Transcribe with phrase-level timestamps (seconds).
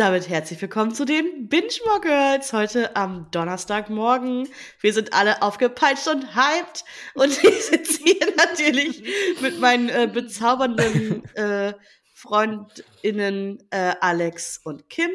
[0.00, 4.48] damit herzlich willkommen zu den Binge More Girls heute am Donnerstagmorgen.
[4.80, 9.04] Wir sind alle aufgepeitscht und hyped und ich sitze hier natürlich
[9.42, 11.74] mit meinen äh, bezaubernden äh,
[12.14, 15.10] Freundinnen äh, Alex und Kim.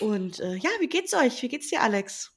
[0.00, 1.42] Und äh, ja, wie geht's euch?
[1.42, 2.30] Wie geht's dir, Alex?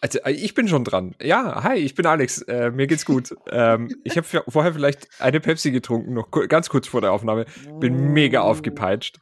[0.00, 1.14] Also, äh, ich bin schon dran.
[1.20, 2.40] Ja, hi, ich bin Alex.
[2.40, 3.36] Äh, mir geht's gut.
[3.50, 7.44] ähm, ich habe vorher vielleicht eine Pepsi getrunken, noch ganz kurz vor der Aufnahme.
[7.80, 9.18] Bin mega aufgepeitscht.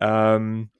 [0.00, 0.70] Ähm,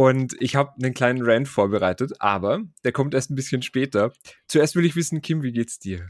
[0.00, 4.14] und ich habe einen kleinen Rant vorbereitet, aber der kommt erst ein bisschen später.
[4.48, 6.08] Zuerst will ich wissen, Kim, wie geht's dir?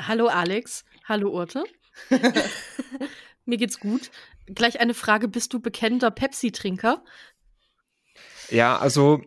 [0.00, 1.64] Hallo Alex, hallo Urte.
[3.44, 4.10] Mir geht's gut.
[4.46, 7.04] Gleich eine Frage, bist du bekennender Pepsi-Trinker?
[8.48, 9.20] Ja, also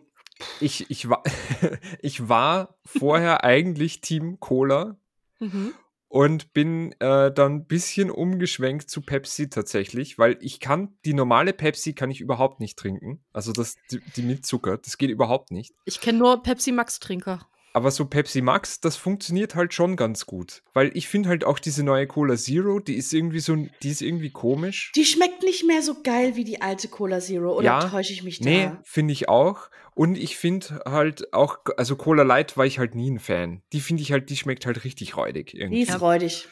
[0.58, 1.22] ich, ich, war,
[2.02, 4.98] ich war vorher eigentlich Team Cola.
[5.38, 5.72] Mhm
[6.08, 11.52] und bin äh, dann ein bisschen umgeschwenkt zu Pepsi tatsächlich, weil ich kann die normale
[11.52, 13.24] Pepsi kann ich überhaupt nicht trinken.
[13.32, 15.74] Also das die, die mit Zucker, das geht überhaupt nicht.
[15.84, 17.46] Ich kenne nur Pepsi Max Trinker.
[17.76, 20.62] Aber so Pepsi Max, das funktioniert halt schon ganz gut.
[20.72, 24.00] Weil ich finde halt auch diese neue Cola Zero, die ist irgendwie so, die ist
[24.00, 24.92] irgendwie komisch.
[24.96, 28.22] Die schmeckt nicht mehr so geil wie die alte Cola Zero, oder ja, täusche ich
[28.22, 28.48] mich da?
[28.48, 29.68] Nee, finde ich auch.
[29.94, 33.60] Und ich finde halt auch, also Cola Light war ich halt nie ein Fan.
[33.74, 35.84] Die finde ich halt, die schmeckt halt richtig räudig irgendwie.
[35.84, 36.48] Die ist räudig.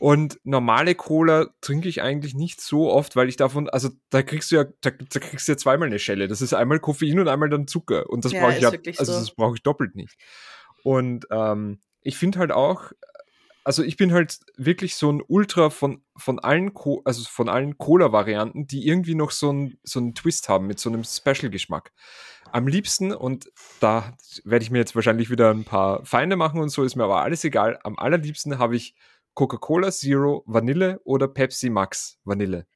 [0.00, 4.50] Und normale Cola trinke ich eigentlich nicht so oft, weil ich davon, also da kriegst
[4.50, 6.26] du ja, da, da, kriegst du ja zweimal eine Schelle.
[6.26, 8.10] Das ist einmal Koffein und einmal dann Zucker.
[8.10, 9.20] Und das ja, brauche ich ja, also so.
[9.20, 10.16] das brauche ich doppelt nicht.
[10.84, 12.92] Und ähm, ich finde halt auch,
[13.64, 17.78] also ich bin halt wirklich so ein Ultra von, von allen, Co also von allen
[17.78, 21.92] Cola-Varianten, die irgendwie noch so, ein, so einen Twist haben mit so einem Special-Geschmack.
[22.52, 23.50] Am liebsten, und
[23.80, 27.04] da werde ich mir jetzt wahrscheinlich wieder ein paar Feinde machen und so, ist mir
[27.04, 27.78] aber alles egal.
[27.82, 28.94] Am allerliebsten habe ich
[29.32, 32.66] Coca-Cola Zero Vanille oder Pepsi Max Vanille.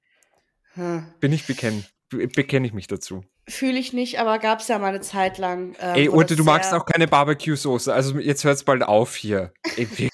[0.72, 1.04] Hm.
[1.20, 3.22] Bin ich bekennen, bekenne ich mich dazu.
[3.48, 5.74] Fühle ich nicht, aber gab es ja mal eine Zeit lang.
[5.80, 7.92] Ähm, Ey, Urte, du magst auch keine Barbecue-Soße.
[7.92, 9.52] Also jetzt hört es bald auf hier.
[9.76, 9.88] Ey,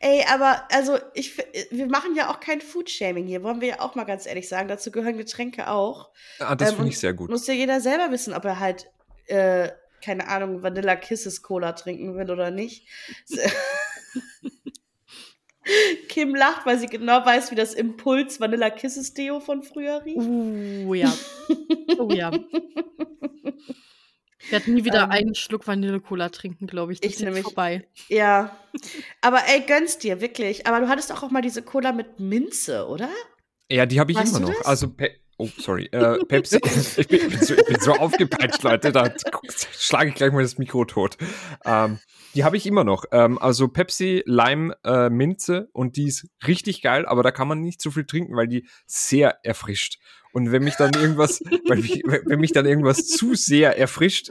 [0.00, 1.38] Ey, aber also ich,
[1.70, 4.68] wir machen ja auch kein Food-Shaming hier, wollen wir ja auch mal ganz ehrlich sagen.
[4.68, 6.10] Dazu gehören Getränke auch.
[6.40, 7.30] Ah, das ähm, finde ich sehr gut.
[7.30, 8.90] Muss ja jeder selber wissen, ob er halt,
[9.26, 9.70] äh,
[10.04, 12.86] keine Ahnung, Vanilla Kisses Cola trinken will oder nicht.
[16.08, 20.18] Kim lacht, weil sie genau weiß, wie das Impuls Vanilla Kisses Deo von früher riecht.
[20.18, 21.12] Uh, ja.
[21.98, 22.30] Oh ja.
[24.46, 27.00] Ich werde nie wieder ähm, einen Schluck Vanille-Cola trinken, glaube ich.
[27.00, 27.88] Das ich ist nämlich, vorbei.
[28.08, 28.56] Ja.
[29.20, 30.68] Aber ey, gönn's dir, wirklich.
[30.68, 33.08] Aber du hattest auch, auch mal diese Cola mit Minze, oder?
[33.68, 34.54] Ja, die habe ich weißt immer noch.
[34.56, 34.66] Das?
[34.66, 34.94] Also,
[35.38, 35.86] oh, sorry.
[35.92, 36.56] Äh, Pepsi.
[36.96, 38.92] ich, bin, ich, bin so, ich, bin, so, aufgepeitscht, Leute.
[38.92, 39.12] Da
[39.72, 41.16] schlage ich gleich mal das Mikro tot.
[41.64, 41.98] Ähm,
[42.34, 43.04] die habe ich immer noch.
[43.12, 47.60] Ähm, also Pepsi, Lime, äh, Minze und die ist richtig geil, aber da kann man
[47.60, 49.98] nicht so viel trinken, weil die sehr erfrischt.
[50.32, 54.30] Und wenn mich dann irgendwas, mich, wenn mich dann irgendwas zu sehr erfrischt,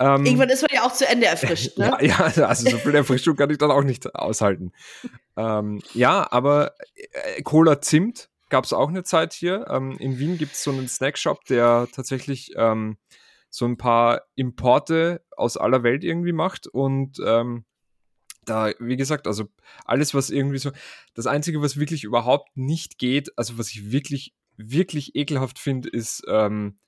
[0.00, 1.94] ähm, Irgendwann ist man ja auch zu Ende erfrischt, ne?
[2.00, 4.72] Ja, ja also so viel Erfrischung kann ich dann auch nicht aushalten.
[5.36, 6.72] Ähm, ja, aber
[7.12, 9.66] äh, Cola Zimt gab es auch eine Zeit hier.
[9.68, 12.98] Ähm, in Wien gibt es so einen Snackshop, der tatsächlich ähm,
[13.48, 17.64] so ein paar Importe aus aller Welt irgendwie macht und ähm,
[18.44, 19.48] da, wie gesagt, also
[19.84, 20.72] alles, was irgendwie so,
[21.14, 26.24] das Einzige, was wirklich überhaupt nicht geht, also was ich wirklich, wirklich ekelhaft finde, ist
[26.28, 26.78] ähm,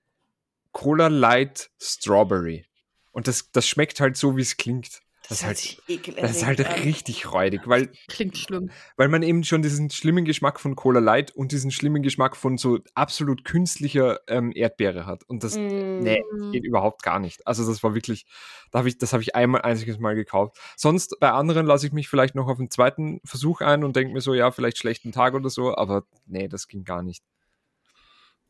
[0.73, 2.65] Cola Light Strawberry.
[3.13, 5.02] Und das, das schmeckt halt so, wie es klingt.
[5.29, 7.91] Das, das, ist halt, das ist halt richtig räudig, weil.
[8.09, 8.71] Klingt schlimm.
[8.97, 12.59] Weil man eben schon diesen schlimmen Geschmack von Cola Light und diesen schlimmen Geschmack von
[12.59, 15.23] so absolut künstlicher ähm, Erdbeere hat.
[15.29, 16.01] Und das, mm.
[16.01, 16.21] nee,
[16.51, 17.47] geht überhaupt gar nicht.
[17.47, 18.27] Also das war wirklich,
[18.73, 20.59] da hab ich, das habe ich einmal einziges Mal gekauft.
[20.77, 24.13] Sonst bei anderen lasse ich mich vielleicht noch auf einen zweiten Versuch ein und denke
[24.13, 27.23] mir so, ja, vielleicht schlechten Tag oder so, aber nee, das ging gar nicht.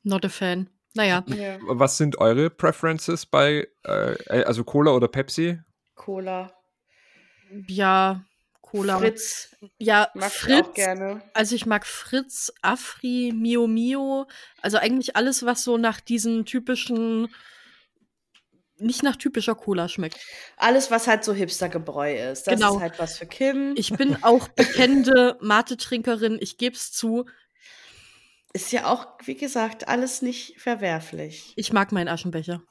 [0.03, 0.71] Not a fan.
[0.95, 1.25] Naja.
[1.27, 1.59] Ja.
[1.63, 5.59] Was sind eure Preferences bei, äh, also Cola oder Pepsi?
[5.95, 6.53] Cola.
[7.69, 8.25] Ja,
[8.61, 8.99] Cola.
[8.99, 9.55] Fritz.
[9.79, 10.59] Ja, mag Fritz.
[10.59, 11.23] Ich auch gerne.
[11.35, 14.27] Also ich mag Fritz, Afri, Mio Mio.
[14.63, 17.29] Also eigentlich alles, was so nach diesen typischen
[18.79, 20.19] nicht nach typischer Cola schmeckt.
[20.57, 22.47] Alles, was halt so Hipstergebräu ist.
[22.47, 22.77] Das genau.
[22.77, 23.75] ist halt was für Kim.
[23.77, 27.27] Ich bin auch bekennende Mate-Trinkerin, ich gebe es zu.
[28.53, 31.53] Ist ja auch, wie gesagt, alles nicht verwerflich.
[31.57, 32.63] Ich mag meinen Aschenbecher.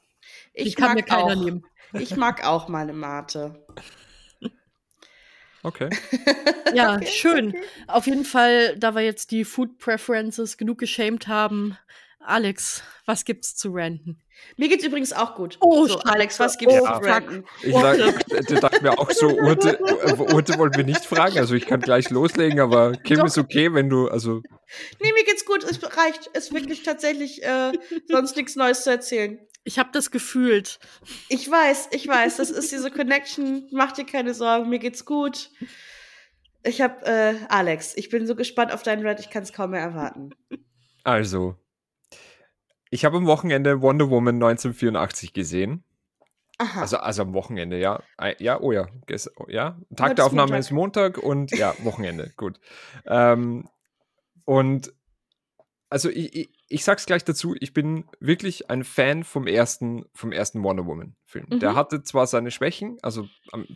[0.52, 1.64] Ich Die kann mir keiner auch, nehmen.
[1.94, 3.66] Ich mag auch meine Mate.
[5.62, 5.90] Okay.
[6.74, 7.48] ja, okay, schön.
[7.48, 7.62] Okay.
[7.86, 11.78] Auf jeden Fall, da wir jetzt die Food Preferences genug geschämt haben,
[12.24, 14.20] Alex, was gibt's zu ranten?
[14.56, 15.56] Mir geht's übrigens auch gut.
[15.60, 17.00] Oh, so, Alex, was gibt's ja.
[17.00, 17.44] zu ranten?
[17.62, 21.66] Ich dachte, dachte mir auch so, Urte, äh, Urte wollten wir nicht fragen, also ich
[21.66, 23.26] kann gleich loslegen, aber Kim Doch.
[23.26, 24.42] ist okay, wenn du, also.
[25.00, 27.72] Nee, mir geht's gut, es reicht, es ist wirklich tatsächlich äh,
[28.08, 29.38] sonst nichts Neues zu erzählen.
[29.64, 30.80] Ich habe das gefühlt.
[31.28, 35.50] Ich weiß, ich weiß, das ist diese Connection, mach dir keine Sorgen, mir geht's gut.
[36.64, 39.70] Ich habe äh, Alex, ich bin so gespannt auf deinen Red, ich kann es kaum
[39.70, 40.30] mehr erwarten.
[41.04, 41.56] Also,
[42.90, 45.84] ich habe am Wochenende Wonder Woman 1984 gesehen.
[46.58, 46.82] Aha.
[46.82, 48.02] Also, also am Wochenende, ja.
[48.38, 48.86] Ja, oh ja.
[49.48, 49.80] ja.
[49.96, 50.60] Tag der Aufnahme Montag.
[50.60, 52.60] ist Montag und ja, Wochenende, gut.
[53.06, 53.68] Ähm,
[54.44, 54.92] und
[55.88, 60.32] also ich, ich, ich sag's gleich dazu, ich bin wirklich ein Fan vom ersten, vom
[60.32, 61.46] ersten Wonder Woman-Film.
[61.50, 61.60] Mhm.
[61.60, 63.28] Der hatte zwar seine Schwächen, also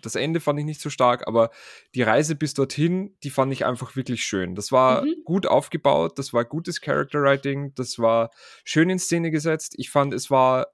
[0.03, 1.51] das Ende fand ich nicht so stark, aber
[1.95, 4.55] die Reise bis dorthin, die fand ich einfach wirklich schön.
[4.55, 5.15] Das war mhm.
[5.25, 8.31] gut aufgebaut, das war gutes Character Writing, das war
[8.65, 9.75] schön in Szene gesetzt.
[9.77, 10.69] Ich fand, es war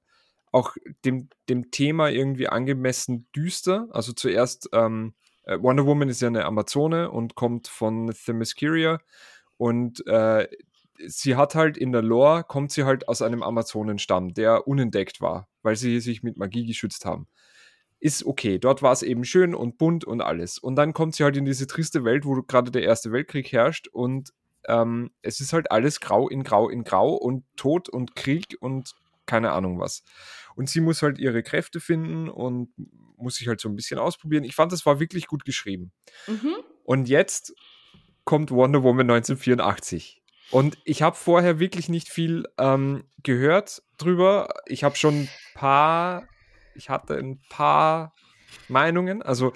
[0.53, 3.89] auch dem, dem Thema irgendwie angemessen düster.
[3.91, 5.15] Also zuerst, ähm,
[5.45, 9.01] äh, Wonder Woman ist ja eine Amazone und kommt von Themyscira
[9.57, 10.47] und äh,
[11.07, 15.49] sie hat halt in der Lore, kommt sie halt aus einem Amazonenstamm, der unentdeckt war,
[15.63, 17.27] weil sie sich mit Magie geschützt haben.
[17.99, 20.59] Ist okay, dort war es eben schön und bunt und alles.
[20.59, 23.89] Und dann kommt sie halt in diese triste Welt, wo gerade der Erste Weltkrieg herrscht
[23.89, 24.33] und
[24.67, 28.95] ähm, es ist halt alles grau in grau in grau und Tod und Krieg und
[29.27, 30.03] keine Ahnung was.
[30.55, 32.71] Und sie muss halt ihre Kräfte finden und
[33.17, 34.45] muss sich halt so ein bisschen ausprobieren.
[34.45, 35.93] Ich fand, das war wirklich gut geschrieben.
[36.27, 36.55] Mhm.
[36.85, 37.55] Und jetzt
[38.25, 40.22] kommt Wonder Woman 1984.
[40.53, 44.49] Und ich habe vorher wirklich nicht viel ähm, gehört drüber.
[44.67, 46.29] Ich habe schon ein paar,
[46.75, 48.13] ich hatte ein paar
[48.69, 49.23] Meinungen.
[49.23, 49.55] Also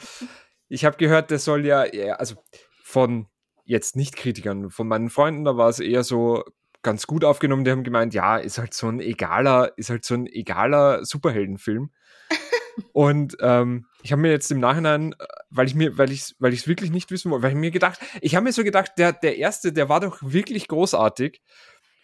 [0.68, 2.36] ich habe gehört, der soll ja, eher, also
[2.82, 3.26] von
[3.64, 6.44] jetzt nicht Kritikern, von meinen Freunden, da war es eher so
[6.82, 7.64] ganz gut aufgenommen.
[7.64, 11.90] Die haben gemeint, ja, ist halt so ein egaler, ist halt so ein egaler Superheldenfilm.
[12.92, 16.52] Und ähm, ich habe mir jetzt im Nachhinein, äh, weil ich mir, weil ich weil
[16.52, 18.92] ich es wirklich nicht wissen wollte, weil ich mir gedacht, ich habe mir so gedacht,
[18.98, 21.42] der, der erste, der war doch wirklich großartig.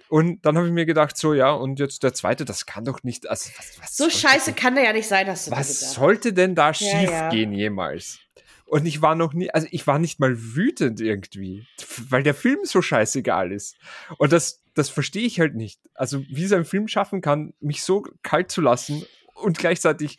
[0.08, 3.02] Und dann habe ich mir gedacht, so ja, und jetzt der zweite, das kann doch
[3.04, 3.30] nicht.
[3.30, 6.32] Also, was, was so scheiße denn, kann der ja nicht sein, dass du Was sollte
[6.32, 7.28] denn da schief ja, ja.
[7.30, 8.18] gehen jemals?
[8.66, 11.66] Und ich war noch nie, also ich war nicht mal wütend irgendwie,
[12.08, 13.76] weil der Film so scheißegal ist.
[14.18, 15.78] Und das, das verstehe ich halt nicht.
[15.94, 20.18] Also wie es ein Film schaffen kann, mich so kalt zu lassen und gleichzeitig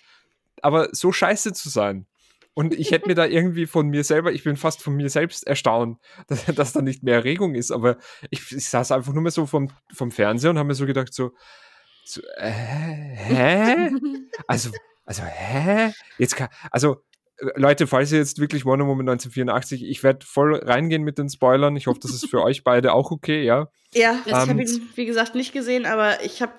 [0.64, 2.08] aber so scheiße zu sein.
[2.56, 5.48] Und ich hätte mir da irgendwie von mir selber, ich bin fast von mir selbst
[5.48, 7.72] erstaunt, dass, dass da nicht mehr Erregung ist.
[7.72, 7.98] Aber
[8.30, 11.14] ich, ich saß einfach nur mal so vom, vom Fernseher und habe mir so gedacht,
[11.14, 11.32] so,
[12.06, 13.90] so äh, hä?
[14.48, 14.70] Also,
[15.06, 15.94] also, hä?
[16.20, 16.98] Jetzt kann, also,
[17.56, 21.76] Leute, falls ihr jetzt wirklich Wonder Woman 1984, ich werde voll reingehen mit den Spoilern.
[21.76, 23.70] Ich hoffe, das ist für euch beide auch okay, ja?
[23.94, 26.54] Ja, ich ähm, habe ihn, wie gesagt, nicht gesehen, aber ich habe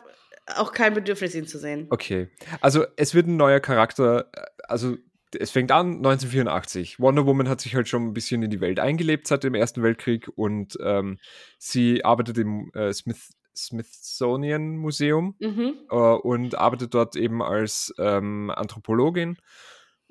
[0.47, 1.87] auch kein Bedürfnis, ihn zu sehen.
[1.91, 2.29] Okay.
[2.61, 4.97] Also es wird ein neuer Charakter, äh, also
[5.37, 7.01] es fängt an 1984.
[7.01, 9.83] Wonder Woman hat sich halt schon ein bisschen in die Welt eingelebt seit dem Ersten
[9.83, 11.19] Weltkrieg und ähm,
[11.59, 15.75] sie arbeitet im äh, Smith, Smithsonian Museum mhm.
[15.91, 19.37] äh, und arbeitet dort eben als ähm, Anthropologin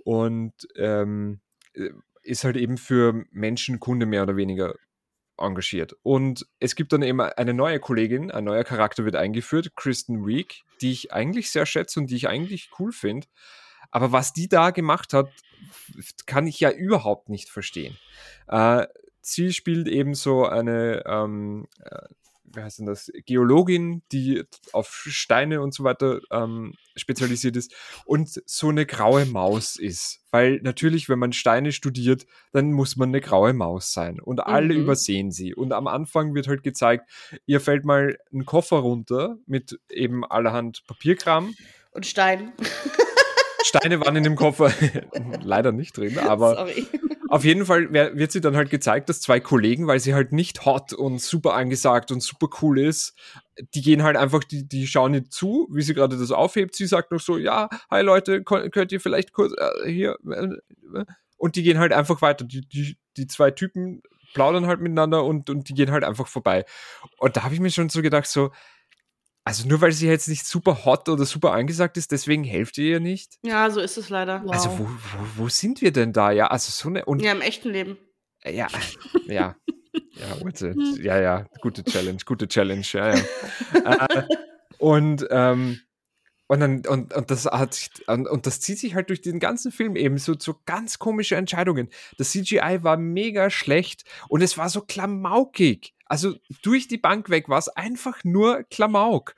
[0.03, 1.39] und ähm,
[1.73, 1.89] äh,
[2.23, 4.75] ist halt eben für Menschenkunde mehr oder weniger
[5.37, 5.95] engagiert.
[6.03, 10.63] Und es gibt dann eben eine neue Kollegin, ein neuer Charakter wird eingeführt, Kristen Week,
[10.81, 13.27] die ich eigentlich sehr schätze und die ich eigentlich cool finde.
[13.91, 15.29] Aber was die da gemacht hat,
[16.25, 17.97] kann ich ja überhaupt nicht verstehen.
[18.47, 18.87] Äh,
[19.21, 22.07] sie spielt eben so eine ähm, äh,
[22.53, 27.73] wie heißt denn das, Geologin, die auf Steine und so weiter ähm, spezialisiert ist
[28.05, 30.21] und so eine graue Maus ist.
[30.31, 34.19] Weil natürlich, wenn man Steine studiert, dann muss man eine graue Maus sein.
[34.19, 34.81] Und alle mhm.
[34.81, 35.53] übersehen sie.
[35.53, 37.09] Und am Anfang wird halt gezeigt,
[37.45, 41.53] ihr fällt mal ein Koffer runter mit eben allerhand Papierkram.
[41.91, 42.53] Und Stein.
[43.63, 44.71] Steine waren in dem Koffer
[45.41, 46.87] leider nicht drin, aber Sorry.
[47.33, 50.65] Auf jeden Fall wird sie dann halt gezeigt, dass zwei Kollegen, weil sie halt nicht
[50.65, 53.15] hot und super angesagt und super cool ist,
[53.73, 56.75] die gehen halt einfach, die, die schauen ihr zu, wie sie gerade das aufhebt.
[56.75, 61.05] Sie sagt noch so, ja, hi Leute, könnt ihr vielleicht kurz äh, hier äh,
[61.37, 62.45] und die gehen halt einfach weiter.
[62.45, 64.03] Die, die, die zwei Typen
[64.35, 66.65] plaudern halt miteinander und, und die gehen halt einfach vorbei.
[67.17, 68.51] Und da habe ich mir schon so gedacht, so,
[69.45, 72.91] also nur weil sie jetzt nicht super hot oder super angesagt ist, deswegen helft ihr
[72.91, 73.37] ihr nicht?
[73.43, 74.41] Ja, so ist es leider.
[74.43, 74.53] Wow.
[74.53, 76.31] Also wo, wo, wo, sind wir denn da?
[76.31, 77.05] Ja, also so eine.
[77.05, 77.97] Und, ja, im echten Leben.
[78.43, 78.67] Ja,
[79.27, 79.55] ja.
[80.15, 80.73] Ja, Urte.
[81.01, 83.23] Ja, ja, gute Challenge, gute Challenge, ja, ja.
[84.09, 84.23] äh,
[84.79, 85.81] und, ähm,
[86.53, 89.95] Und, dann, und, und, das hat, und, das zieht sich halt durch den ganzen Film
[89.95, 91.89] eben so, so ganz komische Entscheidungen.
[92.19, 95.95] Das CGI war mega schlecht und es war so klamaukig.
[96.05, 99.33] Also durch die Bank weg war es einfach nur Klamauk.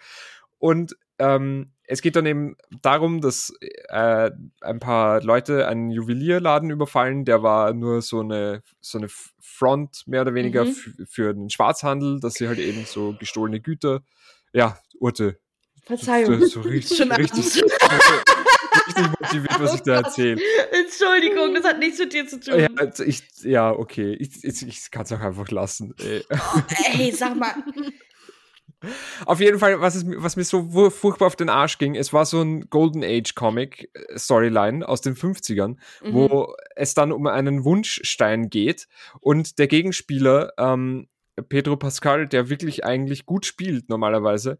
[0.57, 7.23] Und ähm, es geht dann eben darum, dass äh, ein paar Leute einen Juwelierladen überfallen,
[7.23, 9.07] der war nur so eine, so eine
[9.39, 11.05] Front mehr oder weniger mhm.
[11.07, 14.01] für den Schwarzhandel, dass sie halt eben so gestohlene Güter,
[14.51, 15.39] ja, Urte.
[15.85, 16.39] Verzeihung.
[16.41, 17.63] So, so richtig, Schon richtig, richtig
[19.19, 20.41] motiviert, was ich da erzähle.
[20.71, 22.59] Entschuldigung, das hat nichts mit dir zu tun.
[22.59, 25.93] Ja, also ich, ja okay, ich, ich, ich kann es auch einfach lassen.
[25.99, 26.61] Oh,
[26.97, 27.53] ey, sag mal.
[29.25, 32.25] Auf jeden Fall, was, es, was mir so furchtbar auf den Arsch ging, es war
[32.25, 36.13] so ein Golden Age Comic äh, Storyline aus den 50ern, mhm.
[36.13, 38.87] wo es dann um einen Wunschstein geht
[39.21, 41.07] und der Gegenspieler, ähm,
[41.49, 44.59] Pedro Pascal, der wirklich eigentlich gut spielt normalerweise,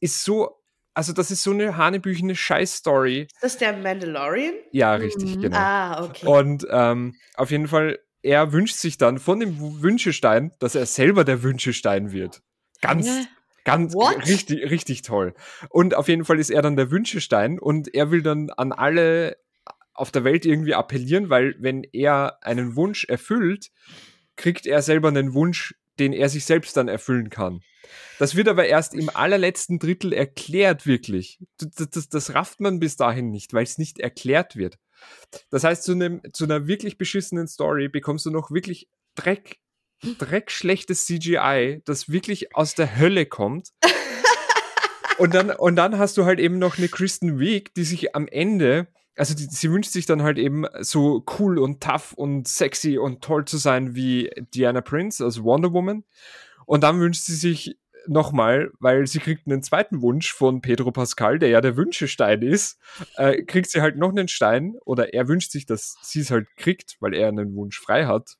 [0.00, 0.60] ist so
[0.92, 3.22] also das ist so eine hanebüchene Scheiß-Story.
[3.22, 4.54] Ist das der Mandalorian?
[4.72, 5.40] Ja, richtig, mhm.
[5.42, 5.56] genau.
[5.56, 6.26] Ah, okay.
[6.26, 11.24] Und ähm, auf jeden Fall, er wünscht sich dann von dem Wünschestein, dass er selber
[11.24, 12.42] der Wünschestein wird.
[12.82, 13.24] Ganz, ja.
[13.64, 14.26] Ganz What?
[14.26, 15.34] richtig, richtig toll.
[15.68, 19.36] Und auf jeden Fall ist er dann der Wünschestein und er will dann an alle
[19.94, 23.70] auf der Welt irgendwie appellieren, weil wenn er einen Wunsch erfüllt,
[24.36, 27.60] kriegt er selber einen Wunsch, den er sich selbst dann erfüllen kann.
[28.18, 31.38] Das wird aber erst im allerletzten Drittel erklärt, wirklich.
[31.58, 34.78] Das, das, das rafft man bis dahin nicht, weil es nicht erklärt wird.
[35.50, 39.58] Das heißt, zu, einem, zu einer wirklich beschissenen Story bekommst du noch wirklich Dreck
[40.02, 43.68] dreckschlechtes CGI, das wirklich aus der Hölle kommt.
[45.18, 48.26] und, dann, und dann hast du halt eben noch eine Kristen Wiig, die sich am
[48.26, 48.88] Ende,
[49.20, 53.22] also die, sie wünscht sich dann halt eben so cool und tough und sexy und
[53.22, 56.04] toll zu sein wie Diana Prince, also Wonder Woman.
[56.64, 61.38] Und dann wünscht sie sich nochmal, weil sie kriegt einen zweiten Wunsch von Pedro Pascal,
[61.38, 62.78] der ja der Wünschestein ist,
[63.16, 66.46] äh, kriegt sie halt noch einen Stein oder er wünscht sich, dass sie es halt
[66.56, 68.38] kriegt, weil er einen Wunsch frei hat.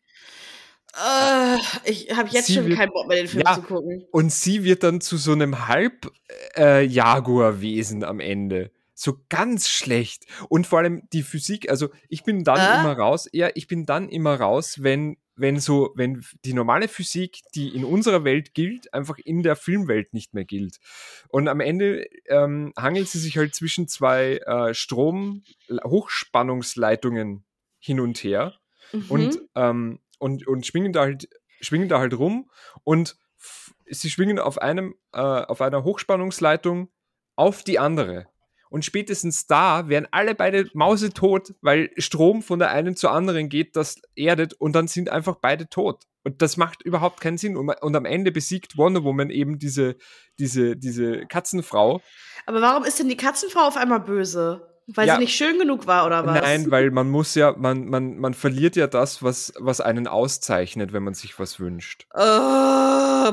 [0.96, 4.06] Uh, ich habe jetzt sie schon wird, keinen Bock mehr, den Film ja, zu gucken.
[4.12, 8.70] Und sie wird dann zu so einem Halb-Jaguar-Wesen äh, am Ende.
[9.00, 10.26] So ganz schlecht.
[10.50, 12.80] Und vor allem die Physik, also ich bin dann uh?
[12.80, 17.40] immer raus, ja, ich bin dann immer raus, wenn, wenn so, wenn die normale Physik,
[17.54, 20.80] die in unserer Welt gilt, einfach in der Filmwelt nicht mehr gilt.
[21.28, 27.46] Und am Ende ähm, hangelt sie sich halt zwischen zwei äh, Strom-Hochspannungsleitungen
[27.78, 28.56] hin und her.
[28.92, 29.04] Mhm.
[29.08, 31.26] Und ähm, und, und schwingen da halt,
[31.62, 32.50] schwingen da halt rum
[32.84, 33.16] und
[33.86, 36.90] sie schwingen auf einem, äh, auf einer Hochspannungsleitung
[37.36, 38.26] auf die andere.
[38.70, 43.76] Und spätestens da wären alle beide mausetot, weil Strom von der einen zur anderen geht,
[43.76, 46.04] das erdet und dann sind einfach beide tot.
[46.22, 47.56] Und das macht überhaupt keinen Sinn.
[47.56, 49.96] Und, und am Ende besiegt Wonder Woman eben diese,
[50.38, 52.00] diese, diese Katzenfrau.
[52.46, 54.66] Aber warum ist denn die Katzenfrau auf einmal böse?
[54.86, 56.40] Weil ja, sie nicht schön genug war, oder was?
[56.40, 60.92] Nein, weil man muss ja, man, man, man verliert ja das, was, was einen auszeichnet,
[60.92, 62.06] wenn man sich was wünscht.
[62.12, 63.30] Uh,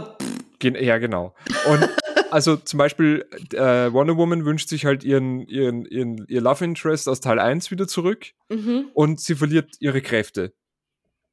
[0.62, 1.34] ja, genau.
[1.68, 1.90] Und
[2.32, 7.08] also zum Beispiel, äh, Wonder Woman wünscht sich halt ihren, ihren, ihren, ihr Love Interest
[7.08, 8.90] aus Teil 1 wieder zurück mhm.
[8.94, 10.54] und sie verliert ihre Kräfte.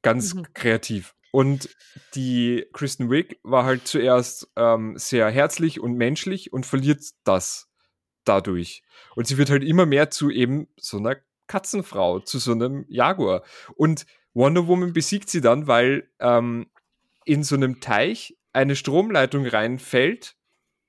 [0.01, 0.45] Ganz mhm.
[0.53, 1.15] kreativ.
[1.31, 1.69] Und
[2.13, 7.67] die Kristen Wiig war halt zuerst ähm, sehr herzlich und menschlich und verliert das
[8.23, 8.83] dadurch.
[9.15, 13.43] Und sie wird halt immer mehr zu eben so einer Katzenfrau, zu so einem Jaguar.
[13.75, 16.67] Und Wonder Woman besiegt sie dann, weil ähm,
[17.25, 20.35] in so einem Teich eine Stromleitung reinfällt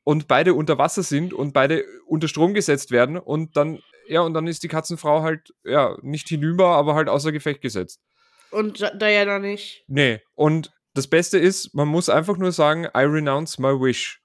[0.06, 4.34] und beide unter Wasser sind und beide unter Strom gesetzt werden und dann, ja, und
[4.34, 8.00] dann ist die Katzenfrau halt, ja, nicht hinüber, aber halt außer Gefecht gesetzt.
[8.52, 9.82] Und Diana nicht.
[9.88, 14.20] Nee, und das Beste ist, man muss einfach nur sagen, I renounce my wish.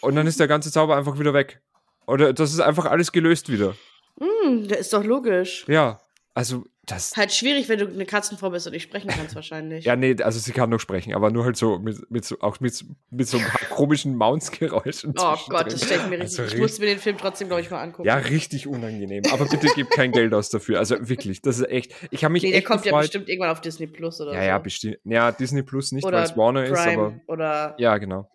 [0.00, 1.60] Und dann ist der ganze Zauber einfach wieder weg.
[2.06, 3.76] Oder das ist einfach alles gelöst wieder.
[4.18, 5.66] Mm, das ist doch logisch.
[5.68, 6.00] Ja,
[6.32, 7.16] also das.
[7.16, 9.84] Halt schwierig, wenn du eine Katzenfrau bist und nicht sprechen kannst, wahrscheinlich.
[9.86, 12.60] ja, nee, also sie kann noch sprechen, aber nur halt so mit, mit so, auch
[12.60, 15.14] mit, mit so ein paar komischen Mounts-Geräuschen.
[15.18, 16.40] Oh Gott, das ich mir richtig.
[16.40, 18.06] Also ich musste mir den Film trotzdem, glaube ich, mal angucken.
[18.06, 19.24] Ja, richtig unangenehm.
[19.32, 20.78] Aber bitte gib kein Geld aus dafür.
[20.78, 21.94] Also wirklich, das ist echt.
[22.10, 22.56] Ich habe mich nee, echt.
[22.56, 22.98] Der kommt gefreut.
[22.98, 24.46] ja bestimmt irgendwann auf Disney Plus oder ja, so.
[24.46, 24.98] Ja, bestimmt.
[25.04, 27.20] Ja, Disney Plus nicht, weil es Warner Prime ist, aber.
[27.26, 27.74] Oder.
[27.78, 28.30] Ja, genau.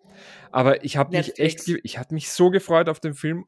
[0.52, 3.46] Aber ich habe mich echt, ich hatte mich so gefreut auf den Film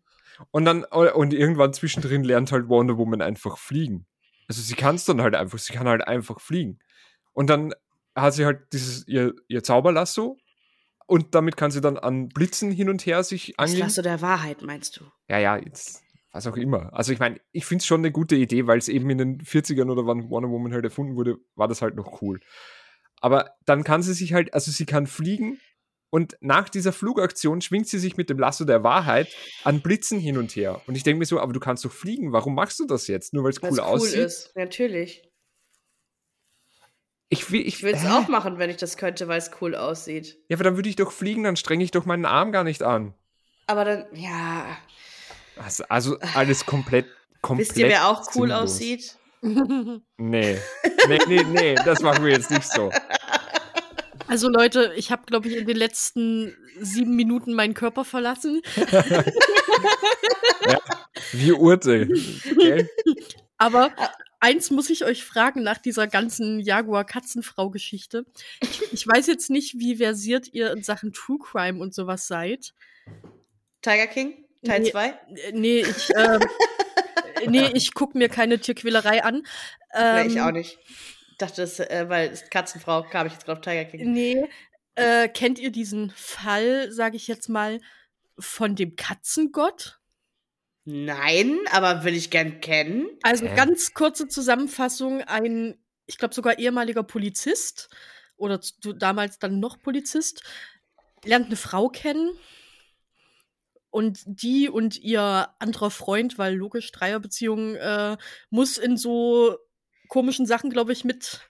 [0.51, 4.07] und dann, und irgendwann zwischendrin lernt halt Wonder Woman einfach fliegen.
[4.49, 6.79] Also sie kann es dann halt einfach, sie kann halt einfach fliegen.
[7.33, 7.75] Und dann
[8.17, 10.39] hat sie halt dieses, ihr, ihr Zauberlasso
[11.07, 13.79] und damit kann sie dann an Blitzen hin und her sich angeln.
[13.79, 15.05] Das Lasso der Wahrheit, meinst du?
[15.29, 16.03] Ja, ja, jetzt,
[16.33, 16.93] was auch immer.
[16.93, 19.41] Also ich meine, ich finde es schon eine gute Idee, weil es eben in den
[19.43, 22.41] 40ern oder wann Wonder Woman halt erfunden wurde, war das halt noch cool.
[23.21, 25.59] Aber dann kann sie sich halt, also sie kann fliegen
[26.11, 29.29] Und nach dieser Flugaktion schwingt sie sich mit dem Lasso der Wahrheit
[29.65, 30.81] an Blitzen hin und her.
[30.87, 32.33] Und ich denke mir so, aber du kannst doch fliegen.
[32.33, 33.35] Warum machst du das jetzt?
[33.35, 34.21] Nur weil es cool, cool aussieht?
[34.21, 34.57] Ist.
[34.57, 35.23] Natürlich.
[37.31, 38.09] Ich, will, ich, würde es äh?
[38.09, 40.39] auch machen, wenn ich das könnte, weil es cool aussieht.
[40.49, 42.83] Ja, aber dann würde ich doch fliegen, dann strenge ich doch meinen Arm gar nicht
[42.83, 43.13] an.
[43.67, 44.79] Aber dann, ja.
[45.57, 47.07] Also, also alles komplett,
[47.43, 47.69] komplett.
[47.69, 48.61] Wisst ihr, wer auch cool sinnlos.
[48.61, 49.19] aussieht?
[49.43, 50.59] nee.
[51.07, 52.91] Nee, nee, nee, das machen wir jetzt nicht so.
[54.29, 58.63] Also Leute, ich habe, glaube ich, in den letzten sieben Minuten meinen Körper verlassen.
[60.69, 60.79] ja,
[61.33, 62.09] wie Urte.
[62.53, 62.89] Okay.
[63.57, 63.93] Aber
[64.41, 68.27] eins muss ich euch fragen nach dieser ganzen Jaguar-Katzenfrau-Geschichte.
[68.61, 72.75] Ich, ich, weiß jetzt nicht, wie versiert ihr in Sachen True Crime und sowas seid.
[73.83, 74.45] Tiger King?
[74.65, 75.15] Teil 2?
[75.29, 76.39] Nee, nee, ich, äh,
[77.47, 79.47] nee, ich gucke mir keine Tierquälerei an.
[79.95, 80.79] Ähm, nee, ich auch nicht.
[81.39, 84.13] Ich dachte, das, äh, weil Katzenfrau kam ich jetzt gerade auf Tiger King.
[84.13, 84.49] Nee.
[84.97, 87.81] Äh, kennt ihr diesen Fall, sage ich jetzt mal,
[88.41, 90.01] von dem Katzengott?
[90.85, 93.07] Nein, aber will ich gern kennen.
[93.23, 93.55] Also äh.
[93.55, 97.89] ganz kurze Zusammenfassung: Ein, ich glaube sogar ehemaliger Polizist
[98.37, 98.59] oder
[98.97, 100.43] damals dann noch Polizist
[101.25, 102.33] lernt eine Frau kennen
[103.91, 108.17] und die und ihr anderer Freund, weil logisch Dreierbeziehung äh,
[108.51, 109.57] muss in so
[110.09, 111.41] komischen Sachen, glaube ich, mit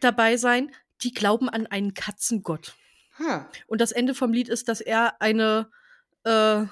[0.00, 0.72] dabei sein.
[1.02, 2.74] Die glauben an einen Katzengott.
[3.18, 3.40] Huh.
[3.66, 5.70] Und das Ende vom Lied ist, dass er eine
[6.24, 6.64] äh,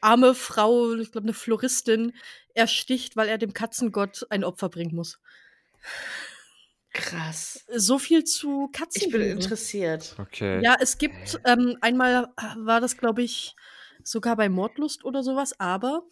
[0.00, 2.12] arme Frau, ich glaube eine Floristin,
[2.54, 5.18] ersticht, weil er dem Katzengott ein Opfer bringen muss.
[6.92, 7.64] Krass.
[7.74, 9.02] So viel zu Katzen.
[9.02, 10.14] Ich bin interessiert.
[10.18, 10.62] Okay.
[10.62, 13.56] Ja, es gibt ähm, einmal war das, glaube ich,
[14.04, 16.04] sogar bei Mordlust oder sowas, aber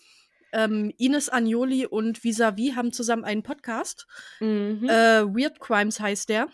[0.52, 4.06] ähm, Ines Agnoli und Visavi haben zusammen einen Podcast.
[4.40, 4.88] Mhm.
[4.88, 6.48] Äh, Weird Crimes heißt der.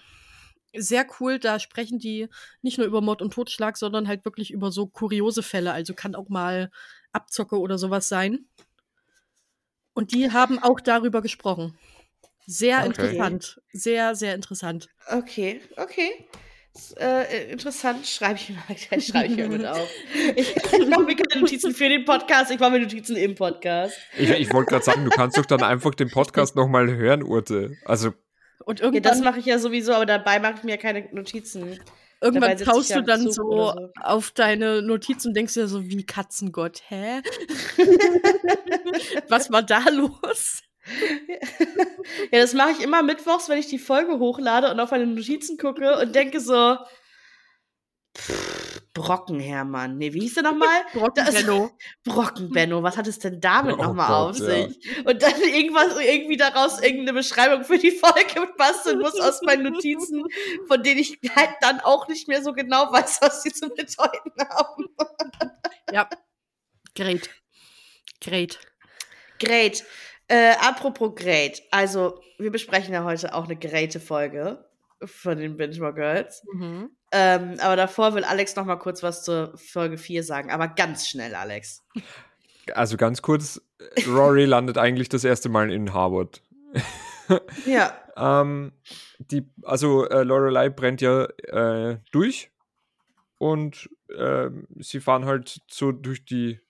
[0.75, 2.29] Sehr cool, da sprechen die
[2.63, 5.73] nicht nur über Mord und Totschlag, sondern halt wirklich über so kuriose Fälle.
[5.73, 6.71] Also kann auch mal
[7.13, 8.47] Abzocke oder sowas sein.
[9.95, 11.77] Und die haben auch darüber gesprochen.
[12.47, 12.87] Sehr okay.
[12.87, 13.61] interessant.
[13.73, 14.89] Sehr, sehr interessant.
[15.07, 16.29] Okay, okay.
[16.99, 19.89] Äh, interessant, schreibe ich, mir, schreib ich mir mit auf.
[20.37, 23.97] Ich, ich mache mir keine Notizen für den Podcast, ich mache mir Notizen im Podcast.
[24.17, 27.77] Ich, ich wollte gerade sagen, du kannst doch dann einfach den Podcast nochmal hören, Urte.
[27.85, 28.13] Also.
[28.65, 31.79] Und irgendwann, ja, das mache ich ja sowieso, aber dabei mache ich mir keine Notizen.
[32.21, 36.83] Irgendwann tauchst du dann so, so, auf deine Notizen und denkst dir so, wie Katzengott,
[36.89, 37.23] hä?
[39.29, 40.63] Was war da los?
[42.33, 45.59] Ja, das mache ich immer mittwochs, wenn ich die Folge hochlade und auf meine Notizen
[45.59, 46.77] gucke und denke so,
[48.17, 49.97] pff, Brockenhermann.
[49.97, 50.85] Nee, wie hieß der nochmal?
[50.93, 51.71] Brockenbenno.
[52.05, 54.79] Brockenbenno, was hat es denn damit oh nochmal auf sich?
[54.85, 55.11] Ja.
[55.11, 60.25] Und dann irgendwas, irgendwie daraus irgendeine Beschreibung für die Folge basteln muss aus meinen Notizen,
[60.67, 64.33] von denen ich halt dann auch nicht mehr so genau weiß, was sie zu bedeuten
[64.51, 64.87] haben.
[65.93, 66.09] ja.
[66.97, 67.31] Great.
[68.21, 68.59] Great.
[69.39, 69.85] Great.
[70.29, 71.63] Äh, apropos Great.
[71.71, 74.65] Also, wir besprechen ja heute auch eine greate Folge
[75.05, 76.45] von den Binge Girls.
[76.53, 76.91] Mhm.
[77.13, 80.51] Ähm, aber davor will Alex noch mal kurz was zur Folge 4 sagen.
[80.51, 81.85] Aber ganz schnell, Alex.
[82.75, 83.63] Also ganz kurz,
[84.07, 86.43] Rory landet eigentlich das erste Mal in Harvard.
[87.67, 87.95] ja.
[88.17, 88.73] ähm,
[89.19, 92.51] die, also äh, Lorelei brennt ja äh, durch
[93.39, 96.61] und äh, sie fahren halt so durch die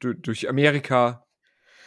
[0.00, 1.25] durch Amerika,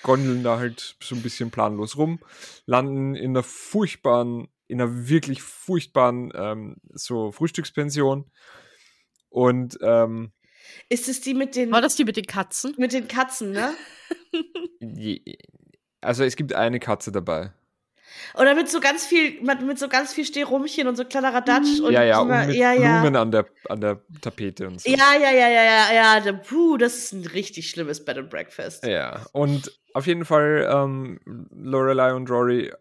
[0.03, 2.19] gondeln da halt so ein bisschen planlos rum,
[2.65, 8.29] landen in einer furchtbaren in einer wirklich furchtbaren ähm, so Frühstückspension.
[9.29, 10.31] Und ähm,
[10.89, 11.71] ist es die mit den.
[11.71, 12.75] War das die mit den Katzen?
[12.77, 13.73] Mit den Katzen, ne?
[16.01, 17.51] also es gibt eine Katze dabei.
[18.35, 21.91] Oder mit so ganz viel, mit so ganz viel Stehrumchen und so kleiner Radatsch und
[21.91, 23.21] ja, ja, und mit ja, Blumen ja.
[23.21, 24.89] an der an der Tapete und so.
[24.89, 26.33] Ja, ja, ja, ja, ja, ja.
[26.33, 28.85] Puh, das ist ein richtig schlimmes Bed and Breakfast.
[28.85, 31.19] Ja, und auf jeden Fall ähm,
[31.51, 32.71] Lorelei und Rory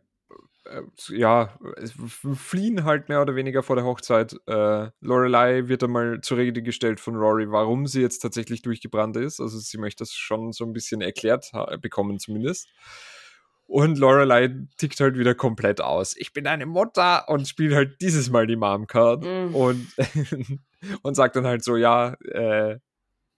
[0.68, 0.82] äh,
[1.16, 1.58] ja,
[2.36, 4.34] fliehen halt mehr oder weniger vor der Hochzeit.
[4.46, 9.40] Äh, Lorelei wird einmal zur Rede gestellt von Rory, warum sie jetzt tatsächlich durchgebrannt ist.
[9.40, 12.68] Also sie möchte das schon so ein bisschen erklärt bekommen zumindest.
[13.68, 16.16] Und Lorelei tickt halt wieder komplett aus.
[16.16, 19.54] Ich bin eine Mutter und spielt halt dieses Mal die Mom Card mm.
[19.54, 19.87] und,
[21.02, 22.78] und sagt dann halt so, ja, äh,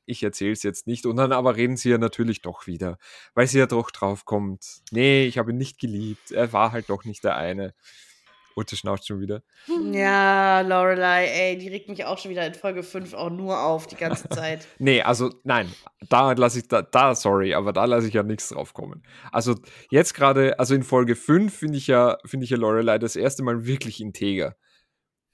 [0.07, 1.05] ich erzähle es jetzt nicht.
[1.05, 2.97] Und dann aber reden sie ja natürlich doch wieder,
[3.35, 4.83] weil sie ja doch drauf kommt.
[4.93, 6.31] Nee, ich habe ihn nicht geliebt.
[6.31, 7.75] Er war halt doch nicht der eine.
[8.61, 9.42] Ute schnauft schon wieder.
[9.92, 13.87] Ja, Lorelei, ey, die regt mich auch schon wieder in Folge 5 auch nur auf
[13.87, 14.66] die ganze Zeit.
[14.79, 15.73] nee, also nein,
[16.09, 19.03] da lasse ich da, da, sorry, aber da lasse ich ja nichts drauf kommen.
[19.33, 19.57] Also
[19.90, 23.42] jetzt gerade, also in Folge 5 finde ich ja, finde ich ja Lorelei das erste
[23.42, 24.57] Mal wirklich integer.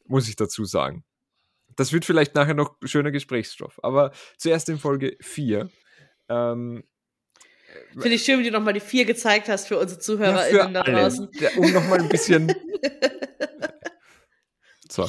[0.07, 1.05] Muss ich dazu sagen
[1.75, 3.81] Das wird vielleicht nachher noch schöner Gesprächsstoff.
[3.83, 5.69] Aber zuerst in Folge 4.
[6.29, 6.85] Ähm,
[7.93, 10.83] Finde ich schön, wie du nochmal die 4 gezeigt hast für unsere ZuhörerInnen ja, da
[10.83, 11.29] draußen.
[11.57, 12.53] Um nochmal ein bisschen.
[14.97, 15.09] so.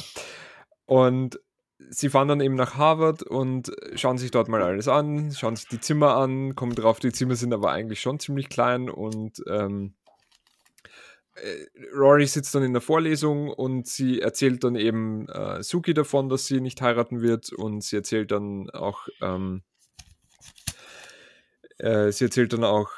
[0.86, 1.40] Und
[1.90, 5.68] sie fahren dann eben nach Harvard und schauen sich dort mal alles an, schauen sich
[5.68, 9.94] die Zimmer an, kommen drauf, die Zimmer sind aber eigentlich schon ziemlich klein und ähm,
[11.34, 16.28] äh, Rory sitzt dann in der Vorlesung und sie erzählt dann eben äh, Suki davon,
[16.28, 19.62] dass sie nicht heiraten wird und sie erzählt dann auch, ähm,
[21.78, 22.90] äh, sie erzählt dann auch,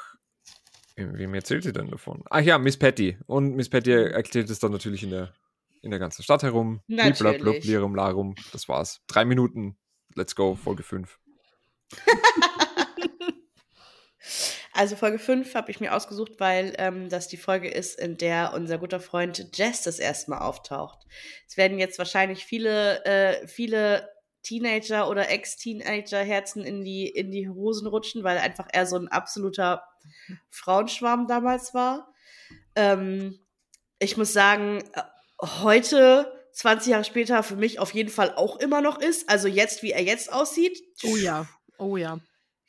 [0.95, 2.23] wem erzählt sie denn davon?
[2.29, 3.17] Ach ja, Miss Patty.
[3.25, 5.33] Und Miss Patty erzählt es dann natürlich in der,
[5.81, 6.81] in der ganzen Stadt herum.
[6.87, 7.65] Natürlich.
[7.65, 8.35] Lirum, Larum.
[8.51, 9.01] Das war's.
[9.07, 9.77] Drei Minuten.
[10.15, 11.19] Let's go, Folge 5.
[14.73, 18.53] Also Folge 5 habe ich mir ausgesucht, weil ähm, das die Folge ist, in der
[18.55, 21.05] unser guter Freund Jess das erste Mal auftaucht.
[21.47, 24.09] Es werden jetzt wahrscheinlich viele, äh, viele
[24.43, 29.83] Teenager oder Ex-Teenager-Herzen in die, in die Hosen rutschen, weil einfach er so ein absoluter
[30.49, 32.11] Frauenschwarm damals war.
[32.75, 33.39] Ähm,
[33.99, 34.83] ich muss sagen,
[35.41, 39.29] heute, 20 Jahre später, für mich auf jeden Fall auch immer noch ist.
[39.29, 40.81] Also jetzt, wie er jetzt aussieht.
[41.03, 42.19] Oh ja, oh ja.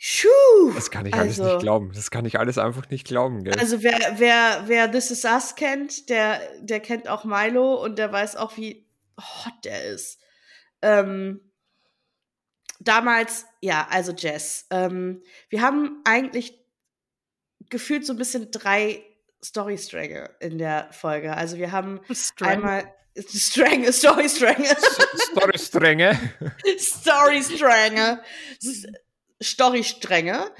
[0.05, 0.73] Schuh.
[0.75, 1.93] Das kann ich alles nicht also glauben.
[1.95, 3.55] Das kann ich alles einfach nicht glauben, gell?
[3.61, 8.11] Also wer, wer, wer This Is Us kennt, der, der kennt auch Milo und der
[8.11, 10.19] weiß auch, wie hot der ist.
[10.83, 11.53] Ähm,
[12.81, 14.67] damals, ja, also Jess.
[14.71, 16.59] Ähm, wir haben eigentlich
[17.71, 19.05] gefühlt so ein bisschen drei
[19.45, 21.37] Storystränge in der Folge.
[21.37, 22.49] Also wir haben Strang.
[22.49, 24.75] einmal Stränge, Storystränge.
[25.17, 26.19] Storystränge.
[26.79, 28.23] Storystränge.
[29.43, 30.51] Storystränge.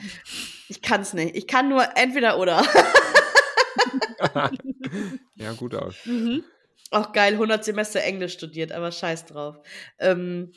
[0.69, 1.37] Ich kann es nicht.
[1.37, 2.65] Ich kann nur entweder oder.
[5.37, 5.95] ja, gut aus.
[6.05, 6.45] Mhm.
[6.91, 9.57] Auch geil, 100 Semester Englisch studiert, aber scheiß drauf.
[9.99, 10.53] Ähm,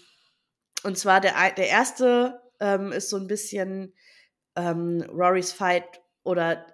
[0.83, 3.93] und zwar der, der erste ähm, ist so ein bisschen
[4.55, 6.65] ähm, Rorys Fight oder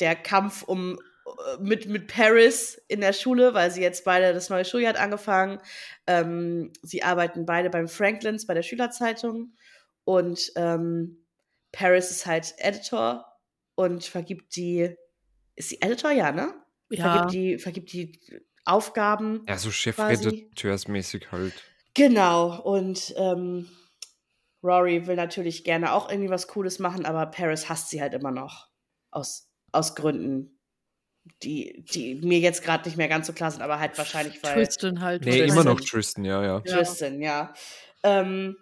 [0.00, 4.50] der Kampf um äh, mit, mit Paris in der Schule, weil sie jetzt beide das
[4.50, 5.60] neue Schuljahr hat angefangen.
[6.06, 9.54] Ähm, sie arbeiten beide beim Franklins, bei der Schülerzeitung.
[10.04, 11.24] Und ähm,
[11.70, 13.24] Paris ist halt Editor
[13.74, 14.94] und vergibt die.
[15.54, 16.10] Ist sie Editor?
[16.10, 16.54] Ja, ne?
[16.90, 17.12] Ja.
[17.12, 18.20] Vergibt die, vergibt die
[18.64, 19.44] Aufgaben.
[19.48, 21.52] Ja, so Chefredakteursmäßig halt.
[21.94, 22.60] Genau.
[22.62, 23.68] Und ähm,
[24.62, 28.30] Rory will natürlich gerne auch irgendwie was Cooles machen, aber Paris hasst sie halt immer
[28.30, 28.68] noch.
[29.10, 30.58] Aus, aus Gründen,
[31.42, 34.54] die, die mir jetzt gerade nicht mehr ganz so klar sind, aber halt wahrscheinlich, weil.
[34.54, 35.24] Tristan halt.
[35.24, 35.48] Nee, Tristan.
[35.48, 36.60] immer noch Tristan, ja, ja.
[36.60, 37.54] Tristan, ja.
[38.02, 38.56] Ähm,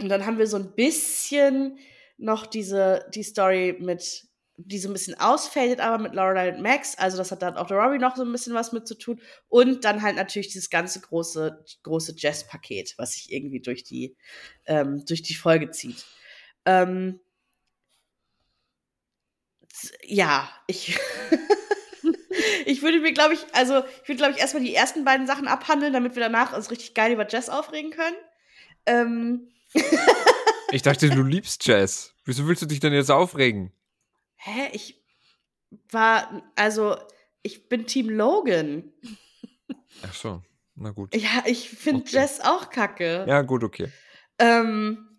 [0.00, 1.78] und dann haben wir so ein bisschen
[2.18, 6.96] noch diese, die Story mit, die so ein bisschen ausfadet, aber mit Lorelei und Max.
[6.98, 9.20] Also das hat dann auch der Rory noch so ein bisschen was mit zu tun.
[9.48, 14.16] Und dann halt natürlich dieses ganze große, große Jazz-Paket, was sich irgendwie durch die,
[14.66, 16.04] ähm, durch die Folge zieht.
[16.64, 17.20] Ähm,
[20.04, 20.98] ja, ich.
[22.66, 25.48] ich würde mir, glaube ich, also ich würde, glaube ich, erstmal die ersten beiden Sachen
[25.48, 28.16] abhandeln, damit wir danach uns richtig geil über Jazz aufregen können.
[28.86, 29.48] Ähm,
[30.70, 32.14] ich dachte, du liebst Jazz.
[32.24, 33.72] Wieso willst du dich denn jetzt aufregen?
[34.36, 34.68] Hä?
[34.72, 35.02] Ich
[35.90, 36.96] war, also,
[37.42, 38.92] ich bin Team Logan.
[40.02, 40.42] Ach so,
[40.74, 41.14] na gut.
[41.14, 42.16] Ja, ich finde okay.
[42.16, 43.24] Jazz auch kacke.
[43.28, 43.90] Ja, gut, okay.
[44.38, 45.17] Ähm,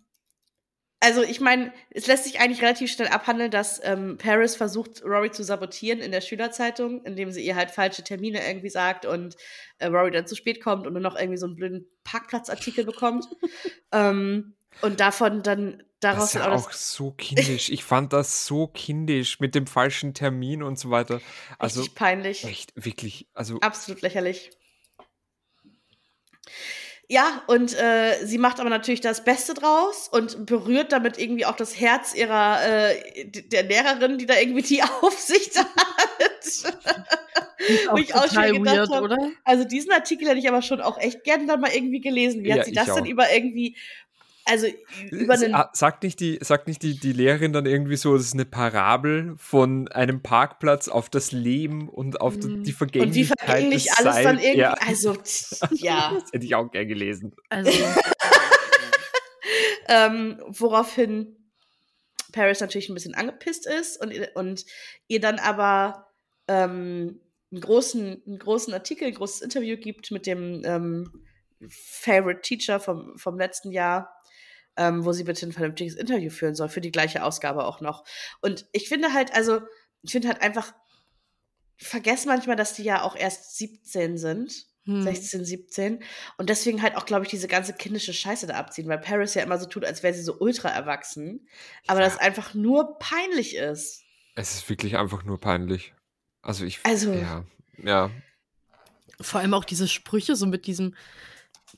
[1.00, 5.30] also ich meine, es lässt sich eigentlich relativ schnell abhandeln, dass ähm, Paris versucht, Rory
[5.30, 9.36] zu sabotieren in der Schülerzeitung, indem sie ihr halt falsche Termine irgendwie sagt und
[9.78, 13.24] äh, Rory dann zu spät kommt und nur noch irgendwie so einen blöden Parkplatzartikel bekommt.
[13.92, 16.32] ähm, und davon dann daraus.
[16.32, 17.70] Das ist ja auch so kindisch.
[17.70, 21.20] Ich fand das so kindisch mit dem falschen Termin und so weiter.
[21.58, 22.44] Also Richtig peinlich.
[22.44, 23.26] Echt, wirklich.
[23.34, 24.50] Also absolut lächerlich.
[27.10, 31.56] Ja, und äh, sie macht aber natürlich das Beste draus und berührt damit irgendwie auch
[31.56, 35.66] das Herz ihrer äh, der Lehrerin, die da irgendwie die Aufsicht hat.
[37.88, 39.18] Auch ich auch schon gedacht hab, oder?
[39.42, 42.44] Also diesen Artikel hätte ich aber schon auch echt gerne dann mal irgendwie gelesen.
[42.44, 42.94] Wie ja, hat sie das auch.
[42.94, 43.76] denn über irgendwie
[44.44, 44.66] also
[45.10, 48.26] über einen ah, sagt nicht die sagt nicht die die Lehrerin dann irgendwie so das
[48.26, 52.64] ist eine Parabel von einem Parkplatz auf das Leben und auf mhm.
[52.64, 54.24] die Vergänglichkeit und wie vergänglich alles Zeit.
[54.24, 54.74] dann irgendwie ja.
[54.86, 55.16] also
[55.72, 57.70] ja das hätte ich auch gern gelesen also
[59.88, 61.36] ähm, woraufhin
[62.32, 64.64] Paris natürlich ein bisschen angepisst ist und und
[65.06, 66.08] ihr dann aber
[66.48, 67.20] ähm,
[67.52, 71.24] einen großen einen großen Artikel ein großes Interview gibt mit dem ähm,
[71.68, 74.14] Favorite Teacher vom, vom letzten Jahr,
[74.76, 78.04] ähm, wo sie bitte ein vernünftiges Interview führen soll, für die gleiche Ausgabe auch noch.
[78.40, 79.60] Und ich finde halt, also,
[80.02, 80.72] ich finde halt einfach,
[81.76, 85.02] vergesse manchmal, dass die ja auch erst 17 sind Hm.
[85.02, 86.04] 16, 17.
[86.38, 89.42] Und deswegen halt auch, glaube ich, diese ganze kindische Scheiße da abziehen, weil Paris ja
[89.42, 91.46] immer so tut, als wäre sie so ultra erwachsen.
[91.86, 92.06] Aber ja.
[92.06, 94.02] das einfach nur peinlich ist.
[94.34, 95.92] Es ist wirklich einfach nur peinlich.
[96.42, 96.80] Also ich.
[96.84, 97.12] Also.
[97.12, 97.44] Ja.
[97.82, 98.10] Ja.
[99.20, 100.94] Vor allem auch diese Sprüche, so mit diesem.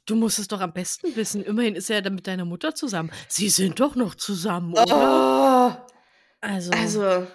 [0.04, 1.44] Du musst es doch am besten wissen.
[1.44, 3.10] Immerhin ist er ja dann mit deiner Mutter zusammen.
[3.28, 5.86] Sie sind doch noch zusammen, oder?
[5.88, 5.92] Oh.
[6.40, 6.72] Also.
[6.72, 7.26] Also.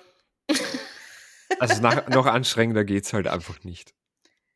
[1.60, 3.94] also nach, noch anstrengender geht's halt einfach nicht.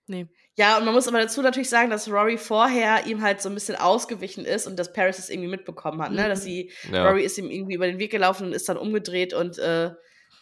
[0.07, 0.27] Nee.
[0.57, 3.55] Ja, und man muss aber dazu natürlich sagen, dass Rory vorher ihm halt so ein
[3.55, 6.27] bisschen ausgewichen ist und dass Paris es irgendwie mitbekommen hat, ne?
[6.27, 7.07] Dass sie, ja.
[7.07, 9.91] Rory ist ihm irgendwie über den Weg gelaufen und ist dann umgedreht und äh,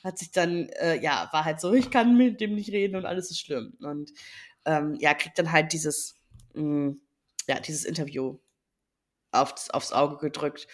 [0.03, 3.05] hat sich dann, äh, ja, war halt so, ich kann mit dem nicht reden und
[3.05, 3.77] alles ist schlimm.
[3.81, 4.11] Und
[4.65, 6.15] ähm, ja, kriegt dann halt dieses,
[6.55, 7.01] mh, mm,
[7.49, 8.37] ja, dieses Interview
[9.31, 10.67] aufs, aufs Auge gedrückt.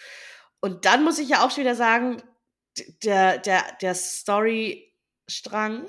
[0.60, 2.22] Und dann muss ich ja auch schon wieder sagen,
[3.02, 5.86] der, der, der Storystrang,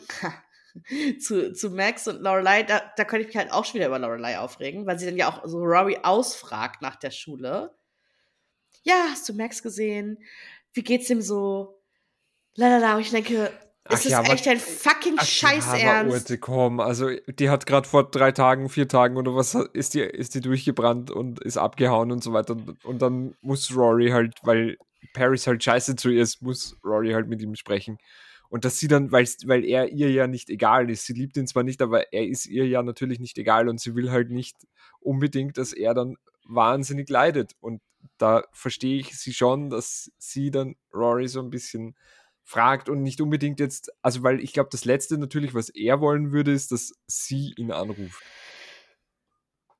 [1.19, 3.99] zu, zu Max und Lorelei, da, da könnte ich mich halt auch schon wieder über
[3.99, 7.75] Lorelei aufregen, weil sie dann ja auch so Rory ausfragt nach der Schule.
[8.83, 10.23] Ja, hast du Max gesehen?
[10.71, 11.81] Wie geht's ihm so?
[12.55, 13.51] Lalala, und ich denke,
[13.89, 16.13] ist das ja, echt dein fucking Scheißernst?
[16.13, 20.01] Urte, komm, also die hat gerade vor drei Tagen, vier Tagen oder was ist die,
[20.01, 22.57] ist die durchgebrannt und ist abgehauen und so weiter.
[22.83, 24.77] Und dann muss Rory halt, weil
[25.13, 27.97] Paris halt scheiße zu ihr ist, muss Rory halt mit ihm sprechen.
[28.49, 31.47] Und dass sie dann, weil, weil er ihr ja nicht egal ist, sie liebt ihn
[31.47, 34.55] zwar nicht, aber er ist ihr ja natürlich nicht egal und sie will halt nicht
[35.01, 37.55] unbedingt, dass er dann wahnsinnig leidet.
[37.59, 37.81] Und
[38.17, 41.95] da verstehe ich sie schon, dass sie dann Rory so ein bisschen
[42.47, 46.31] fragt und nicht unbedingt jetzt, also weil ich glaube, das Letzte natürlich, was er wollen
[46.31, 48.23] würde, ist, dass sie ihn anruft.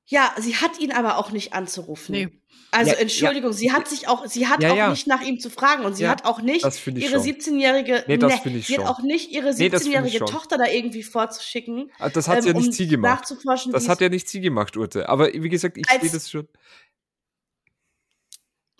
[0.04, 2.12] Ja, sie hat ihn aber auch nicht anzurufen.
[2.12, 2.28] Nee.
[2.70, 3.56] Also ja, Entschuldigung, ja.
[3.56, 6.08] sie hat sich auch, sie hat ja, auch nicht nach ihm zu fragen und sie
[6.08, 8.84] hat auch nicht ihre 17-jährige, nee, das nee, ich sie schon.
[8.84, 11.90] hat auch nicht ihre 17-jährige nee, Tochter da irgendwie vorzuschicken.
[11.98, 13.34] Ah, das hat ähm, ja nicht um sie gemacht.
[13.72, 15.08] Das hat ja nicht sie gemacht, Urte.
[15.08, 16.46] Aber wie gesagt, ich sehe das schon.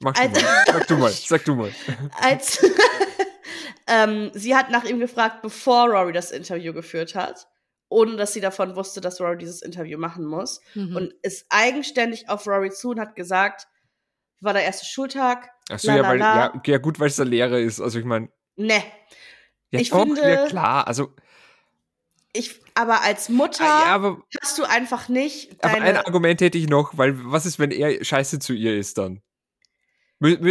[0.00, 0.64] Mach du mal.
[0.66, 1.12] Sag du mal.
[1.12, 1.72] Sag du mal.
[2.20, 2.62] Als
[3.88, 7.48] ähm, sie hat nach ihm gefragt, bevor Rory das Interview geführt hat
[7.88, 10.60] ohne dass sie davon wusste, dass Rory dieses Interview machen muss.
[10.74, 10.96] Mhm.
[10.96, 13.66] Und ist eigenständig auf Rory zu und hat gesagt,
[14.40, 15.50] war der erste Schultag.
[15.68, 17.80] Achso, ja, weil, ja, ja, gut, weil es der Lehrer ist.
[17.80, 18.28] Also ich meine.
[18.56, 18.82] Ne.
[19.70, 21.14] Ja, ich doch, finde, ja klar, also.
[22.34, 25.62] Ich, aber als Mutter ah, ja, aber, hast du einfach nicht.
[25.64, 28.98] aber ein Argument hätte ich noch, weil was ist, wenn er scheiße zu ihr ist
[28.98, 29.22] dann?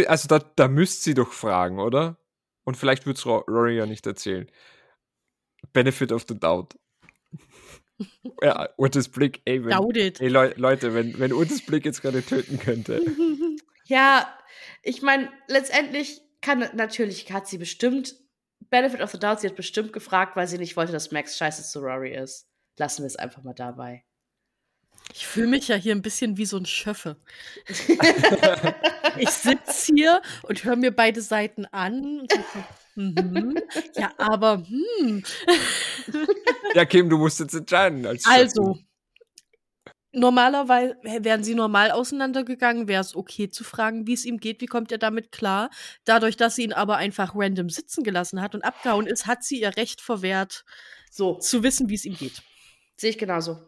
[0.06, 2.18] Also da, da müsst sie doch fragen, oder?
[2.68, 4.46] Und vielleicht wird es Rory ja nicht erzählen.
[5.72, 6.78] Benefit of the doubt.
[8.42, 12.58] Ja, Urtes Blick, ey, wenn, ey Le Leute, wenn, wenn Urtes Blick jetzt gerade töten
[12.58, 13.00] könnte.
[13.86, 14.38] Ja,
[14.82, 18.14] ich meine, letztendlich kann natürlich, hat sie bestimmt,
[18.68, 21.62] Benefit of the Doubt, sie hat bestimmt gefragt, weil sie nicht wollte, dass Max scheiße
[21.62, 22.50] zu Rory ist.
[22.76, 24.04] Lassen wir es einfach mal dabei.
[25.12, 27.16] Ich fühle mich ja hier ein bisschen wie so ein Schöffe.
[29.18, 32.20] ich sitze hier und höre mir beide Seiten an.
[32.20, 32.38] Und so,
[32.98, 33.56] Mhm.
[33.94, 35.22] Ja, aber hm.
[36.74, 38.04] ja, Kim, du musst jetzt entscheiden.
[38.04, 38.76] Als also,
[40.10, 44.66] normalerweise wären sie normal auseinandergegangen, wäre es okay zu fragen, wie es ihm geht, wie
[44.66, 45.70] kommt er damit klar.
[46.04, 49.60] Dadurch, dass sie ihn aber einfach random sitzen gelassen hat und abgehauen ist, hat sie
[49.60, 50.64] ihr Recht verwehrt,
[51.08, 52.42] so zu wissen, wie es ihm geht.
[52.96, 53.60] Sehe ich genauso.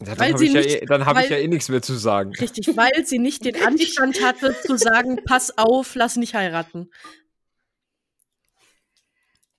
[0.00, 2.32] Ja, dann habe ich, ja, eh, hab ich ja eh nichts mehr zu sagen.
[2.40, 6.90] Richtig, weil sie nicht den Anstand hatte zu sagen, pass auf, lass nicht heiraten.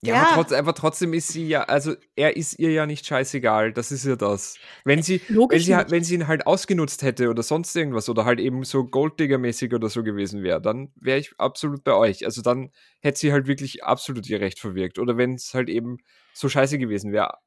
[0.02, 0.22] Ja, ja.
[0.24, 3.92] Aber, trotz, aber, trotzdem ist sie ja, also er ist ihr ja nicht scheißegal, das
[3.92, 4.60] ist ja das.
[4.84, 8.40] Wenn sie, wenn sie, wenn sie ihn halt ausgenutzt hätte oder sonst irgendwas oder halt
[8.40, 12.26] eben so Golddigger-mäßig oder so gewesen wäre, dann wäre ich absolut bei euch.
[12.26, 15.00] Also dann hätte sie halt wirklich absolut ihr Recht verwirkt.
[15.00, 15.98] Oder wenn es halt eben
[16.34, 17.40] so scheiße gewesen wäre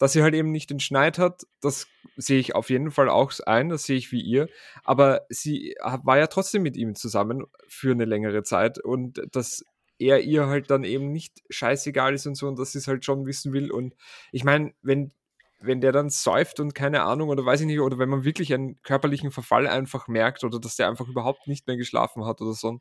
[0.00, 1.86] dass sie halt eben nicht den Schneid hat, das
[2.16, 4.48] sehe ich auf jeden Fall auch ein, das sehe ich wie ihr.
[4.82, 9.62] Aber sie war ja trotzdem mit ihm zusammen für eine längere Zeit und dass
[9.98, 13.04] er ihr halt dann eben nicht scheißegal ist und so und dass sie es halt
[13.04, 13.70] schon wissen will.
[13.70, 13.94] Und
[14.32, 15.12] ich meine, wenn,
[15.60, 18.54] wenn der dann säuft und keine Ahnung oder weiß ich nicht, oder wenn man wirklich
[18.54, 22.54] einen körperlichen Verfall einfach merkt oder dass der einfach überhaupt nicht mehr geschlafen hat oder
[22.54, 22.78] so.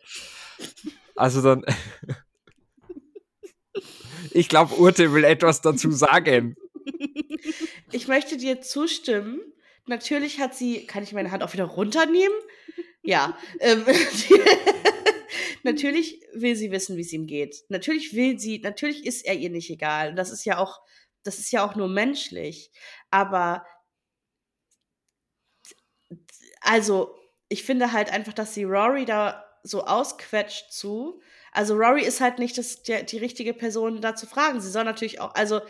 [1.17, 1.63] Also dann.
[4.32, 6.55] ich glaube, Urte will etwas dazu sagen.
[7.91, 9.41] Ich möchte dir zustimmen.
[9.86, 12.38] Natürlich hat sie, kann ich meine Hand auch wieder runternehmen?
[13.02, 13.38] Ja.
[13.60, 13.86] Ähm,
[15.63, 17.63] natürlich will sie wissen, wie es ihm geht.
[17.69, 20.10] Natürlich will sie, natürlich ist er ihr nicht egal.
[20.10, 20.80] Und das ist ja auch,
[21.23, 22.71] das ist ja auch nur menschlich.
[23.10, 23.65] Aber
[26.62, 27.15] also,
[27.47, 31.21] ich finde halt einfach, dass sie Rory da so ausquetscht zu.
[31.52, 34.62] Also Rory ist halt nicht das, der, die richtige Person da zu fragen.
[34.62, 35.62] Sie soll natürlich auch, also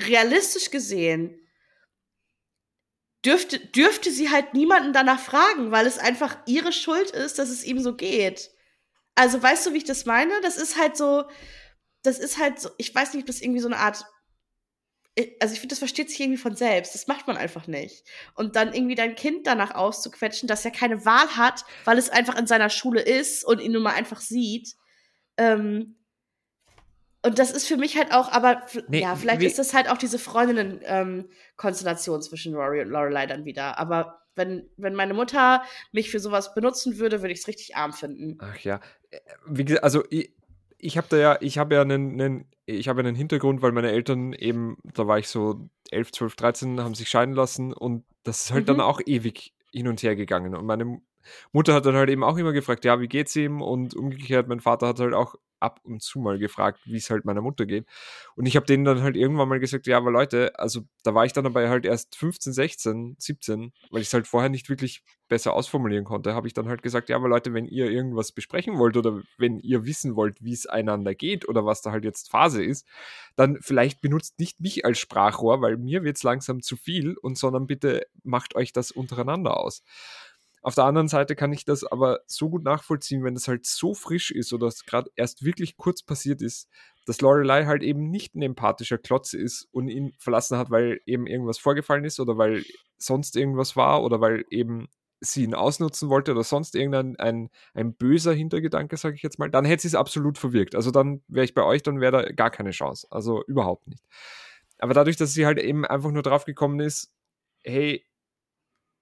[0.00, 1.38] realistisch gesehen
[3.24, 7.64] dürfte, dürfte sie halt niemanden danach fragen, weil es einfach ihre Schuld ist, dass es
[7.64, 8.50] ihm so geht.
[9.14, 10.40] Also weißt du, wie ich das meine?
[10.42, 11.24] Das ist halt so,
[12.02, 14.04] das ist halt so, ich weiß nicht, ob das irgendwie so eine Art
[15.40, 16.94] also ich finde, das versteht sich irgendwie von selbst.
[16.94, 18.04] Das macht man einfach nicht.
[18.34, 22.36] Und dann irgendwie dein Kind danach auszuquetschen, dass er keine Wahl hat, weil es einfach
[22.38, 24.76] in seiner Schule ist und ihn nun mal einfach sieht.
[25.36, 25.97] Ähm,
[27.22, 29.98] und das ist für mich halt auch, aber nee, ja, vielleicht ist das halt auch
[29.98, 33.78] diese Freundinnen-Konstellation ähm, zwischen Rory und Lorelei dann wieder.
[33.78, 37.92] Aber wenn, wenn meine Mutter mich für sowas benutzen würde, würde ich es richtig arm
[37.92, 38.38] finden.
[38.40, 38.80] Ach ja.
[39.10, 40.32] Äh, wie gesagt, also ich,
[40.78, 43.90] ich habe da ja, ich habe ja einen, einen ich habe einen Hintergrund, weil meine
[43.90, 48.44] Eltern eben, da war ich so 11, 12, 13, haben sich scheiden lassen und das
[48.44, 48.66] ist halt mhm.
[48.66, 50.54] dann auch ewig hin und her gegangen.
[50.54, 51.00] Und meine
[51.52, 53.60] Mutter hat dann halt eben auch immer gefragt, ja, wie geht's ihm?
[53.62, 57.24] Und umgekehrt, mein Vater hat halt auch ab und zu mal gefragt, wie es halt
[57.24, 57.86] meiner Mutter geht.
[58.36, 61.24] Und ich habe denen dann halt irgendwann mal gesagt, ja, aber Leute, also da war
[61.24, 65.02] ich dann dabei halt erst 15, 16, 17, weil ich es halt vorher nicht wirklich
[65.28, 68.78] besser ausformulieren konnte, habe ich dann halt gesagt, ja, aber Leute, wenn ihr irgendwas besprechen
[68.78, 72.30] wollt oder wenn ihr wissen wollt, wie es einander geht oder was da halt jetzt
[72.30, 72.86] Phase ist,
[73.36, 77.36] dann vielleicht benutzt nicht mich als Sprachrohr, weil mir wird es langsam zu viel und
[77.36, 79.82] sondern bitte macht euch das untereinander aus.
[80.68, 83.94] Auf der anderen Seite kann ich das aber so gut nachvollziehen, wenn das halt so
[83.94, 86.68] frisch ist oder es gerade erst wirklich kurz passiert ist,
[87.06, 91.26] dass Lorelei halt eben nicht ein empathischer Klotz ist und ihn verlassen hat, weil eben
[91.26, 92.66] irgendwas vorgefallen ist oder weil
[92.98, 94.88] sonst irgendwas war oder weil eben
[95.20, 99.48] sie ihn ausnutzen wollte oder sonst irgendein ein, ein böser Hintergedanke, sage ich jetzt mal,
[99.48, 100.74] dann hätte sie es absolut verwirkt.
[100.74, 103.06] Also dann wäre ich bei euch, dann wäre da gar keine Chance.
[103.10, 104.04] Also überhaupt nicht.
[104.80, 107.10] Aber dadurch, dass sie halt eben einfach nur drauf gekommen ist,
[107.64, 108.04] hey,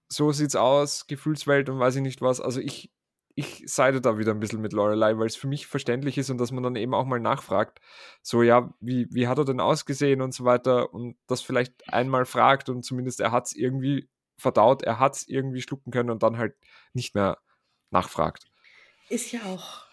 [0.08, 2.40] so sieht's aus, Gefühlswelt und weiß ich nicht was.
[2.40, 2.92] Also ich,
[3.34, 6.38] ich seide da wieder ein bisschen mit Lorelei, weil es für mich verständlich ist und
[6.38, 7.80] dass man dann eben auch mal nachfragt,
[8.22, 12.24] so ja, wie, wie hat er denn ausgesehen und so weiter und das vielleicht einmal
[12.24, 16.22] fragt und zumindest er hat es irgendwie verdaut, er hat es irgendwie schlucken können und
[16.22, 16.54] dann halt
[16.92, 17.38] nicht mehr
[17.90, 18.44] nachfragt.
[19.08, 19.86] Ist ja auch.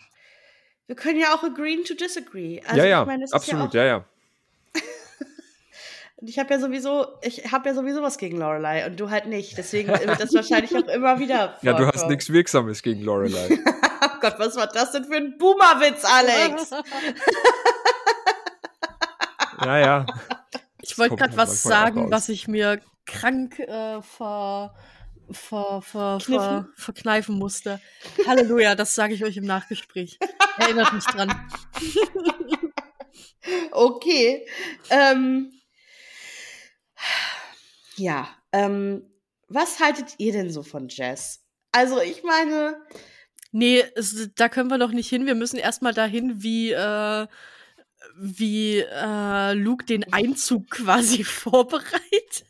[0.87, 2.61] Wir können ja auch agree to disagree.
[2.61, 4.05] Also, ja, ja, ich mein, absolut, ja, ja.
[6.25, 9.57] Ich habe ja sowieso, ich habe ja sowieso was gegen Lorelei und du halt nicht.
[9.57, 11.57] Deswegen wird das wahrscheinlich auch immer wieder.
[11.59, 11.59] Vorkommen.
[11.61, 13.59] Ja, du hast nichts Wirksames gegen Lorelei.
[14.01, 16.71] oh Gott, was war das denn für ein Boomerwitz, Alex?
[19.65, 20.05] ja, ja.
[20.81, 24.73] Ich wollte gerade was sagen, was ich mir krank äh, ver,
[25.31, 27.79] ver, ver, ver, verkneifen musste.
[28.27, 30.19] Halleluja, das sage ich euch im Nachgespräch.
[30.57, 31.33] Erinnert mich dran.
[33.71, 34.45] okay.
[34.89, 35.51] Ähm,
[37.95, 39.09] ja, ähm,
[39.47, 41.43] was haltet ihr denn so von Jess?
[41.71, 42.81] Also, ich meine.
[43.51, 45.25] Nee, es, da können wir noch nicht hin.
[45.25, 47.27] Wir müssen erstmal dahin, wie, äh,
[48.15, 52.45] wie äh, Luke den Einzug quasi vorbereitet.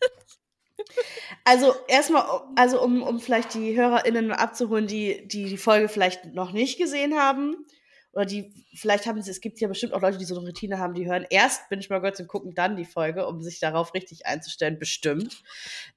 [1.43, 2.23] Also erstmal,
[2.55, 7.15] also um, um vielleicht die HörerInnen abzuholen, die, die die Folge vielleicht noch nicht gesehen
[7.15, 7.65] haben
[8.13, 10.77] oder die, vielleicht haben sie, es gibt ja bestimmt auch Leute, die so eine Routine
[10.77, 14.25] haben, die hören erst My Girls und gucken dann die Folge, um sich darauf richtig
[14.27, 15.43] einzustellen, bestimmt.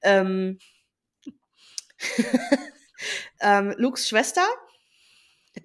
[0.01, 0.57] Ähm,
[3.41, 4.45] ähm, Lukes Schwester,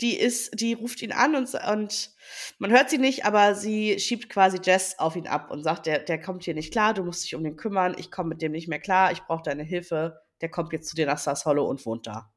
[0.00, 2.10] die ist, die ruft ihn an und, und
[2.58, 6.00] man hört sie nicht, aber sie schiebt quasi Jess auf ihn ab und sagt, der,
[6.00, 8.52] der kommt hier nicht klar, du musst dich um den kümmern, ich komme mit dem
[8.52, 11.64] nicht mehr klar, ich brauche deine Hilfe, der kommt jetzt zu dir nach Sass Hollow
[11.64, 12.31] und wohnt da.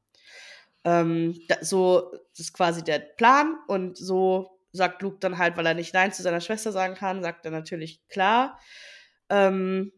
[0.86, 5.74] Ähm, da, so ist quasi der Plan und so sagt Luke dann halt, weil er
[5.74, 8.60] nicht Nein zu seiner Schwester sagen kann, sagt er natürlich klar.
[9.28, 9.92] Ähm,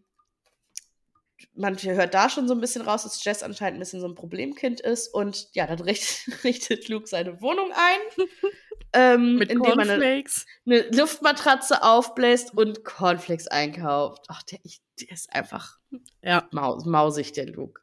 [1.55, 4.15] man hört da schon so ein bisschen raus, dass Jess anscheinend ein bisschen so ein
[4.15, 8.27] Problemkind ist und ja, dann richtet, richtet Luke seine Wohnung ein.
[8.95, 10.25] ähm, Mit indem man eine,
[10.65, 14.25] eine, Luftmatratze aufbläst und Cornflakes einkauft.
[14.29, 15.77] Ach, der, ich, der ist einfach
[16.23, 16.49] ja.
[16.51, 17.83] maus, mausig, der Luke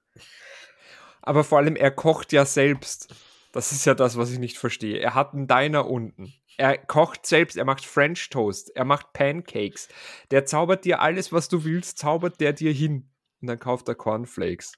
[1.25, 3.13] aber vor allem er kocht ja selbst.
[3.51, 4.99] Das ist ja das, was ich nicht verstehe.
[4.99, 6.33] Er hat einen Diner unten.
[6.57, 9.89] Er kocht selbst, er macht French Toast, er macht Pancakes.
[10.31, 13.09] Der zaubert dir alles, was du willst, zaubert der dir hin.
[13.41, 14.73] Und dann kauft er Cornflakes.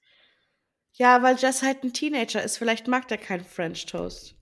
[0.94, 2.58] Ja, weil Jess halt ein Teenager ist.
[2.58, 4.36] Vielleicht mag der keinen French Toast.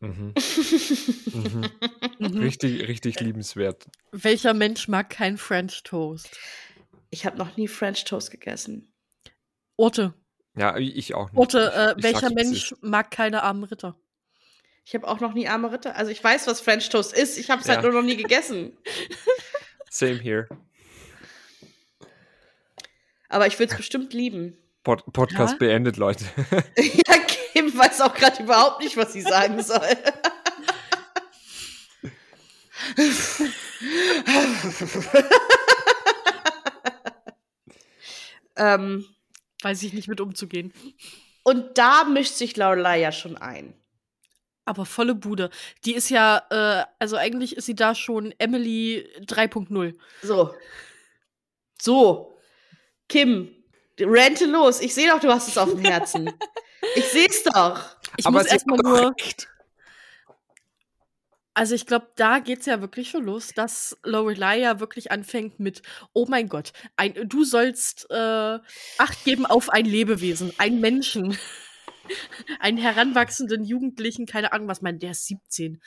[0.00, 0.34] Mhm.
[1.32, 1.70] mhm.
[2.18, 2.38] mhm.
[2.38, 3.86] Richtig, richtig liebenswert.
[4.12, 6.38] Welcher Mensch mag keinen French Toast?
[7.10, 8.92] Ich habe noch nie French Toast gegessen.
[9.76, 10.14] Orte.
[10.56, 11.38] Ja, ich auch nicht.
[11.38, 13.96] Otte, äh, welcher Mensch mag keine armen Ritter?
[14.84, 15.96] Ich habe auch noch nie arme Ritter.
[15.96, 17.38] Also ich weiß, was French Toast ist.
[17.38, 17.82] Ich habe es halt ja.
[17.82, 18.76] halt nur noch nie gegessen.
[19.90, 20.46] Same here.
[23.28, 24.56] Aber ich würde es bestimmt lieben.
[24.84, 25.58] Pod Podcast ja?
[25.58, 26.24] beendet, Leute.
[26.76, 27.14] ja,
[27.52, 29.80] Kim weiß auch gerade überhaupt nicht, was sie sagen soll.
[38.56, 39.04] Ähm,
[39.64, 40.74] Weiß ich nicht mit umzugehen.
[41.42, 43.74] Und da mischt sich Lorelei ja schon ein.
[44.66, 45.48] Aber volle Bude.
[45.84, 49.94] Die ist ja, äh, also eigentlich ist sie da schon Emily 3.0.
[50.22, 50.54] So.
[51.80, 52.38] So.
[53.08, 53.54] Kim,
[53.98, 54.80] rente los.
[54.80, 56.30] Ich sehe doch, du hast es auf dem Herzen.
[56.94, 57.80] ich sehe es doch.
[58.18, 59.14] Ich Aber muss erstmal nur.
[61.54, 65.82] Also ich glaube, da geht's ja wirklich schon los, dass Lorelei ja wirklich anfängt mit,
[66.12, 68.58] oh mein Gott, ein, du sollst äh,
[68.98, 71.38] Acht geben auf ein Lebewesen, ein Menschen,
[72.58, 75.80] einen heranwachsenden Jugendlichen, keine Ahnung was, mein, der ist 17.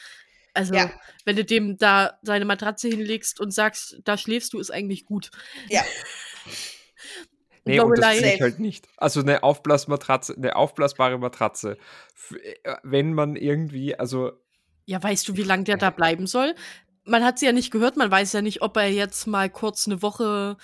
[0.53, 0.89] Also, ja.
[1.25, 5.31] wenn du dem da seine Matratze hinlegst und sagst, da schläfst du, ist eigentlich gut.
[5.69, 5.83] Ja.
[7.65, 8.87] Nee, und das ich halt nicht.
[8.95, 11.77] Also eine Aufblasmatratze, eine aufblasbare Matratze.
[12.63, 14.31] Äh, wenn man irgendwie, also
[14.87, 16.55] ja, weißt du, wie lange der da bleiben soll?
[17.03, 19.85] Man hat sie ja nicht gehört, man weiß ja nicht, ob er jetzt mal kurz
[19.85, 20.57] eine Woche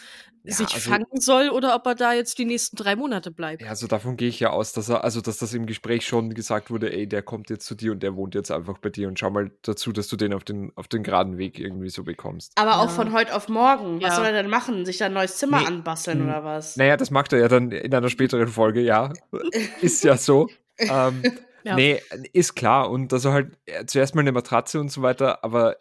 [0.43, 3.61] ja, sich also, fangen soll oder ob er da jetzt die nächsten drei Monate bleibt.
[3.61, 6.33] Ja, also davon gehe ich ja aus, dass er, also dass das im Gespräch schon
[6.33, 9.07] gesagt wurde, ey, der kommt jetzt zu dir und der wohnt jetzt einfach bei dir
[9.07, 12.03] und schau mal dazu, dass du den auf den, auf den geraden Weg irgendwie so
[12.03, 12.53] bekommst.
[12.55, 12.79] Aber ja.
[12.79, 14.01] auch von heute auf morgen.
[14.01, 14.15] Was ja.
[14.15, 14.85] soll er denn machen?
[14.85, 15.67] Sich da ein neues Zimmer nee.
[15.67, 16.27] anbasteln hm.
[16.27, 16.77] oder was?
[16.77, 19.11] Naja, das macht er ja dann in einer späteren Folge, ja.
[19.81, 20.49] Ist ja so.
[20.77, 21.23] ähm,
[21.63, 21.75] ja.
[21.75, 22.01] Nee,
[22.33, 22.89] ist klar.
[22.89, 25.77] Und dass er halt äh, zuerst mal eine Matratze und so weiter, aber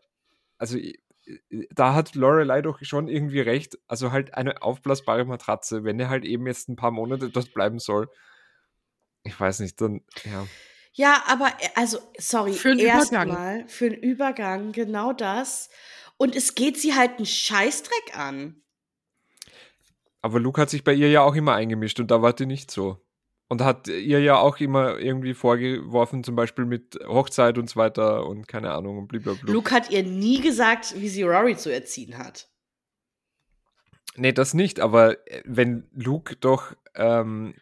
[0.59, 0.78] also
[1.70, 3.78] da hat Lorelei doch schon irgendwie recht.
[3.87, 7.78] Also halt eine aufblasbare Matratze, wenn er halt eben jetzt ein paar Monate dort bleiben
[7.78, 8.09] soll.
[9.24, 10.47] Ich weiß nicht, dann, ja.
[10.95, 15.70] Ja, aber äh, also, sorry, für erstmal für einen Übergang, genau das.
[16.16, 18.62] Und es geht sie halt einen Scheißdreck an.
[20.20, 22.70] Aber Luke hat sich bei ihr ja auch immer eingemischt und da war die nicht
[22.70, 23.01] so.
[23.53, 28.24] Und hat ihr ja auch immer irgendwie vorgeworfen, zum Beispiel mit Hochzeit und so weiter
[28.24, 29.53] und keine Ahnung und blablabla.
[29.53, 32.48] Luke hat ihr nie gesagt, wie sie Rory zu erziehen hat.
[34.16, 37.53] Nee, das nicht, aber äh, wenn Luke doch, ähm,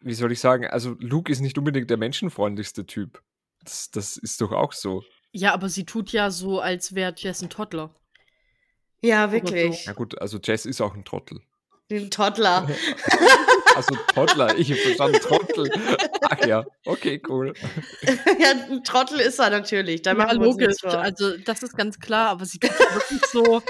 [0.00, 3.22] wie soll ich sagen, also Luke ist nicht unbedingt der menschenfreundlichste Typ.
[3.62, 5.04] Das, das ist doch auch so.
[5.30, 7.94] Ja, aber sie tut ja so, als wäre Jess ein Toddler.
[9.00, 9.84] Ja, wirklich.
[9.84, 9.90] So.
[9.90, 11.42] Ja gut, also Jess ist auch ein Trottel.
[11.92, 12.68] Den Toddler.
[13.74, 15.70] Also Toddler, ich habe verstanden, Trottel.
[16.22, 17.54] Ach ja, okay, cool.
[18.38, 20.02] ja, ein Trottel ist er natürlich.
[20.02, 20.84] Da ja, logisch.
[20.84, 23.62] Also das ist ganz klar, aber sie tut wirklich so.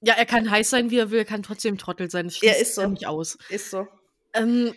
[0.00, 2.26] Ja, er kann heiß sein, wie er will, er kann trotzdem Trottel sein.
[2.26, 2.86] Das ja, ist so.
[2.86, 3.38] nicht aus.
[3.48, 3.88] Ist so.
[4.34, 4.74] Ähm,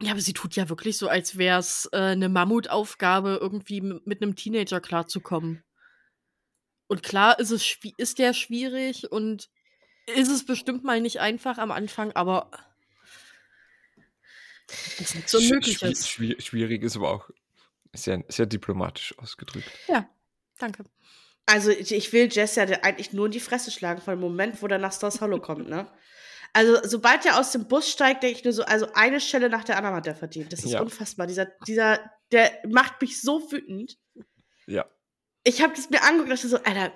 [0.00, 4.22] ja, aber sie tut ja wirklich so, als wäre es äh, eine Mammutaufgabe, irgendwie mit
[4.22, 5.62] einem Teenager klarzukommen.
[6.88, 9.48] Und klar ist es ist der schwierig und
[10.06, 12.50] ist es bestimmt mal nicht einfach am Anfang, aber
[14.98, 16.08] das ist so möglich ist.
[16.08, 17.30] Schwierig ist aber auch
[17.92, 19.70] sehr, sehr diplomatisch ausgedrückt.
[19.88, 20.08] Ja,
[20.58, 20.84] danke.
[21.46, 24.68] Also ich will Jess ja eigentlich nur in die Fresse schlagen von dem Moment, wo
[24.68, 25.90] der nach Stars Hollow kommt, ne?
[26.54, 29.64] Also sobald er aus dem Bus steigt, denke ich nur so, also eine Stelle nach
[29.64, 30.52] der anderen hat er verdient.
[30.52, 30.82] Das ist ja.
[30.82, 31.26] unfassbar.
[31.26, 31.98] Dieser, dieser,
[32.30, 33.98] der macht mich so wütend.
[34.66, 34.84] Ja.
[35.44, 36.92] Ich habe das mir angeguckt und dachte so, Alter,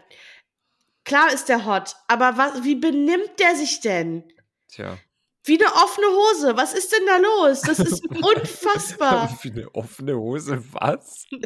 [1.04, 4.30] klar ist der hot, aber was, wie benimmt der sich denn?
[4.68, 4.98] Tja.
[5.46, 6.56] Wie eine offene Hose.
[6.56, 7.60] Was ist denn da los?
[7.60, 9.38] Das ist unfassbar.
[9.42, 11.24] Wie eine offene Hose, was?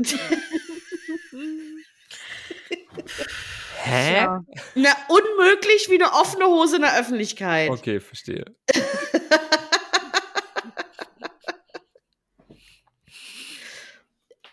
[3.83, 4.23] Hä?
[4.23, 4.43] Ja.
[4.75, 7.71] Na, unmöglich wie eine offene Hose in der Öffentlichkeit.
[7.71, 8.45] Okay, verstehe.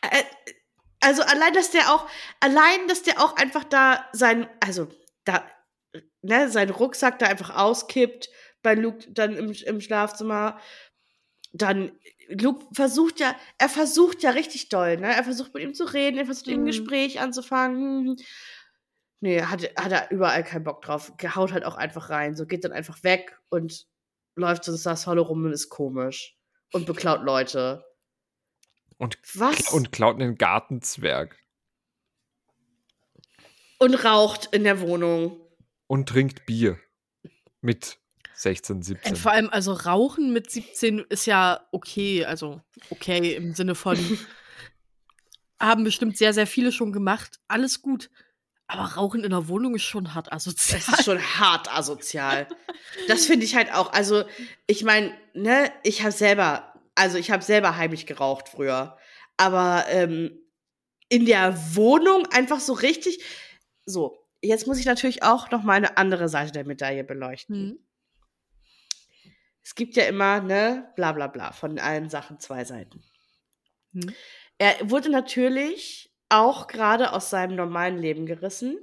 [0.02, 0.24] Äh,
[1.02, 2.08] also allein, dass der auch,
[2.39, 4.88] allein, dass der auch einfach da sein, also
[5.26, 5.43] da,
[6.22, 8.30] ne, seinen Rucksack da einfach auskippt
[8.68, 10.59] bei Luke dann im, im Schlafzimmer.
[11.53, 11.93] Dann,
[12.28, 15.15] Luke versucht ja, er versucht ja richtig doll, ne?
[15.15, 16.53] Er versucht mit ihm zu reden, er versucht mhm.
[16.53, 18.18] ihm ein Gespräch anzufangen.
[19.22, 21.13] Nee, hat, hat er überall keinen Bock drauf.
[21.34, 22.36] Haut halt auch einfach rein.
[22.36, 23.88] So geht dann einfach weg und
[24.36, 26.38] läuft so das Hollow rum und ist komisch.
[26.74, 27.86] Und beklaut Leute.
[28.97, 29.72] Und, Was?
[29.72, 31.41] Und klaut einen Gartenzwerg.
[33.80, 35.39] Und raucht in der Wohnung.
[35.88, 36.78] Und trinkt Bier.
[37.61, 37.97] Mit
[38.38, 39.16] 16, 17.
[39.16, 42.62] Vor allem, also Rauchen mit 17 ist ja okay, also
[42.92, 43.98] okay im Sinne von,
[45.60, 47.40] haben bestimmt sehr, sehr viele schon gemacht.
[47.48, 48.12] Alles gut.
[48.68, 50.80] Aber Rauchen in der Wohnung ist schon hart asozial.
[50.86, 52.48] Das ist schon hart asozial.
[53.08, 53.92] das finde ich halt auch.
[53.94, 54.24] Also,
[54.68, 58.98] ich meine, ne, ich habe selber, also ich habe selber heimlich geraucht früher.
[59.38, 60.38] Aber ähm,
[61.10, 63.24] in der Wohnung einfach so richtig.
[63.86, 67.70] So, jetzt muss ich natürlich auch noch mal eine andere Seite der Medaille beleuchten.
[67.70, 67.87] Mhm
[69.68, 73.03] es gibt ja immer, ne, bla bla bla, von allen Sachen zwei Seiten.
[73.91, 74.13] Hm.
[74.57, 78.78] Er wurde natürlich auch gerade aus seinem normalen Leben gerissen,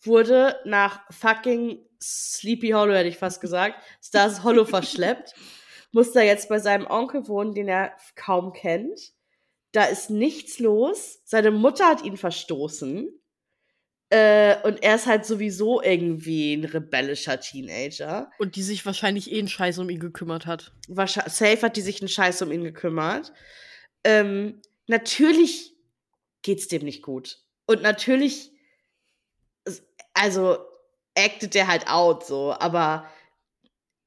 [0.00, 5.34] wurde nach fucking Sleepy Hollow, hätte ich fast gesagt, Stars Hollow verschleppt.
[5.92, 9.12] Muss da jetzt bei seinem Onkel wohnen, den er kaum kennt.
[9.70, 11.20] Da ist nichts los.
[11.24, 13.08] Seine Mutter hat ihn verstoßen.
[14.14, 18.30] Äh, und er ist halt sowieso irgendwie ein rebellischer Teenager.
[18.38, 20.72] Und die sich wahrscheinlich eh einen Scheiß um ihn gekümmert hat.
[20.86, 23.32] Wahrscheinlich, safe hat die sich einen Scheiß um ihn gekümmert.
[24.04, 25.74] Ähm, natürlich
[26.42, 27.40] geht's dem nicht gut.
[27.66, 28.52] Und natürlich,
[30.12, 30.58] also
[31.18, 33.10] actet der halt out so, aber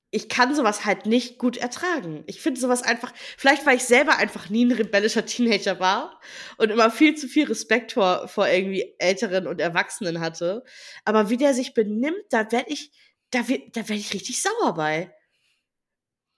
[0.09, 2.23] ich kann sowas halt nicht gut ertragen.
[2.27, 6.19] Ich finde sowas einfach, vielleicht weil ich selber einfach nie ein rebellischer Teenager war
[6.57, 10.63] und immer viel zu viel Respekt vor, vor irgendwie Älteren und Erwachsenen hatte.
[11.03, 12.91] Aber wie der sich benimmt, da werde ich,
[13.31, 15.13] da, da werde ich richtig sauer bei.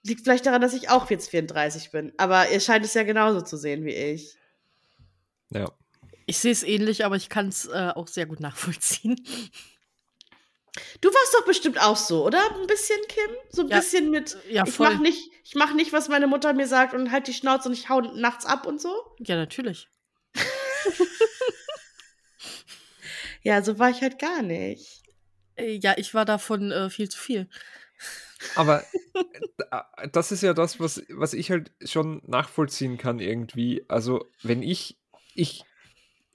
[0.02, 2.12] Liegt vielleicht daran, dass ich auch jetzt 34 bin.
[2.16, 4.36] Aber ihr scheint es ja genauso zu sehen wie ich.
[5.50, 5.70] Ja.
[6.26, 9.16] Ich sehe es ähnlich, aber ich kann es äh, auch sehr gut nachvollziehen.
[11.00, 12.40] Du warst doch bestimmt auch so, oder?
[12.54, 13.30] Ein bisschen, Kim?
[13.50, 16.52] So ein ja, bisschen mit, ja, ich mach nicht, ich mach nicht, was meine Mutter
[16.52, 18.94] mir sagt und halt die Schnauze und ich hau nachts ab und so?
[19.18, 19.88] Ja, natürlich.
[23.42, 25.02] ja, so war ich halt gar nicht.
[25.56, 27.48] Äh, ja, ich war davon äh, viel zu viel.
[28.54, 28.84] Aber
[29.70, 33.84] äh, das ist ja das, was, was ich halt schon nachvollziehen kann irgendwie.
[33.88, 34.98] Also, wenn ich,
[35.34, 35.64] ich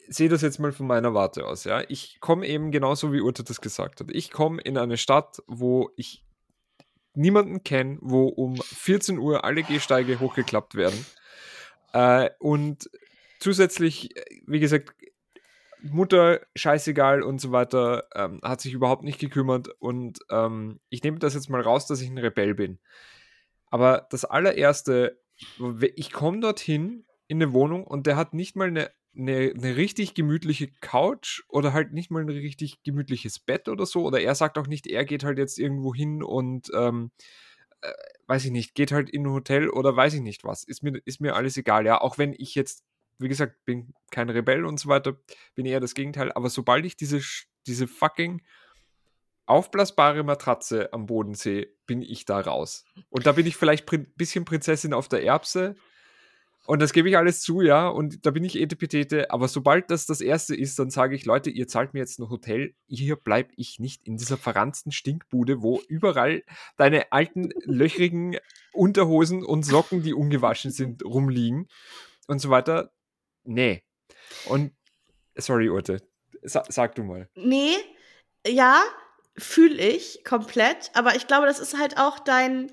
[0.08, 1.84] sehe das jetzt mal von meiner Warte aus, ja.
[1.90, 4.12] Ich komme eben genauso, wie Urte das gesagt hat.
[4.12, 6.26] Ich komme in eine Stadt, wo ich
[7.14, 11.06] niemanden kenne, wo um 14 Uhr alle Gehsteige hochgeklappt werden.
[11.94, 12.90] Äh, und
[13.40, 14.10] zusätzlich,
[14.46, 14.94] wie gesagt,
[15.82, 19.70] Mutter, scheißegal und so weiter, ähm, hat sich überhaupt nicht gekümmert.
[19.80, 22.80] Und ähm, ich nehme das jetzt mal raus, dass ich ein Rebell bin.
[23.70, 25.20] Aber das allererste,
[25.96, 30.14] ich komme dorthin in eine Wohnung und der hat nicht mal eine eine, eine richtig
[30.14, 34.04] gemütliche Couch oder halt nicht mal ein richtig gemütliches Bett oder so.
[34.06, 37.12] Oder er sagt auch nicht, er geht halt jetzt irgendwo hin und ähm,
[37.82, 37.92] äh,
[38.28, 40.64] weiß ich nicht, geht halt in ein Hotel oder weiß ich nicht was.
[40.64, 42.02] Ist mir, ist mir alles egal, ja.
[42.02, 42.84] Auch wenn ich jetzt,
[43.20, 45.18] wie gesagt, bin kein Rebell und so weiter,
[45.56, 46.32] bin eher das Gegenteil.
[46.32, 47.22] Aber sobald ich diese,
[47.68, 48.42] diese fucking
[49.46, 52.84] aufblasbare Matratze am Boden sehe, bin ich da raus.
[53.10, 55.76] Und da bin ich vielleicht ein bisschen Prinzessin auf der Erbse
[56.66, 60.06] und das gebe ich alles zu, ja, und da bin ich Etepetete, aber sobald das
[60.08, 63.52] das erste ist, dann sage ich, Leute, ihr zahlt mir jetzt ein Hotel, hier bleibe
[63.56, 66.44] ich nicht in dieser verranzten Stinkbude, wo überall
[66.78, 68.38] deine alten, löchrigen
[68.74, 71.68] Unterhosen und Socken, die ungewaschen sind, rumliegen
[72.28, 72.92] und so weiter.
[73.44, 73.84] Nee.
[74.48, 74.74] Und,
[75.36, 76.02] sorry, Urte,
[76.42, 77.30] sa sag du mal.
[77.36, 77.76] Nee,
[78.48, 78.82] ja,
[79.38, 82.72] fühle ich komplett, aber ich glaube, das ist halt auch dein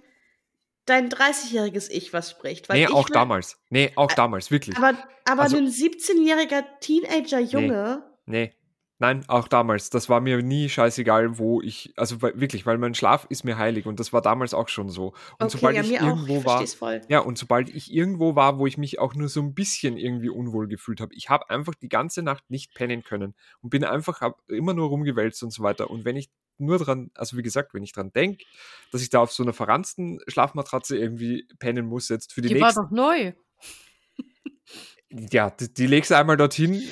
[0.87, 2.69] dein 30-jähriges Ich was spricht.
[2.69, 3.59] Weil nee, auch will, damals.
[3.71, 4.77] Nee, auch damals, wirklich.
[4.77, 4.97] Aber,
[5.29, 8.03] aber also, ein 17-jähriger Teenager-Junge.
[8.27, 8.55] Nee, nee,
[8.99, 9.91] nein, auch damals.
[9.91, 13.87] Das war mir nie scheißegal, wo ich, also wirklich, weil mein Schlaf ist mir heilig
[13.87, 15.09] und das war damals auch schon so.
[15.39, 17.01] Und okay, sobald ja, ich irgendwo ich war, voll.
[17.09, 20.31] ja, und sobald ich irgendwo war, wo ich mich auch nur so ein bisschen irgendwie
[20.31, 24.21] unwohl gefühlt habe, ich habe einfach die ganze Nacht nicht pennen können und bin einfach
[24.49, 25.91] immer nur rumgewälzt und so weiter.
[25.91, 28.45] Und wenn ich nur dran, also wie gesagt, wenn ich dran denke,
[28.91, 32.55] dass ich da auf so einer verranzten Schlafmatratze irgendwie pennen muss jetzt für die, die
[32.55, 32.73] nächsten.
[32.73, 33.33] Die war doch neu.
[35.31, 36.83] Ja, die, die legst du einmal dorthin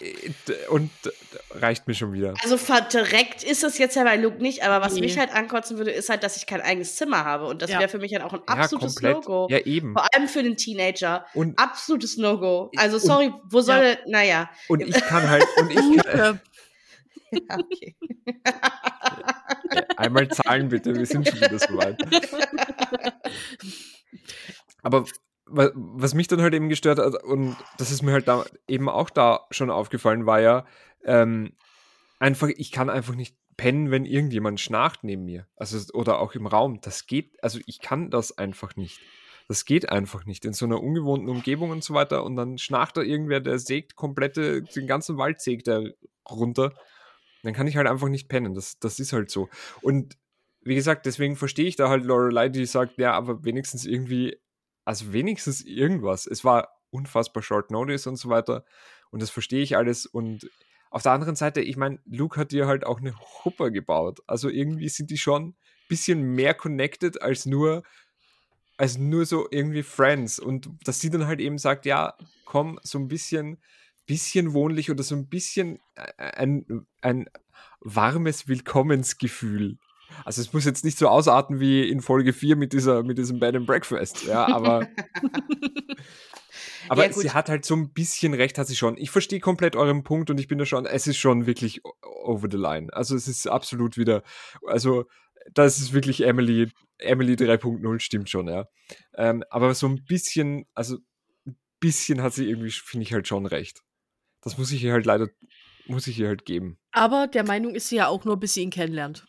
[0.00, 0.30] äh,
[0.70, 0.90] und
[1.50, 2.34] reicht mir schon wieder.
[2.42, 5.00] Also verdreckt ist das jetzt ja bei Luke nicht, aber was nee.
[5.00, 7.46] mich halt ankotzen würde, ist halt, dass ich kein eigenes Zimmer habe.
[7.46, 7.78] Und das ja.
[7.78, 9.48] wäre für mich halt auch ein absolutes ja, No-Go.
[9.50, 9.92] Ja, eben.
[9.92, 11.26] Vor allem für den Teenager.
[11.34, 12.70] Und absolutes No-Go.
[12.76, 13.96] Also sorry, und, wo soll, ja.
[14.06, 14.50] naja.
[14.68, 16.40] Und ich kann halt, und ich kann,
[17.48, 17.96] Okay.
[19.96, 21.98] Einmal zahlen bitte, wir sind schon wieder so weit.
[24.82, 25.04] Aber
[25.46, 29.10] was mich dann halt eben gestört hat, und das ist mir halt da eben auch
[29.10, 30.66] da schon aufgefallen, war ja,
[31.04, 31.52] ähm,
[32.18, 35.46] einfach, ich kann einfach nicht pennen, wenn irgendjemand schnarcht neben mir.
[35.56, 36.80] Also, oder auch im Raum.
[36.80, 39.00] Das geht, also ich kann das einfach nicht.
[39.46, 42.24] Das geht einfach nicht in so einer ungewohnten Umgebung und so weiter.
[42.24, 45.92] Und dann schnarcht da irgendwer, der sägt komplette, den ganzen Wald sägt er
[46.28, 46.72] runter.
[47.44, 48.54] Dann kann ich halt einfach nicht pennen.
[48.54, 49.48] Das, das ist halt so.
[49.82, 50.16] Und
[50.62, 54.36] wie gesagt, deswegen verstehe ich da halt Lorelei, die sagt, ja, aber wenigstens irgendwie,
[54.84, 56.26] also wenigstens irgendwas.
[56.26, 58.64] Es war unfassbar short notice und so weiter.
[59.10, 60.06] Und das verstehe ich alles.
[60.06, 60.50] Und
[60.90, 63.14] auf der anderen Seite, ich meine, Luke hat dir halt auch eine
[63.44, 64.20] Hupper gebaut.
[64.26, 65.56] Also irgendwie sind die schon ein
[65.88, 67.82] bisschen mehr connected als nur,
[68.78, 70.38] als nur so irgendwie Friends.
[70.38, 72.16] Und dass sie dann halt eben sagt, ja,
[72.46, 73.60] komm, so ein bisschen
[74.06, 77.28] bisschen wohnlich oder so ein bisschen äh, ein, ein
[77.80, 79.78] warmes Willkommensgefühl.
[80.24, 83.40] Also es muss jetzt nicht so ausarten wie in Folge 4 mit, dieser, mit diesem
[83.40, 84.86] Bed and Breakfast, ja, aber,
[86.88, 88.96] aber ja, sie hat halt so ein bisschen recht, hat sie schon.
[88.96, 92.48] Ich verstehe komplett euren Punkt und ich bin da schon, es ist schon wirklich over
[92.50, 92.92] the line.
[92.92, 94.22] Also es ist absolut wieder,
[94.66, 95.04] also
[95.52, 98.66] das ist wirklich Emily, Emily 3.0 stimmt schon, ja.
[99.14, 100.98] Ähm, aber so ein bisschen, also
[101.46, 103.83] ein bisschen hat sie irgendwie, finde ich halt schon recht.
[104.44, 105.28] Das muss ich ihr halt leider,
[105.86, 106.78] muss ich ihr halt geben.
[106.92, 109.26] Aber der Meinung ist sie ja auch nur, bis sie ihn kennenlernt.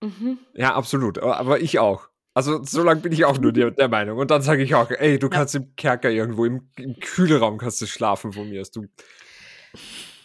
[0.00, 0.38] Mhm.
[0.54, 1.18] Ja, absolut.
[1.18, 2.08] Aber ich auch.
[2.34, 4.18] Also so lange bin ich auch nur der, der Meinung.
[4.18, 5.30] Und dann sage ich auch, ey, du ja.
[5.30, 8.62] kannst im Kerker irgendwo, im, im Kühlraum kannst du schlafen von mir.
[8.74, 8.86] Du.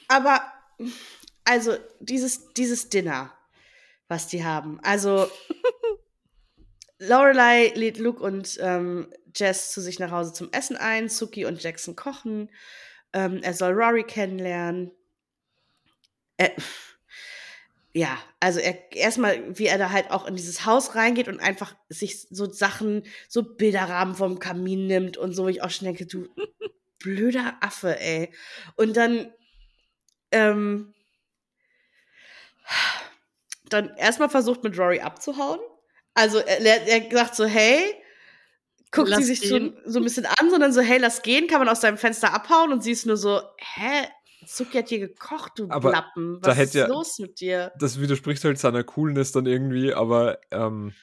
[0.09, 0.41] Aber,
[1.45, 3.31] also, dieses, dieses Dinner,
[4.09, 4.79] was die haben.
[4.83, 5.29] Also,
[6.99, 11.07] Lorelei lädt Luke und ähm, Jess zu sich nach Hause zum Essen ein.
[11.07, 12.49] Suki und Jackson kochen.
[13.13, 14.91] Ähm, er soll Rory kennenlernen.
[16.37, 16.49] Äh,
[17.93, 21.75] ja, also er erstmal, wie er da halt auch in dieses Haus reingeht und einfach
[21.89, 26.29] sich so Sachen, so Bilderrahmen vom Kamin nimmt und so, ich auch schon denke, du
[26.99, 28.31] blöder Affe, ey.
[28.75, 29.33] Und dann,
[30.31, 30.93] ähm,
[33.65, 35.59] dann erstmal versucht mit Rory abzuhauen.
[36.13, 38.00] Also er, er sagt so, hey,
[38.91, 41.59] guckt lass sie sich so, so ein bisschen an, sondern so, hey, lass gehen, kann
[41.59, 44.07] man aus deinem Fenster abhauen und sie ist nur so, hä,
[44.45, 46.39] Zucki hat hier gekocht, du aber Blappen.
[46.41, 47.71] Was ist ja, los mit dir?
[47.77, 50.93] Das widerspricht halt seiner Coolness dann irgendwie, aber ähm,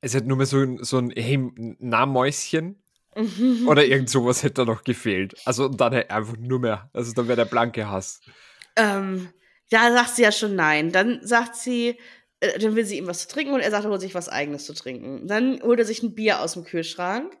[0.00, 1.38] es hätte nur mehr so, so ein, hey,
[1.78, 2.82] na Mäuschen.
[3.66, 5.34] Oder irgend sowas hätte da noch gefehlt.
[5.46, 6.90] Also dann einfach nur mehr.
[6.92, 8.20] Also dann wäre der blanke Hass.
[8.76, 9.30] Ähm,
[9.68, 10.92] ja, sagt sie ja schon nein.
[10.92, 11.98] Dann sagt sie,
[12.40, 14.66] dann will sie ihm was zu trinken und er sagt, er holt sich was eigenes
[14.66, 15.26] zu trinken.
[15.26, 17.36] Dann holt er sich ein Bier aus dem Kühlschrank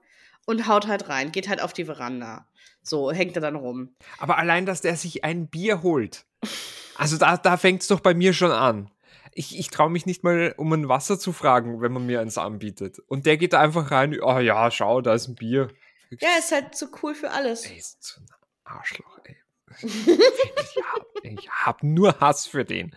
[0.46, 2.48] und haut halt rein, geht halt auf die Veranda.
[2.82, 3.94] So hängt er dann rum.
[4.18, 6.24] Aber allein, dass der sich ein Bier holt.
[6.96, 8.90] Also da, da fängt es doch bei mir schon an.
[9.32, 12.38] Ich, ich traue mich nicht mal, um ein Wasser zu fragen, wenn man mir eins
[12.38, 12.98] anbietet.
[13.00, 15.68] Und der geht da einfach rein, oh ja, schau, da ist ein Bier.
[16.10, 17.66] Ja, ist halt zu so cool für alles.
[17.66, 18.26] Ey, ist so ein
[18.64, 19.36] Arschloch, ey.
[19.82, 21.04] ich habe
[21.64, 22.96] hab nur Hass für den.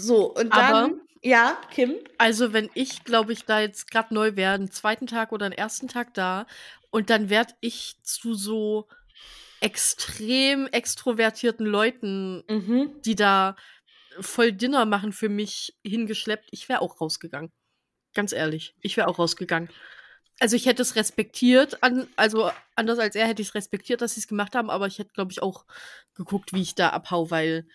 [0.00, 0.90] So, und dann, Aber,
[1.22, 1.96] ja, Kim?
[2.18, 5.54] Also, wenn ich, glaube ich, da jetzt gerade neu wäre, einen zweiten Tag oder einen
[5.54, 6.46] ersten Tag da
[6.90, 8.88] und dann werde ich zu so
[9.60, 13.00] extrem extrovertierten Leuten, mhm.
[13.04, 13.56] die da
[14.18, 16.48] voll Dinner machen für mich hingeschleppt.
[16.50, 17.52] Ich wäre auch rausgegangen.
[18.14, 19.70] Ganz ehrlich, ich wäre auch rausgegangen.
[20.40, 24.14] Also ich hätte es respektiert, an, also anders als er hätte ich es respektiert, dass
[24.14, 25.66] sie es gemacht haben, aber ich hätte, glaube ich, auch
[26.14, 27.68] geguckt, wie ich da abhau, weil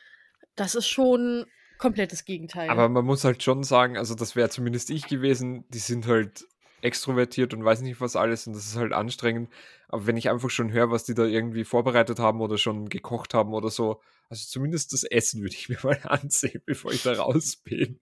[0.56, 1.46] das ist schon
[1.78, 2.70] komplettes Gegenteil.
[2.70, 6.46] Aber man muss halt schon sagen, also das wäre zumindest ich gewesen, die sind halt
[6.82, 9.50] extrovertiert und weiß nicht was alles und das ist halt anstrengend.
[9.88, 13.34] Aber wenn ich einfach schon höre, was die da irgendwie vorbereitet haben oder schon gekocht
[13.34, 17.14] haben oder so, also zumindest das Essen würde ich mir mal ansehen, bevor ich da
[17.14, 18.00] raus bin.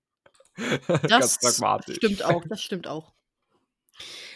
[1.10, 1.40] Das
[1.90, 3.12] stimmt auch, das stimmt auch.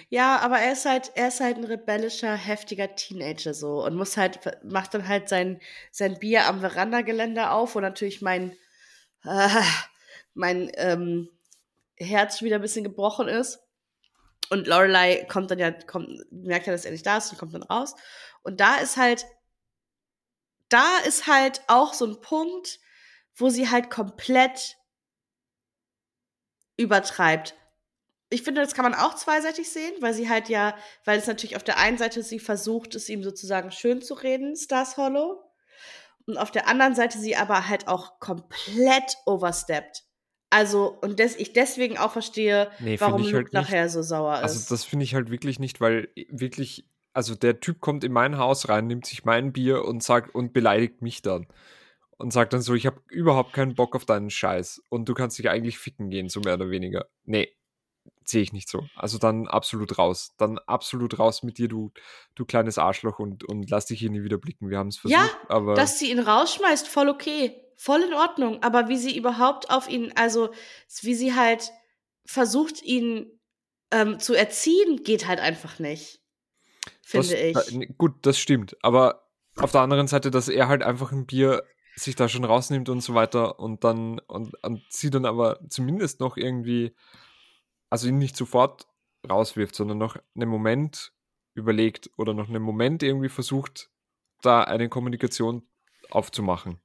[0.09, 4.17] Ja, aber er ist halt, er ist halt ein rebellischer, heftiger Teenager so und muss
[4.17, 5.59] halt, macht dann halt sein,
[5.91, 8.55] sein Bier am Verandageländer auf, wo natürlich mein,
[9.24, 9.49] äh,
[10.34, 11.30] mein ähm,
[11.95, 13.59] Herz wieder ein bisschen gebrochen ist.
[14.49, 17.53] Und Lorelei kommt dann ja, kommt, merkt ja, dass er nicht da ist und kommt
[17.53, 17.95] dann raus.
[18.43, 19.26] Und da ist halt,
[20.70, 22.80] da ist halt auch so ein Punkt,
[23.36, 24.78] wo sie halt komplett
[26.78, 27.55] übertreibt.
[28.30, 31.55] Ich finde, das kann man auch zweiseitig sehen, weil sie halt ja, weil es natürlich
[31.55, 35.47] auf der einen Seite sie versucht, es ihm sozusagen schön zu reden, Stars Hollow.
[36.28, 40.03] Und auf der anderen Seite sie aber halt auch komplett oversteppt.
[40.49, 44.45] Also, und des, ich deswegen auch verstehe, nee, warum Luke halt nachher so sauer also,
[44.45, 44.51] ist.
[44.51, 48.38] Also, das finde ich halt wirklich nicht, weil wirklich, also der Typ kommt in mein
[48.38, 51.47] Haus rein, nimmt sich mein Bier und sagt und beleidigt mich dann.
[52.19, 54.82] Und sagt dann so, ich habe überhaupt keinen Bock auf deinen Scheiß.
[54.89, 57.05] Und du kannst dich eigentlich ficken gehen, so mehr oder weniger.
[57.25, 57.55] Nee,
[58.24, 58.86] sehe ich nicht so.
[58.95, 60.34] Also dann absolut raus.
[60.38, 61.91] Dann absolut raus mit dir, du,
[62.36, 64.70] du kleines Arschloch und, und lass dich hier nie wieder blicken.
[64.70, 65.20] Wir haben es versucht.
[65.20, 68.62] Ja, aber dass sie ihn rausschmeißt, voll okay voll in Ordnung.
[68.64, 70.49] Aber wie sie überhaupt auf ihn, also
[71.01, 71.72] wie sie halt
[72.26, 73.39] versucht, ihn
[73.91, 76.20] ähm, zu erziehen, geht halt einfach nicht.
[77.01, 77.97] Finde das, ich.
[77.97, 78.76] Gut, das stimmt.
[78.82, 81.64] Aber auf der anderen Seite, dass er halt einfach ein Bier
[81.95, 86.20] sich da schon rausnimmt und so weiter und dann und, und sie dann aber zumindest
[86.20, 86.93] noch irgendwie,
[87.89, 88.88] also ihn nicht sofort
[89.29, 91.11] rauswirft, sondern noch einen Moment
[91.53, 93.89] überlegt oder noch einen Moment irgendwie versucht,
[94.41, 95.63] da eine Kommunikation
[96.11, 96.79] aufzumachen.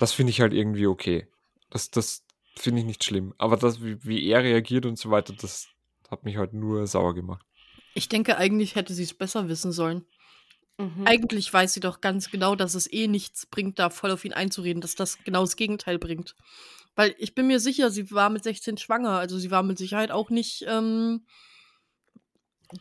[0.00, 1.28] Das finde ich halt irgendwie okay.
[1.70, 2.24] Das, das
[2.56, 3.34] finde ich nicht schlimm.
[3.38, 5.68] Aber das, wie, wie er reagiert und so weiter, das
[6.10, 7.44] hat mich halt nur sauer gemacht.
[7.94, 10.04] Ich denke, eigentlich hätte sie es besser wissen sollen.
[10.78, 11.06] Mhm.
[11.06, 14.32] Eigentlich weiß sie doch ganz genau, dass es eh nichts bringt, da voll auf ihn
[14.32, 16.34] einzureden, dass das genau das Gegenteil bringt.
[16.96, 20.10] Weil ich bin mir sicher, sie war mit 16 schwanger, also sie war mit Sicherheit
[20.10, 21.26] auch nicht ähm,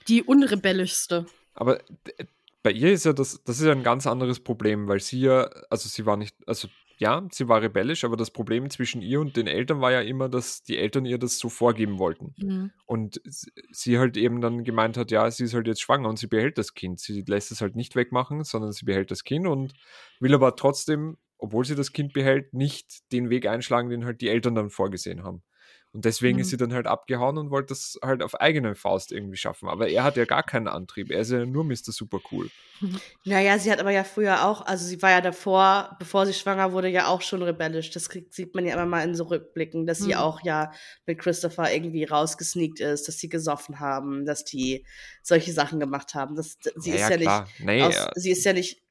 [0.07, 1.25] die unrebellischste.
[1.53, 1.79] Aber
[2.63, 5.49] bei ihr ist ja das, das ist ja ein ganz anderes Problem, weil sie ja,
[5.69, 6.67] also sie war nicht, also
[6.97, 10.29] ja, sie war rebellisch, aber das Problem zwischen ihr und den Eltern war ja immer,
[10.29, 12.35] dass die Eltern ihr das so vorgeben wollten.
[12.37, 12.71] Mhm.
[12.85, 13.21] Und
[13.71, 16.57] sie halt eben dann gemeint hat, ja, sie ist halt jetzt schwanger und sie behält
[16.57, 16.99] das Kind.
[16.99, 19.73] Sie lässt es halt nicht wegmachen, sondern sie behält das Kind und
[20.19, 24.29] will aber trotzdem, obwohl sie das Kind behält, nicht den Weg einschlagen, den halt die
[24.29, 25.43] Eltern dann vorgesehen haben.
[25.93, 26.41] Und deswegen mhm.
[26.41, 29.69] ist sie dann halt abgehauen und wollte das halt auf eigene Faust irgendwie schaffen.
[29.69, 31.11] Aber er hat ja gar keinen Antrieb.
[31.11, 31.91] Er ist ja nur Mr.
[31.91, 32.49] Super Cool.
[33.23, 36.73] Naja, sie hat aber ja früher auch, also sie war ja davor, bevor sie schwanger
[36.73, 37.91] wurde, ja auch schon rebellisch.
[37.91, 40.05] Das kriegt, sieht man ja immer mal in so Rückblicken, dass mhm.
[40.05, 40.71] sie auch ja
[41.05, 44.85] mit Christopher irgendwie rausgesneakt ist, dass sie gesoffen haben, dass die
[45.21, 46.35] solche Sachen gemacht haben.
[46.35, 48.81] Das, sie ja, ist ja, ja nicht, nee, aus, sie ist ja nicht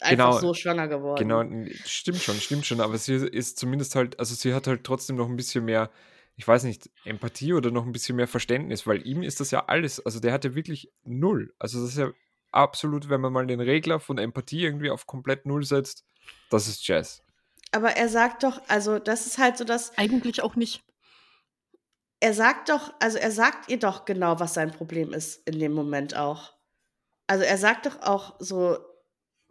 [0.00, 1.28] einfach genau, so schwanger geworden.
[1.28, 2.80] Genau, stimmt schon, stimmt schon.
[2.80, 5.90] Aber sie ist zumindest halt, also sie hat halt trotzdem noch ein bisschen mehr
[6.40, 9.66] ich weiß nicht, Empathie oder noch ein bisschen mehr Verständnis, weil ihm ist das ja
[9.66, 11.54] alles, also der hatte wirklich null.
[11.58, 12.12] Also das ist ja
[12.50, 16.02] absolut, wenn man mal den Regler von Empathie irgendwie auf komplett null setzt,
[16.48, 17.22] das ist Jazz.
[17.72, 19.98] Aber er sagt doch, also das ist halt so das.
[19.98, 20.82] Eigentlich auch nicht.
[22.20, 25.72] Er sagt doch, also er sagt ihr doch genau, was sein Problem ist in dem
[25.72, 26.54] Moment auch.
[27.26, 28.78] Also er sagt doch auch so,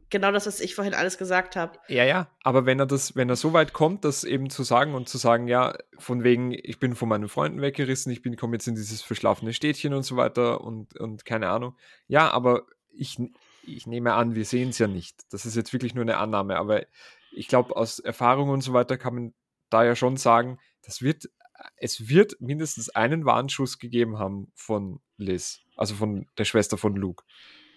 [0.10, 1.80] genau das, was ich vorhin alles gesagt habe.
[1.88, 4.94] Ja, ja, aber wenn er das, wenn er so weit kommt, das eben zu sagen
[4.94, 8.56] und zu sagen, ja, von wegen, ich bin von meinen Freunden weggerissen, ich bin, komme
[8.56, 11.76] jetzt in dieses verschlafene Städtchen und so weiter und, und keine Ahnung.
[12.08, 13.18] Ja, aber ich,
[13.64, 15.24] ich nehme an, wir sehen es ja nicht.
[15.32, 16.84] Das ist jetzt wirklich nur eine Annahme, aber
[17.32, 19.34] ich glaube, aus Erfahrung und so weiter kann man
[19.70, 21.30] da ja schon sagen, das wird,
[21.78, 27.24] es wird mindestens einen Warnschuss gegeben haben von Liz, also von der Schwester von Luke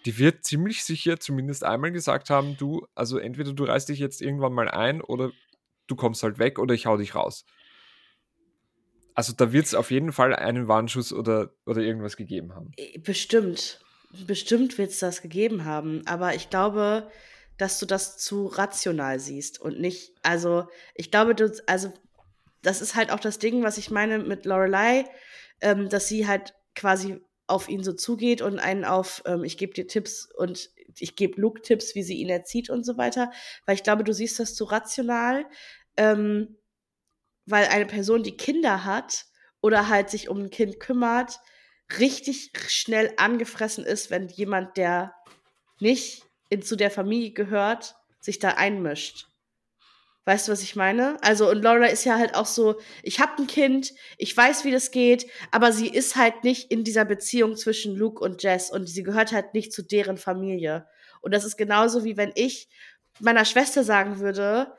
[0.05, 4.21] die wird ziemlich sicher zumindest einmal gesagt haben, du, also entweder du reißt dich jetzt
[4.21, 5.31] irgendwann mal ein oder
[5.87, 7.45] du kommst halt weg oder ich hau dich raus.
[9.15, 12.71] Also da wird es auf jeden Fall einen Warnschuss oder, oder irgendwas gegeben haben.
[12.77, 13.79] Äh, bestimmt.
[14.27, 16.05] Bestimmt wird es das gegeben haben.
[16.05, 17.09] Aber ich glaube,
[17.57, 21.93] dass du das zu rational siehst und nicht, also ich glaube, du, also
[22.61, 25.05] das ist halt auch das Ding, was ich meine mit Lorelei,
[25.61, 29.73] ähm, dass sie halt quasi auf ihn so zugeht und einen auf, ähm, ich gebe
[29.73, 30.69] dir Tipps und
[30.99, 33.31] ich gebe Luke Tipps, wie sie ihn erzieht und so weiter.
[33.65, 35.45] Weil ich glaube, du siehst das zu rational,
[35.97, 36.57] ähm,
[37.45, 39.25] weil eine Person, die Kinder hat
[39.61, 41.39] oder halt sich um ein Kind kümmert,
[41.99, 45.13] richtig schnell angefressen ist, wenn jemand, der
[45.79, 49.27] nicht in, zu der Familie gehört, sich da einmischt.
[50.25, 51.17] Weißt du, was ich meine?
[51.21, 54.71] Also, und Laura ist ja halt auch so, ich habe ein Kind, ich weiß, wie
[54.71, 58.87] das geht, aber sie ist halt nicht in dieser Beziehung zwischen Luke und Jess und
[58.87, 60.87] sie gehört halt nicht zu deren Familie.
[61.19, 62.69] Und das ist genauso wie wenn ich
[63.19, 64.73] meiner Schwester sagen würde,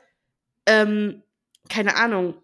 [0.65, 1.23] ähm,
[1.69, 2.41] keine Ahnung,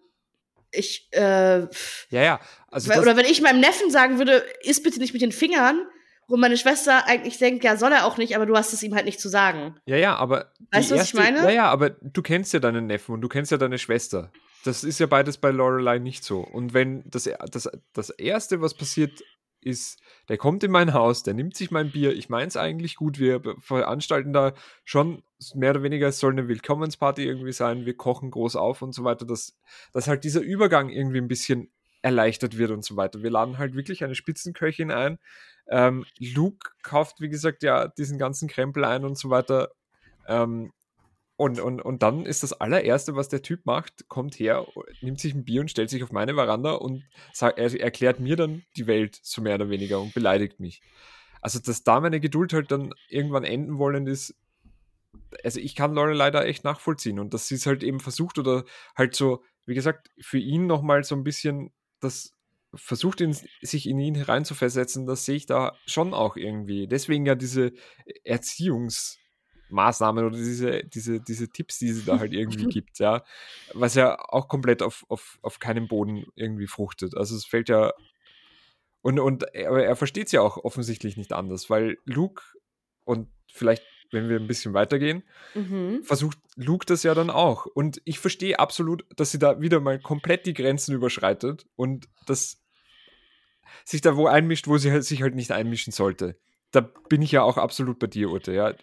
[0.70, 1.68] ich, äh, ja,
[2.10, 2.40] ja.
[2.68, 5.86] Also oder wenn ich meinem Neffen sagen würde, isst bitte nicht mit den Fingern,
[6.32, 8.94] wo meine Schwester eigentlich denkt, ja, soll er auch nicht, aber du hast es ihm
[8.94, 9.76] halt nicht zu sagen.
[9.84, 10.50] Ja, ja, aber.
[10.70, 11.36] Weißt du, was ich meine?
[11.40, 14.32] Ja, ja, aber du kennst ja deinen Neffen und du kennst ja deine Schwester.
[14.64, 16.40] Das ist ja beides bei Lorelei nicht so.
[16.40, 19.22] Und wenn das, das, das Erste, was passiert,
[19.60, 22.96] ist, der kommt in mein Haus, der nimmt sich mein Bier, ich meine es eigentlich
[22.96, 24.54] gut, wir veranstalten da
[24.84, 25.22] schon
[25.54, 29.04] mehr oder weniger, es soll eine Willkommensparty irgendwie sein, wir kochen groß auf und so
[29.04, 29.58] weiter, dass,
[29.92, 31.70] dass halt dieser Übergang irgendwie ein bisschen
[32.00, 33.22] erleichtert wird und so weiter.
[33.22, 35.18] Wir laden halt wirklich eine Spitzenköchin ein,
[35.68, 39.70] ähm, Luke kauft, wie gesagt, ja diesen ganzen Krempel ein und so weiter.
[40.26, 40.72] Ähm,
[41.36, 44.66] und, und, und dann ist das allererste, was der Typ macht, kommt her,
[45.00, 48.36] nimmt sich ein Bier und stellt sich auf meine Veranda und sagt, er erklärt mir
[48.36, 50.82] dann die Welt, so mehr oder weniger, und beleidigt mich.
[51.40, 54.36] Also, dass da meine Geduld halt dann irgendwann enden wollen ist,
[55.44, 58.64] also ich kann Lore leider echt nachvollziehen und dass sie es halt eben versucht oder
[58.96, 62.34] halt so, wie gesagt, für ihn nochmal so ein bisschen das
[62.74, 66.86] versucht, ihn, sich in ihn hereinzuversetzen, das sehe ich da schon auch irgendwie.
[66.86, 67.72] Deswegen ja diese
[68.24, 73.24] Erziehungsmaßnahmen oder diese, diese, diese Tipps, die sie da halt irgendwie gibt, ja.
[73.74, 77.16] Was ja auch komplett auf, auf, auf keinem Boden irgendwie fruchtet.
[77.16, 77.92] Also es fällt ja.
[79.02, 82.42] Und, und aber er versteht es ja auch offensichtlich nicht anders, weil Luke
[83.04, 86.02] und vielleicht wenn wir ein bisschen weitergehen, mhm.
[86.04, 87.66] versucht Luke das ja dann auch.
[87.66, 92.61] Und ich verstehe absolut, dass sie da wieder mal komplett die Grenzen überschreitet und das
[93.84, 96.38] sich da wo einmischt, wo sie halt, sich halt nicht einmischen sollte.
[96.70, 98.52] Da bin ich ja auch absolut bei dir, Ute.
[98.52, 98.74] Ja?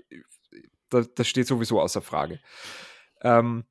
[0.89, 2.39] Da, das steht sowieso außer Frage.
[3.21, 3.65] Ähm,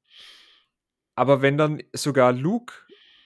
[1.15, 2.75] aber wenn dann sogar Luke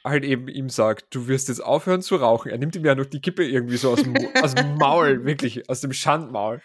[0.05, 3.07] halt eben ihm sagt, du wirst jetzt aufhören zu rauchen, er nimmt ihm ja noch
[3.07, 6.61] die Kippe irgendwie so aus dem, aus dem Maul, wirklich, aus dem Schandmaul.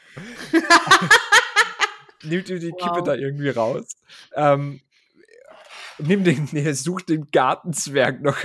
[2.23, 2.81] nimmt ihm die wow.
[2.81, 3.95] Kippe da irgendwie raus.
[4.33, 4.81] Ähm,
[5.99, 8.37] nimmt den, er sucht den Gartenzwerg noch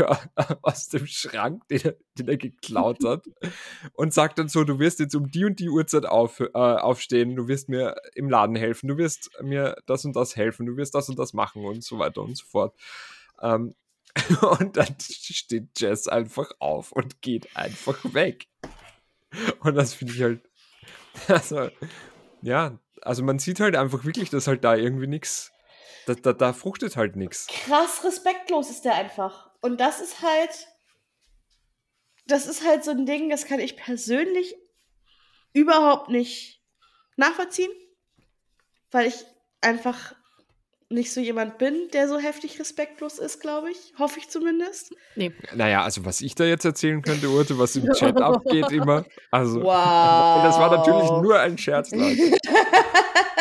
[0.62, 3.24] aus dem Schrank, den er, den er geklaut hat,
[3.94, 7.36] und sagt dann so: Du wirst jetzt um die und die Uhrzeit auf, äh, aufstehen,
[7.36, 10.94] du wirst mir im Laden helfen, du wirst mir das und das helfen, du wirst
[10.94, 12.74] das und das machen und so weiter und so fort.
[13.40, 13.74] Ähm,
[14.58, 18.46] und dann steht Jess einfach auf und geht einfach weg.
[19.60, 20.40] Und das finde ich halt.
[21.28, 21.70] Also,
[22.42, 25.51] ja, also man sieht halt einfach wirklich, dass halt da irgendwie nichts.
[26.06, 27.46] Da, da, da fruchtet halt nichts.
[27.46, 29.50] Krass respektlos ist der einfach.
[29.60, 30.68] Und das ist halt.
[32.26, 34.54] Das ist halt so ein Ding, das kann ich persönlich
[35.52, 36.62] überhaupt nicht
[37.16, 37.70] nachvollziehen.
[38.90, 39.24] Weil ich
[39.60, 40.14] einfach
[40.92, 43.94] nicht so jemand bin, der so heftig respektlos ist, glaube ich.
[43.98, 44.94] Hoffe ich zumindest.
[45.16, 45.32] Nee.
[45.54, 49.04] Naja, also was ich da jetzt erzählen könnte, Urte, was im Chat abgeht immer.
[49.30, 50.42] Also, wow.
[50.44, 52.36] das war natürlich nur ein Scherz, Leute.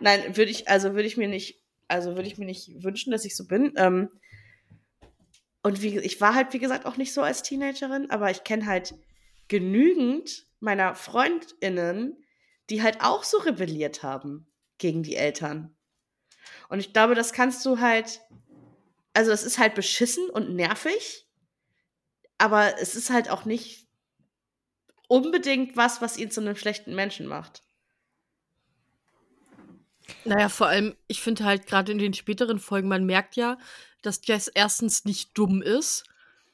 [0.00, 3.24] Nein, würde ich, also würde ich mir nicht, also würde ich mir nicht wünschen, dass
[3.24, 3.74] ich so bin.
[3.76, 4.08] Ähm,
[5.62, 8.66] und wie, ich war halt, wie gesagt, auch nicht so als Teenagerin, aber ich kenne
[8.66, 8.94] halt
[9.48, 12.24] genügend meiner FreundInnen,
[12.70, 14.46] die halt auch so rebelliert haben
[14.78, 15.76] gegen die Eltern.
[16.68, 18.20] Und ich glaube, das kannst du halt,
[19.12, 21.26] also es ist halt beschissen und nervig,
[22.38, 23.86] aber es ist halt auch nicht
[25.08, 27.64] unbedingt was, was ihn zu einem schlechten Menschen macht.
[30.24, 33.58] Naja, vor allem, ich finde halt gerade in den späteren Folgen, man merkt ja,
[34.02, 36.04] dass Jess erstens nicht dumm ist.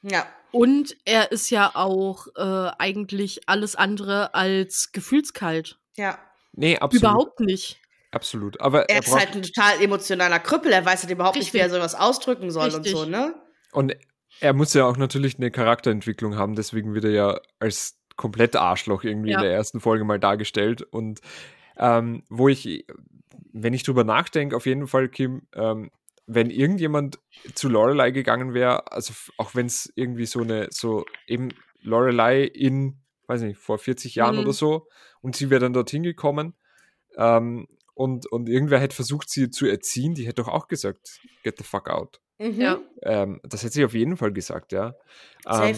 [0.01, 0.27] Ja.
[0.51, 5.77] Und er ist ja auch äh, eigentlich alles andere als gefühlskalt.
[5.95, 6.17] Ja.
[6.53, 7.03] Nee, absolut.
[7.03, 7.79] Überhaupt nicht.
[8.11, 8.59] Absolut.
[8.61, 10.71] Aber er, er ist halt ein total emotionaler Krüppel.
[10.71, 11.53] Er weiß halt überhaupt Richtig.
[11.53, 12.95] nicht, wie er sowas ausdrücken soll Richtig.
[12.95, 13.35] und so, ne?
[13.71, 13.95] Und
[14.39, 19.03] er muss ja auch natürlich eine Charakterentwicklung haben, deswegen wird er ja als komplett Arschloch
[19.03, 19.37] irgendwie ja.
[19.37, 20.81] in der ersten Folge mal dargestellt.
[20.81, 21.21] Und
[21.77, 22.85] ähm, wo ich,
[23.53, 25.91] wenn ich drüber nachdenke, auf jeden Fall, Kim, ähm,
[26.25, 27.19] wenn irgendjemand
[27.55, 31.49] zu Lorelei gegangen wäre, also auch wenn es irgendwie so eine, so eben
[31.81, 32.97] Lorelei in,
[33.27, 34.41] weiß nicht, vor 40 Jahren mhm.
[34.41, 34.87] oder so,
[35.21, 36.53] und sie wäre dann dorthin gekommen,
[37.15, 41.57] ähm, und, und irgendwer hätte versucht, sie zu erziehen, die hätte doch auch gesagt, get
[41.57, 42.21] the fuck out.
[42.37, 42.61] Mhm.
[42.61, 42.79] Ja.
[43.01, 44.93] Ähm, das hätte sie auf jeden Fall gesagt, ja.
[45.47, 45.75] Ähm,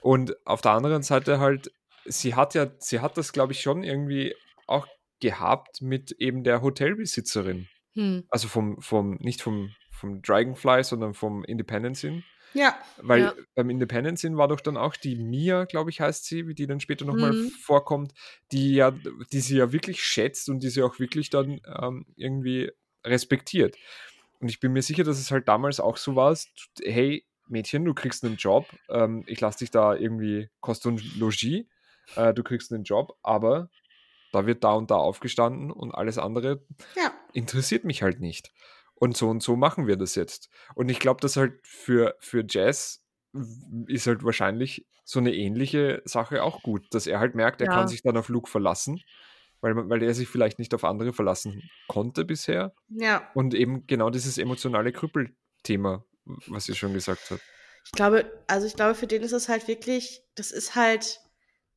[0.00, 1.72] und auf der anderen Seite halt,
[2.04, 4.34] sie hat ja, sie hat das, glaube ich, schon irgendwie
[4.68, 4.86] auch
[5.20, 7.68] gehabt mit eben der Hotelbesitzerin.
[7.94, 8.24] Hm.
[8.28, 12.24] Also vom, vom, nicht vom, vom Dragonfly, sondern vom Independence Inn.
[12.54, 12.78] Ja.
[12.98, 13.34] Weil ja.
[13.54, 16.66] beim Independence Inn war doch dann auch die Mia, glaube ich, heißt sie, wie die
[16.66, 17.50] dann später nochmal mhm.
[17.50, 18.12] vorkommt,
[18.52, 18.92] die ja,
[19.32, 22.70] die sie ja wirklich schätzt und die sie auch wirklich dann ähm, irgendwie
[23.04, 23.76] respektiert.
[24.40, 26.36] Und ich bin mir sicher, dass es halt damals auch so war,
[26.82, 31.64] hey, Mädchen, du kriegst einen Job, ähm, ich lasse dich da irgendwie Kost und Logis,
[32.16, 33.70] äh, du kriegst einen Job, aber
[34.36, 36.62] da wird da und da aufgestanden und alles andere
[36.94, 37.12] ja.
[37.32, 38.52] interessiert mich halt nicht.
[38.94, 40.50] Und so und so machen wir das jetzt.
[40.74, 43.02] Und ich glaube, dass halt für, für Jazz
[43.86, 47.72] ist halt wahrscheinlich so eine ähnliche Sache auch gut, dass er halt merkt, er ja.
[47.72, 49.00] kann sich dann auf Luke verlassen,
[49.60, 52.74] weil, weil er sich vielleicht nicht auf andere verlassen konnte bisher.
[52.88, 53.30] Ja.
[53.34, 56.04] Und eben genau dieses emotionale Krüppelthema,
[56.46, 57.42] was ihr schon gesagt habt.
[57.84, 61.20] Ich glaube, also ich glaube, für den ist es halt wirklich, das ist halt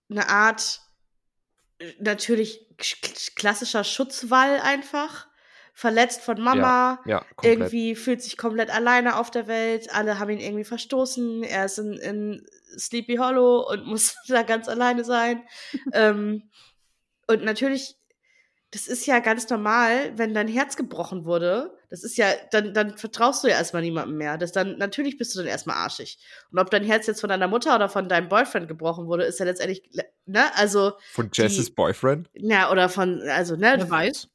[0.10, 0.82] eine Art
[2.00, 2.66] natürlich
[3.36, 5.28] klassischer Schutzwall einfach.
[5.74, 10.30] Verletzt von Mama, ja, ja, irgendwie fühlt sich komplett alleine auf der Welt, alle haben
[10.30, 12.46] ihn irgendwie verstoßen, er ist in, in
[12.78, 15.42] Sleepy Hollow und muss da ganz alleine sein.
[15.94, 16.50] ähm,
[17.28, 17.96] und natürlich,
[18.72, 22.98] das ist ja ganz normal, wenn dein Herz gebrochen wurde, das ist ja, dann, dann
[22.98, 24.38] vertraust du ja erstmal niemandem mehr.
[24.38, 26.20] Das dann, natürlich bist du dann erstmal arschig.
[26.52, 29.40] Und ob dein Herz jetzt von deiner Mutter oder von deinem Boyfriend gebrochen wurde, ist
[29.40, 29.90] ja letztendlich,
[30.26, 30.94] ne, also.
[31.14, 32.30] Von Jesses die, Boyfriend?
[32.34, 33.74] Ja, oder von, also, ne.
[33.78, 34.28] Wer weiß.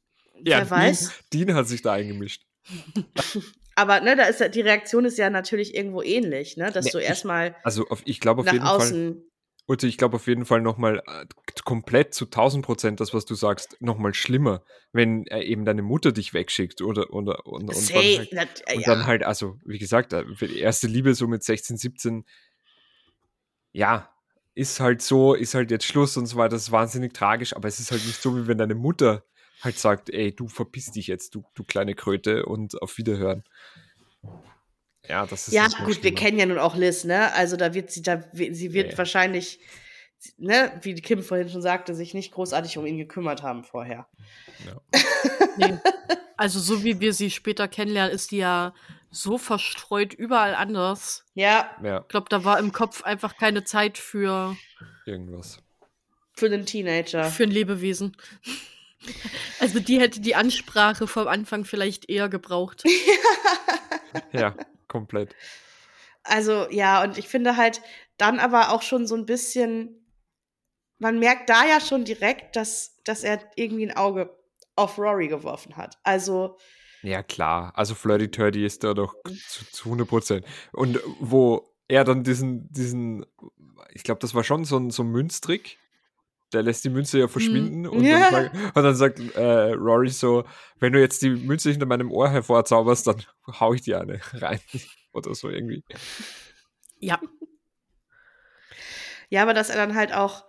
[0.43, 1.13] Ja, Wer weiß.
[1.31, 2.43] Dean, Dean hat sich da eingemischt.
[3.75, 6.97] Aber ne, da ist die Reaktion ist ja natürlich irgendwo ähnlich, ne, dass nee, du
[6.99, 9.23] erstmal also auf, ich glaube auf jeden außen Fall
[9.67, 11.25] Ute, ich glaube auf jeden Fall nochmal äh,
[11.63, 16.11] komplett zu 1000 Prozent das, was du sagst, nochmal schlimmer, wenn äh, eben deine Mutter
[16.11, 18.85] dich wegschickt oder, oder und, und, dann, halt, und ja.
[18.85, 22.25] dann halt, also wie gesagt, äh, die erste Liebe so mit 16, 17,
[23.71, 24.09] ja,
[24.53, 27.67] ist halt so, ist halt jetzt Schluss und so weiter, das ist wahnsinnig tragisch, aber
[27.67, 29.25] es ist halt nicht so, wie wenn deine Mutter
[29.61, 33.43] halt sagt, ey, du verpiss dich jetzt, du, du kleine Kröte und auf Wiederhören.
[35.09, 35.53] Ja, das ist.
[35.53, 37.33] Ja, gut, wir kennen ja nun auch Liz, ne?
[37.33, 38.97] Also da wird sie, da, sie wird ja.
[38.97, 39.59] wahrscheinlich,
[40.37, 44.07] ne, wie Kim vorhin schon sagte, sich nicht großartig um ihn gekümmert haben vorher.
[44.65, 44.99] Ja.
[45.57, 45.77] nee.
[46.37, 48.73] Also so wie wir sie später kennenlernen, ist die ja
[49.09, 51.23] so verstreut überall anders.
[51.33, 51.71] Ja.
[51.81, 52.01] ja.
[52.01, 54.57] Ich glaube, da war im Kopf einfach keine Zeit für
[55.05, 55.59] irgendwas.
[56.33, 57.23] Für den Teenager.
[57.25, 58.17] Für ein Lebewesen.
[59.59, 62.83] Also die hätte die Ansprache vom Anfang vielleicht eher gebraucht.
[64.33, 64.55] ja,
[64.87, 65.35] komplett.
[66.23, 67.81] Also ja, und ich finde halt
[68.17, 70.05] dann aber auch schon so ein bisschen,
[70.97, 74.35] man merkt da ja schon direkt, dass, dass er irgendwie ein Auge
[74.75, 75.97] auf Rory geworfen hat.
[76.03, 76.57] Also.
[77.01, 77.71] Ja, klar.
[77.75, 79.15] Also Flirty Turdy ist da doch
[79.47, 80.45] zu, zu 100 Prozent.
[80.71, 83.25] Und wo er dann diesen, diesen,
[83.93, 85.77] ich glaube, das war schon so ein, so ein Münztrick.
[86.55, 87.89] Der lässt die Münze ja verschwinden mm.
[87.89, 88.19] und, ja.
[88.19, 90.45] Dann sagt, und, dann sagt, äh, Rory so,
[90.79, 93.21] wenn du jetzt die Münze hinter meinem Ohr hervorzauberst, dann
[93.59, 94.59] hau ich dir eine rein.
[95.13, 95.83] Oder so irgendwie.
[96.99, 97.19] Ja.
[99.29, 100.45] Ja, aber dass er dann halt auch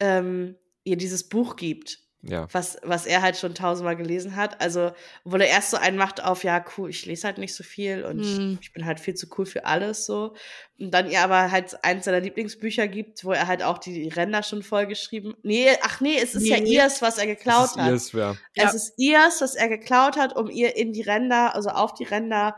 [0.00, 2.48] ähm, ihr dieses Buch gibt ja.
[2.52, 4.60] Was, was er halt schon tausendmal gelesen hat.
[4.60, 4.92] Also,
[5.24, 8.04] obwohl er erst so einen macht auf, ja, cool, ich lese halt nicht so viel
[8.04, 8.58] und mm.
[8.62, 10.34] ich bin halt viel zu cool für alles so.
[10.78, 14.42] Und dann ihr aber halt eins seiner Lieblingsbücher gibt, wo er halt auch die Ränder
[14.42, 15.34] schon vollgeschrieben.
[15.42, 16.50] Nee, ach nee, es ist nee.
[16.50, 17.90] ja ihrs, was er geklaut es ist hat.
[17.90, 18.36] Ihrs, ja.
[18.54, 18.70] Es ja.
[18.70, 22.56] ist ihrs, was er geklaut hat, um ihr in die Ränder, also auf die Ränder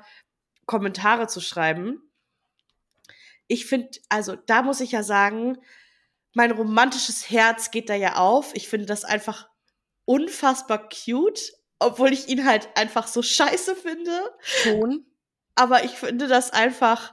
[0.67, 2.03] Kommentare zu schreiben.
[3.49, 5.59] Ich finde, also da muss ich ja sagen,
[6.35, 8.55] mein romantisches Herz geht da ja auf.
[8.55, 9.49] Ich finde das einfach
[10.07, 14.19] unfassbar cute, obwohl ich ihn halt einfach so scheiße finde.
[14.41, 15.05] Schon.
[15.55, 17.13] Aber ich finde das einfach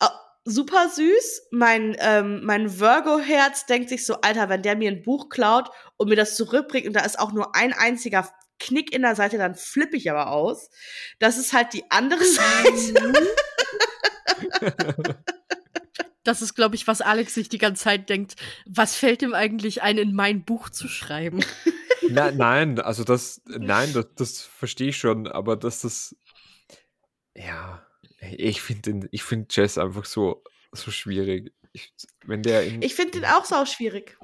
[0.00, 0.08] äh,
[0.44, 1.48] super süß.
[1.52, 6.08] Mein, ähm, mein Virgo-Herz denkt sich so, Alter, wenn der mir ein Buch klaut und
[6.08, 9.54] mir das zurückbringt und da ist auch nur ein einziger Knick in der Seite, dann
[9.54, 10.70] flippe ich aber aus.
[11.18, 13.12] Das ist halt die andere Seite.
[16.24, 18.36] Das ist, glaube ich, was Alex sich die ganze Zeit denkt.
[18.64, 21.44] Was fällt ihm eigentlich ein, in mein Buch zu schreiben?
[22.10, 26.16] Na, nein, also das, nein, das, das verstehe ich schon, aber dass das,
[27.34, 27.86] ja,
[28.20, 30.42] ich finde ich finde Jess einfach so,
[30.72, 31.52] so schwierig.
[31.72, 31.92] Ich,
[32.24, 34.16] wenn der in, ich finde den auch sau schwierig.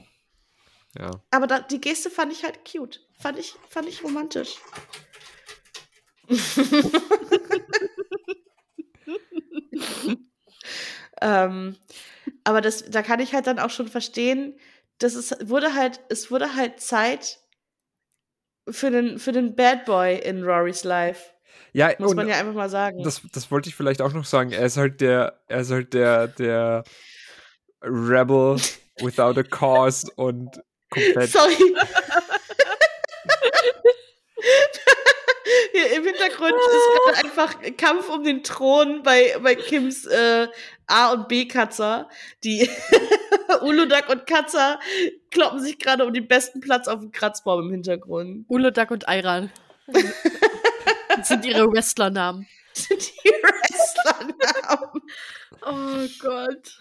[0.99, 1.11] Ja.
[1.31, 3.07] Aber da, die Geste fand ich halt cute.
[3.19, 4.57] Fand ich, fand ich romantisch.
[11.21, 11.77] ähm,
[12.45, 14.59] aber das, da kann ich halt dann auch schon verstehen,
[14.99, 17.41] dass es wurde halt, es wurde halt Zeit,
[18.73, 21.31] für den, für den Bad Boy in Rorys Life.
[21.73, 23.03] Ja, muss man ja einfach mal sagen.
[23.03, 24.53] Das, das wollte ich vielleicht auch noch sagen.
[24.53, 26.85] Er ist halt der, er ist halt der, der
[27.83, 28.57] Rebel
[29.01, 30.61] without a cause und
[30.91, 31.31] komplett.
[31.31, 31.75] Sorry.
[35.81, 40.49] Hier im Hintergrund ist gerade einfach Kampf um den Thron bei, bei Kims äh,
[40.87, 42.09] A- und B-Katzer.
[42.45, 42.69] Die
[43.63, 44.79] Uludak und Katzer
[45.31, 48.45] kloppen sich gerade um den besten Platz auf dem Kratzbaum im Hintergrund.
[48.49, 49.51] Uludak und Ayran.
[51.17, 52.47] das sind ihre Wrestlernamen.
[52.75, 55.03] Das sind die Wrestlernamen.
[55.63, 56.79] Oh Gott.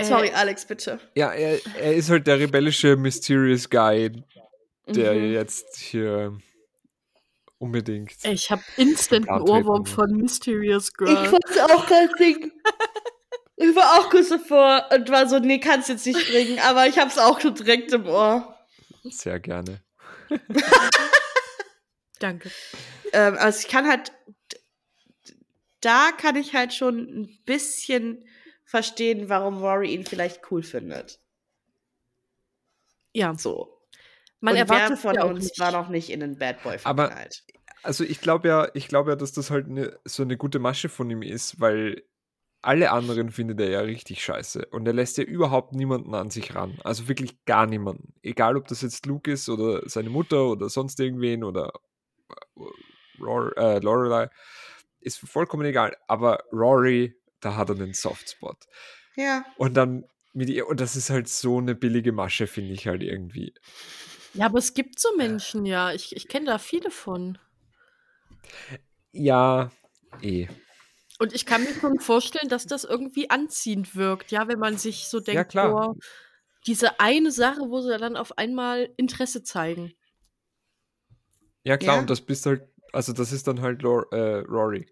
[0.00, 1.00] Sorry, äh, Alex, bitte.
[1.14, 4.12] Ja, er, er ist halt der rebellische Mysterious Guy,
[4.86, 5.32] der mhm.
[5.32, 6.38] jetzt hier
[7.60, 8.12] unbedingt.
[8.24, 11.12] Ich habe instant einen Ohrwurm von Mysterious Girl.
[11.12, 12.52] Ich wollte auch gerade singen.
[13.56, 16.98] Ich war auch kurz davor und war so, nee, kannst jetzt nicht bringen, aber ich
[16.98, 18.56] hab's auch schon direkt im Ohr.
[19.04, 19.82] Sehr gerne.
[22.18, 22.50] Danke.
[23.12, 24.12] Ähm, also ich kann halt,
[25.82, 28.24] da kann ich halt schon ein bisschen
[28.64, 31.20] verstehen, warum Rory ihn vielleicht cool findet.
[33.12, 33.34] Ja.
[33.36, 33.79] So.
[34.40, 35.60] Man und erwartet von ja uns nicht.
[35.60, 37.44] war noch nicht in den Bad Boy verknallt.
[37.46, 40.58] Aber also ich glaube ja, ich glaube ja, dass das halt ne, so eine gute
[40.58, 42.02] Masche von ihm ist, weil
[42.62, 44.66] alle anderen findet er ja richtig scheiße.
[44.66, 46.78] Und er lässt ja überhaupt niemanden an sich ran.
[46.84, 48.14] Also wirklich gar niemanden.
[48.22, 51.72] Egal, ob das jetzt Luke ist oder seine Mutter oder sonst irgendwen oder
[52.56, 54.28] äh, Lorelei.
[55.00, 55.96] Ist vollkommen egal.
[56.06, 58.58] Aber Rory, da hat er einen Softspot.
[59.16, 59.44] Ja.
[59.56, 63.02] Und dann mit ihr, und das ist halt so eine billige Masche, finde ich halt
[63.02, 63.54] irgendwie.
[64.34, 65.92] Ja, aber es gibt so Menschen, ja.
[65.92, 67.38] Ich, ich kenne da viele von.
[69.12, 69.70] Ja,
[70.22, 70.48] eh.
[71.18, 75.08] Und ich kann mir schon vorstellen, dass das irgendwie anziehend wirkt, ja, wenn man sich
[75.08, 75.90] so denkt, ja, klar.
[75.90, 75.98] Oh,
[76.66, 79.92] diese eine Sache, wo sie dann auf einmal Interesse zeigen.
[81.62, 82.00] Ja, klar, ja.
[82.00, 82.62] und das bist halt,
[82.92, 84.86] also das ist dann halt Lor äh, Rory.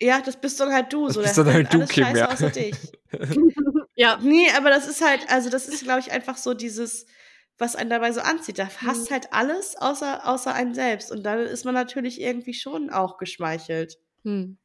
[0.00, 1.22] Ja, das bist dann halt du, das so.
[1.22, 2.30] Bist dann halt du, Kim, ja.
[2.30, 2.76] Außer dich.
[3.94, 4.18] ja.
[4.20, 7.06] Nee, aber das ist halt, also das ist, glaube ich, einfach so dieses,
[7.58, 8.58] was einen dabei so anzieht.
[8.58, 9.14] Da hasst mhm.
[9.14, 11.10] halt alles außer, außer einen selbst.
[11.12, 13.98] Und dann ist man natürlich irgendwie schon auch geschmeichelt.
[14.22, 14.58] Mhm.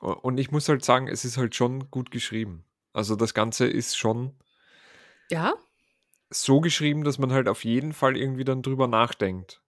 [0.00, 2.64] Und ich muss halt sagen, es ist halt schon gut geschrieben.
[2.92, 4.36] Also das Ganze ist schon
[5.30, 5.54] ja?
[6.30, 9.60] so geschrieben, dass man halt auf jeden Fall irgendwie dann drüber nachdenkt.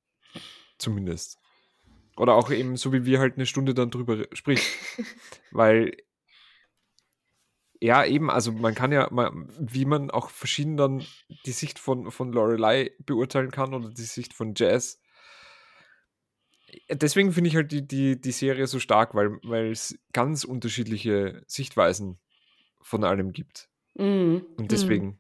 [0.79, 1.39] Zumindest.
[2.17, 4.65] Oder auch eben so wie wir halt eine Stunde dann drüber spricht.
[5.51, 5.97] Weil
[7.83, 9.09] Ja, eben, also man kann ja,
[9.59, 11.05] wie man auch verschieden dann
[11.47, 15.01] die Sicht von, von Lorelei beurteilen kann oder die Sicht von Jazz.
[16.91, 22.19] Deswegen finde ich halt die, die, die Serie so stark, weil es ganz unterschiedliche Sichtweisen
[22.83, 23.69] von allem gibt.
[23.95, 24.39] Mm.
[24.57, 25.07] Und deswegen.
[25.07, 25.19] Mm.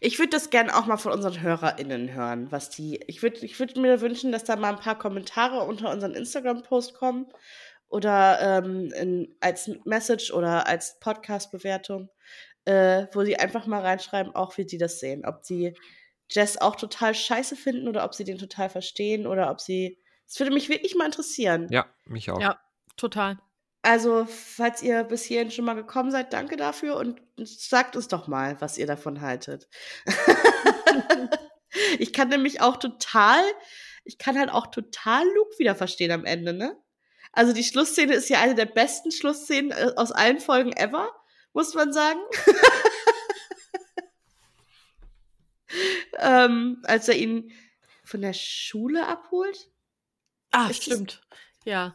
[0.00, 3.00] Ich würde das gerne auch mal von unseren HörerInnen hören, was die.
[3.08, 6.94] Ich würde ich würd mir wünschen, dass da mal ein paar Kommentare unter unseren Instagram-Post
[6.94, 7.26] kommen
[7.88, 12.10] oder ähm, in, als Message oder als Podcast-Bewertung,
[12.64, 15.24] äh, wo sie einfach mal reinschreiben, auch wie sie das sehen.
[15.24, 15.74] Ob sie
[16.30, 19.98] Jess auch total scheiße finden oder ob sie den total verstehen oder ob sie.
[20.26, 21.68] Das würde mich wirklich mal interessieren.
[21.70, 22.40] Ja, mich auch.
[22.40, 22.60] Ja,
[22.96, 23.38] total.
[23.80, 28.26] Also, falls ihr bis hierhin schon mal gekommen seid, danke dafür und sagt uns doch
[28.26, 29.68] mal, was ihr davon haltet.
[31.98, 33.40] ich kann nämlich auch total,
[34.04, 36.76] ich kann halt auch total Luke wieder verstehen am Ende, ne?
[37.38, 41.08] Also die Schlussszene ist ja eine der besten Schlussszenen äh, aus allen Folgen ever,
[41.52, 42.18] muss man sagen.
[46.18, 47.52] ähm, als er ihn
[48.02, 49.70] von der Schule abholt.
[50.50, 51.20] Ah, ist stimmt.
[51.30, 51.38] Das?
[51.64, 51.94] Ja.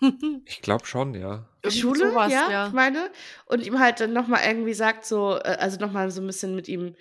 [0.46, 1.46] ich glaube schon, ja.
[1.68, 3.10] Schule, sowas, ja, ja, ich meine.
[3.44, 6.66] Und ihm halt dann nochmal irgendwie sagt, so, äh, also nochmal so ein bisschen mit
[6.66, 6.96] ihm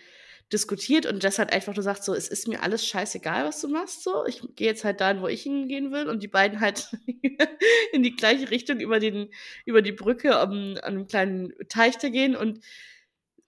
[0.54, 3.68] diskutiert und Jess halt einfach nur sagt, so, es ist mir alles scheißegal, was du
[3.68, 4.26] machst, so.
[4.26, 6.90] Ich gehe jetzt halt dahin, wo ich hingehen will und die beiden halt
[7.92, 9.30] in die gleiche Richtung über den,
[9.66, 12.62] über die Brücke um, an einem kleinen Teich da gehen und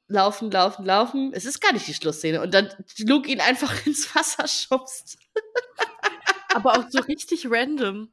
[0.09, 1.31] laufen, laufen, laufen.
[1.33, 5.17] Es ist gar nicht die Schlussszene und dann Luke ihn einfach ins Wasser schubst.
[6.53, 8.11] Aber auch so richtig random.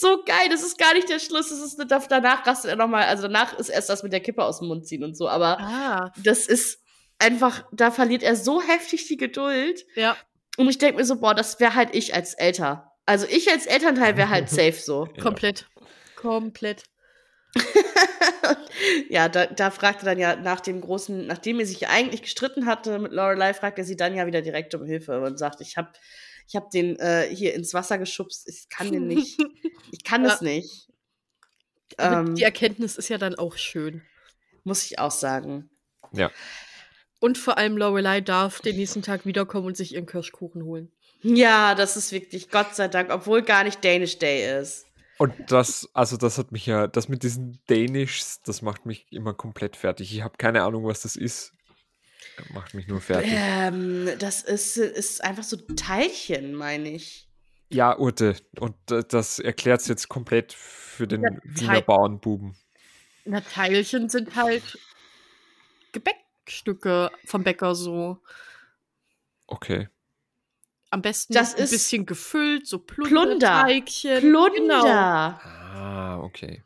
[0.00, 1.50] So geil, das ist gar nicht der Schluss.
[1.50, 4.60] Das ist danach rastet er nochmal, also danach ist erst das mit der Kippe aus
[4.60, 6.12] dem Mund ziehen und so, aber ah.
[6.22, 6.83] das ist
[7.18, 9.84] einfach, da verliert er so heftig die Geduld.
[9.94, 10.16] Ja.
[10.56, 12.92] Und ich denke mir so, boah, das wäre halt ich als Älter.
[13.06, 15.06] Also ich als Elternteil wäre halt safe so.
[15.14, 15.22] Ja.
[15.22, 15.68] Komplett.
[16.16, 16.84] Komplett.
[19.08, 22.98] ja, da, da fragte dann ja nach dem großen, nachdem er sich eigentlich gestritten hatte
[22.98, 25.92] mit Lorelei, fragt er sie dann ja wieder direkt um Hilfe und sagt, ich habe
[26.48, 29.38] ich hab den äh, hier ins Wasser geschubst, ich kann den nicht,
[29.92, 30.88] ich kann es nicht.
[31.98, 34.02] Ähm, die Erkenntnis ist ja dann auch schön.
[34.64, 35.70] Muss ich auch sagen.
[36.12, 36.30] Ja.
[37.20, 40.92] Und vor allem Lorelei darf den nächsten Tag wiederkommen und sich ihren Kirschkuchen holen.
[41.22, 44.86] Ja, das ist wirklich, Gott sei Dank, obwohl gar nicht Danish Day ist.
[45.16, 49.32] Und das, also das hat mich ja, das mit diesen Danishs, das macht mich immer
[49.32, 50.12] komplett fertig.
[50.12, 51.52] Ich habe keine Ahnung, was das ist.
[52.52, 53.30] Macht mich nur fertig.
[53.32, 57.28] Ähm, das ist, ist einfach so Teilchen, meine ich.
[57.70, 58.36] Ja, Urte.
[58.58, 62.56] Und das erklärt es jetzt komplett für den ja, Wiener Bauernbuben.
[63.24, 64.78] Na, Teilchen sind halt
[65.92, 66.16] Gebäck.
[66.46, 68.22] Stücke vom Bäcker so.
[69.46, 69.88] Okay.
[70.90, 74.20] Am besten das ein bisschen gefüllt, so Plunderteigchen.
[74.20, 74.50] Plunder.
[74.50, 74.80] Plunder.
[74.80, 74.86] Genau.
[74.86, 76.62] Ah, okay.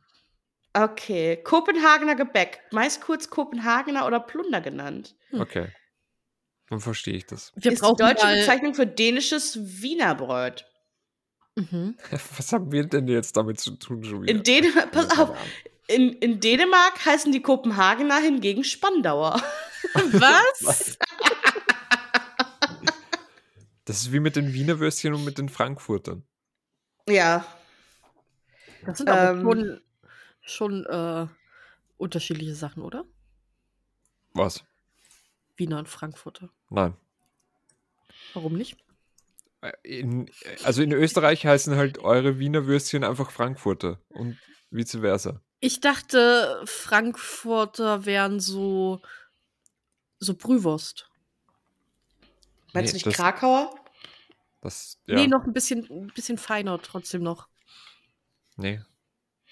[0.75, 1.43] Okay.
[1.43, 2.61] Kopenhagener Gebäck.
[2.71, 5.17] Meist kurz Kopenhagener oder Plunder genannt.
[5.31, 5.41] Hm.
[5.41, 5.73] Okay.
[6.69, 7.53] Dann verstehe ich das.
[7.57, 10.67] Wir ist die deutsche Bezeichnung für dänisches Wienerbrot.
[11.57, 11.97] Mhm.
[12.37, 14.33] Was haben wir denn jetzt damit zu tun schon wieder?
[14.33, 15.37] In Dänemark, pass auf,
[15.89, 19.43] in, in Dänemark heißen die Kopenhagener hingegen Spandauer.
[19.95, 20.99] Was?
[23.85, 26.23] Das ist wie mit den Wiener Würstchen und mit den Frankfurtern.
[27.09, 27.43] Ja.
[28.85, 29.81] Das sind aber ähm, schon,
[30.43, 31.27] schon äh,
[31.97, 33.07] unterschiedliche Sachen, oder?
[34.35, 34.63] Was?
[35.57, 36.51] Wiener und Frankfurter.
[36.69, 36.95] Nein.
[38.35, 38.77] Warum nicht?
[39.63, 40.31] Äh, in,
[40.65, 44.37] also in Österreich heißen halt eure Wiener Würstchen einfach Frankfurter und
[44.71, 45.41] vice versa.
[45.61, 49.01] Ich dachte, Frankfurter wären so,
[50.19, 51.09] so Brühwurst.
[52.73, 53.75] Meinst nee, du nicht das, Krakauer?
[54.61, 55.15] Das, ja.
[55.15, 57.49] Nee, noch ein bisschen, ein bisschen feiner trotzdem noch.
[58.57, 58.81] Nee.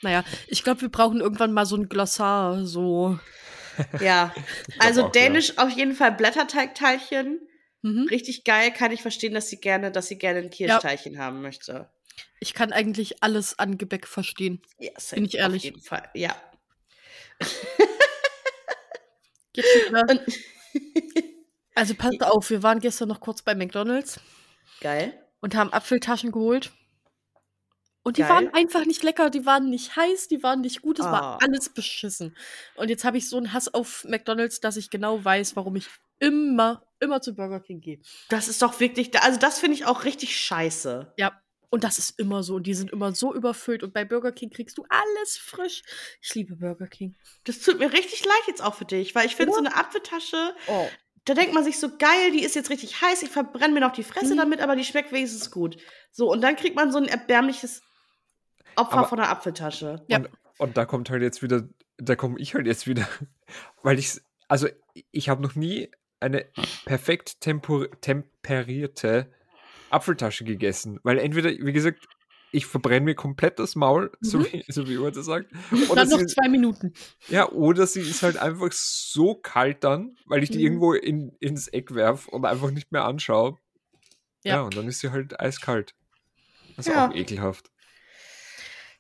[0.03, 3.19] Naja, ich glaube, wir brauchen irgendwann mal so ein Glossar, so.
[4.01, 4.35] Ja,
[4.79, 5.67] also auch, Dänisch ja.
[5.67, 7.47] auf jeden Fall Blätterteigteilchen.
[7.83, 8.07] Mhm.
[8.09, 11.21] Richtig geil, kann ich verstehen, dass sie gerne, dass sie gerne ein Kirschteilchen ja.
[11.21, 11.91] haben möchte.
[12.41, 14.63] Ich kann eigentlich alles an Gebäck verstehen.
[14.79, 15.61] Ja, Bin ich ehrlich.
[15.61, 16.35] Auf jeden Fall, ja.
[21.75, 24.21] Also passt auf, wir waren gestern noch kurz bei McDonalds.
[24.81, 25.19] Geil.
[25.41, 26.73] Und haben Apfeltaschen geholt.
[28.03, 28.31] Und die Geil.
[28.31, 31.11] waren einfach nicht lecker, die waren nicht heiß, die waren nicht gut, es oh.
[31.11, 31.39] war ah.
[31.41, 32.37] alles beschissen.
[32.77, 35.89] Und jetzt habe ich so einen Hass auf McDonalds, dass ich genau weiß, warum ich
[36.21, 38.01] immer, immer zu Burger King gehe.
[38.29, 41.13] Das ist doch wirklich, also das finde ich auch richtig scheiße.
[41.17, 41.33] Ja,
[41.71, 42.57] und das ist immer so.
[42.57, 43.83] Und die sind immer so überfüllt.
[43.83, 45.83] Und bei Burger King kriegst du alles frisch.
[46.21, 47.15] Ich liebe Burger King.
[47.45, 50.55] Das tut mir richtig leid jetzt auch für dich, weil ich finde so eine Apfeltasche,
[50.69, 50.89] oh.
[51.25, 53.93] da denkt man sich so geil, die ist jetzt richtig heiß, ich verbrenne mir noch
[53.93, 54.39] die Fresse mhm.
[54.39, 55.77] damit, aber die schmeckt wenigstens gut.
[56.11, 57.83] So, und dann kriegt man so ein erbärmliches
[58.77, 60.05] Opfer aber, von der Apfeltasche.
[60.09, 60.19] Ja.
[60.19, 60.29] Und,
[60.59, 61.69] und da kommt halt jetzt wieder
[61.99, 63.09] da komme ich halt jetzt wieder,
[63.83, 64.69] weil ich, also
[65.11, 65.91] ich habe noch nie
[66.21, 66.47] eine
[66.85, 69.33] perfekt temperierte
[69.91, 72.07] Apfeltasche gegessen, weil entweder, wie gesagt,
[72.53, 74.27] ich verbrenne mir komplett das Maul, mhm.
[74.27, 75.53] so, wie, so wie Urte sagt.
[75.91, 76.95] Oder dann noch sie, zwei Minuten.
[77.29, 80.65] Ja, oder sie ist halt einfach so kalt dann, weil ich die mhm.
[80.65, 83.59] irgendwo in, ins Eck werfe und einfach nicht mehr anschaue.
[84.45, 84.57] Ja.
[84.57, 85.95] ja, und dann ist sie halt eiskalt.
[86.77, 87.09] Das ist ja.
[87.09, 87.71] auch ekelhaft.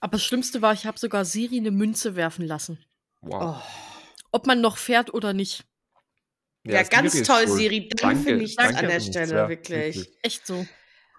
[0.00, 2.84] Aber das Schlimmste war, ich habe sogar Siri eine Münze werfen lassen.
[3.20, 3.56] Wow.
[3.56, 3.62] Oh.
[4.32, 5.64] Ob man noch fährt oder nicht.
[6.66, 7.88] Ja, ja ganz Siri toll, Siri.
[7.88, 9.96] Danke für nichts an der Stelle, ja, wirklich.
[9.96, 10.18] wirklich.
[10.22, 10.66] Echt so.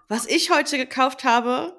[0.08, 1.78] Was ich heute gekauft habe,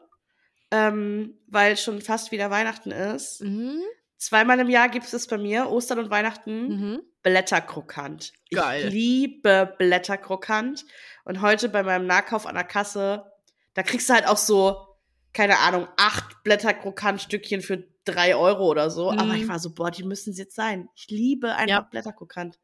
[0.72, 3.42] ähm, weil schon fast wieder Weihnachten ist.
[3.42, 3.82] Mhm.
[4.18, 7.02] Zweimal im Jahr gibt es bei mir, Ostern und Weihnachten, mhm.
[7.24, 8.34] Blätterkrokant.
[8.52, 8.88] Geil.
[8.88, 10.86] Ich liebe Blätterkrokant.
[11.24, 13.32] Und heute bei meinem Nahkauf an der Kasse,
[13.74, 14.88] da kriegst du halt auch so,
[15.34, 19.12] keine Ahnung, acht Blätterkrokant-Stückchen für drei Euro oder so.
[19.12, 19.20] Mhm.
[19.20, 20.90] Aber ich war so, boah, die müssen es jetzt sein.
[20.96, 21.82] Ich liebe einfach ja.
[21.82, 22.60] Blätterkrokant.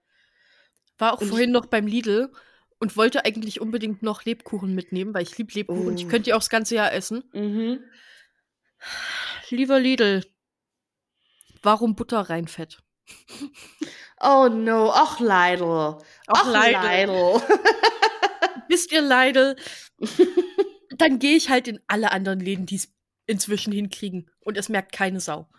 [0.98, 2.32] War auch und vorhin noch beim Lidl
[2.80, 5.88] und wollte eigentlich unbedingt noch Lebkuchen mitnehmen, weil ich liebe Lebkuchen.
[5.88, 5.96] Oh.
[5.96, 7.24] Ich könnte die auch das ganze Jahr essen.
[7.34, 7.80] Mhm.
[9.50, 10.26] Lieber Lidl,
[11.62, 12.80] warum Butter reinfett?
[14.22, 15.98] Oh no, ach Lidl.
[16.28, 17.12] Ach, Lidl.
[17.12, 17.42] Lidl.
[18.70, 19.56] Wisst ihr Lidl?
[20.98, 22.94] Dann gehe ich halt in alle anderen Läden, die es
[23.26, 24.30] inzwischen hinkriegen.
[24.40, 25.50] Und es merkt keine Sau.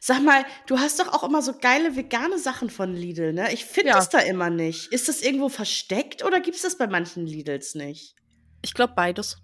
[0.00, 3.52] Sag mal, du hast doch auch immer so geile vegane Sachen von Lidl, ne?
[3.52, 3.96] Ich finde ja.
[3.96, 4.92] das da immer nicht.
[4.92, 8.16] Ist das irgendwo versteckt oder gibt es das bei manchen Lidls nicht?
[8.62, 9.38] Ich glaube beides.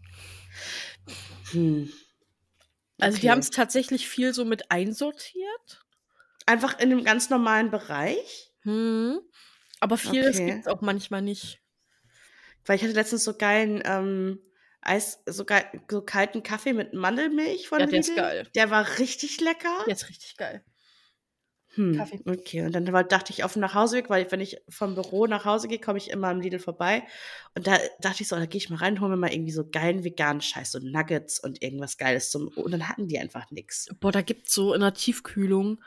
[1.52, 1.92] Hm.
[3.00, 3.20] Also okay.
[3.20, 5.84] die haben es tatsächlich viel so mit einsortiert.
[6.46, 8.52] Einfach in einem ganz normalen Bereich?
[8.62, 9.20] Hm.
[9.80, 10.46] Aber vieles okay.
[10.46, 11.60] gibt es auch manchmal nicht.
[12.66, 14.40] Weil ich hatte letztens so geilen ähm,
[14.80, 15.44] Eis, so,
[15.90, 18.10] so kalten Kaffee mit Mandelmilch von Ja, der Lidl.
[18.10, 18.46] ist geil.
[18.54, 19.84] Der war richtig lecker.
[19.86, 20.62] Der ist richtig geil.
[21.74, 22.20] Hm, Kaffee.
[22.26, 25.68] Okay, und dann dachte ich auf dem Nachhauseweg, weil wenn ich vom Büro nach Hause
[25.68, 27.02] gehe, komme ich immer am Lidl vorbei.
[27.54, 29.68] Und da dachte ich so, da gehe ich mal rein, hole mir mal irgendwie so
[29.68, 32.48] geilen veganen Scheiß, so Nuggets und irgendwas Geiles zum.
[32.48, 33.88] Und dann hatten die einfach nichts.
[34.00, 35.82] Boah, da gibt es so in der Tiefkühlung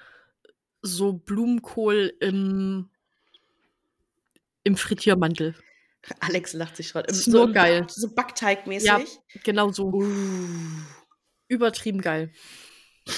[0.81, 2.89] so Blumenkohl im,
[4.63, 5.55] im Frittiermantel.
[6.19, 7.03] Alex lacht sich schon.
[7.09, 7.85] So geil.
[7.89, 8.87] So Backteigmäßig.
[8.87, 9.01] Ja,
[9.43, 9.85] genau so.
[9.87, 10.07] Uh.
[11.47, 12.31] Übertrieben geil.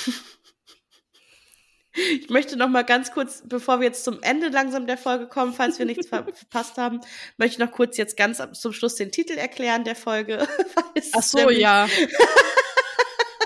[1.95, 5.53] Ich möchte noch mal ganz kurz, bevor wir jetzt zum Ende langsam der Folge kommen,
[5.53, 7.01] falls wir nichts ver verpasst haben,
[7.37, 10.47] möchte ich noch kurz jetzt ganz zum Schluss den Titel erklären der Folge.
[11.13, 11.87] Ach so, ja.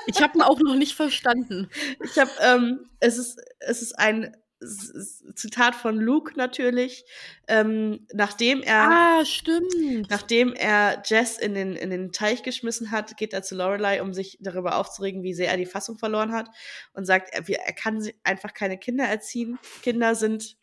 [0.06, 1.70] ich habe ihn auch noch nicht verstanden.
[2.06, 7.06] Ich habe, ähm, es ist, es ist ein Zitat von Luke natürlich,
[7.48, 10.10] ähm, nachdem er, ah, stimmt.
[10.10, 14.14] nachdem er Jess in den, in den Teich geschmissen hat, geht er zu Lorelei, um
[14.14, 16.50] sich darüber aufzuregen, wie sehr er die Fassung verloren hat
[16.94, 19.60] und sagt, er, er kann einfach keine Kinder erziehen.
[19.84, 20.58] Kinder sind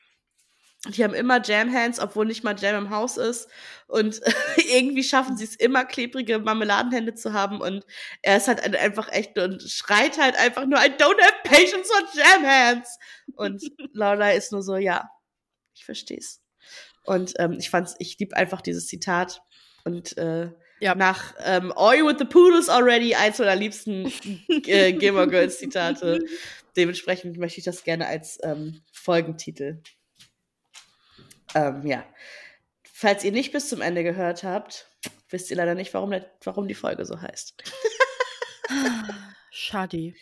[0.86, 3.48] die haben immer Jam-Hands, obwohl nicht mal Jam im Haus ist.
[3.86, 4.20] Und
[4.56, 7.61] irgendwie schaffen sie es immer, klebrige Marmeladenhände zu haben.
[7.61, 7.85] Und
[8.23, 12.02] er ist halt einfach echt und schreit halt einfach nur, I don't have patience for
[12.15, 12.98] Jam-Hands.
[13.36, 13.62] Und
[13.93, 15.09] Laura ist nur so, ja,
[15.74, 16.43] ich versteh's.
[17.05, 19.43] Und ähm, ich fand's, ich lieb einfach dieses Zitat.
[19.85, 20.51] Und äh,
[20.81, 20.94] ja.
[20.94, 23.15] nach ähm, Are you with the Poodles already?
[23.15, 24.12] Eins meiner liebsten
[24.66, 26.20] äh, Gamer Girls Zitate.
[26.77, 29.82] Dementsprechend möchte ich das gerne als ähm, Folgentitel
[31.55, 32.05] ähm, ja.
[32.93, 34.89] Falls ihr nicht bis zum Ende gehört habt,
[35.28, 37.62] wisst ihr leider nicht, warum, der, warum die Folge so heißt.
[39.51, 40.14] Schade.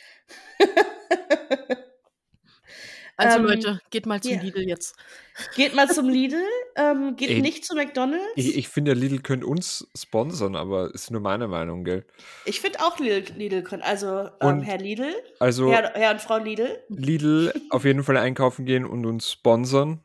[3.16, 4.42] Also ähm, Leute, geht mal zum yeah.
[4.42, 4.96] Lidl jetzt.
[5.54, 6.42] Geht mal zum Lidl,
[6.76, 8.24] ähm, geht Ey, nicht zu McDonalds.
[8.36, 12.04] Ich, ich finde, Lidl könnte uns sponsern, aber ist nur meine Meinung, gell?
[12.46, 16.38] Ich finde auch Lidl, Lidl können, also ähm, Herr Lidl, also Herr, Herr, und Frau
[16.38, 16.82] Lidl.
[16.88, 20.00] Lidl auf jeden Fall einkaufen gehen und uns sponsern.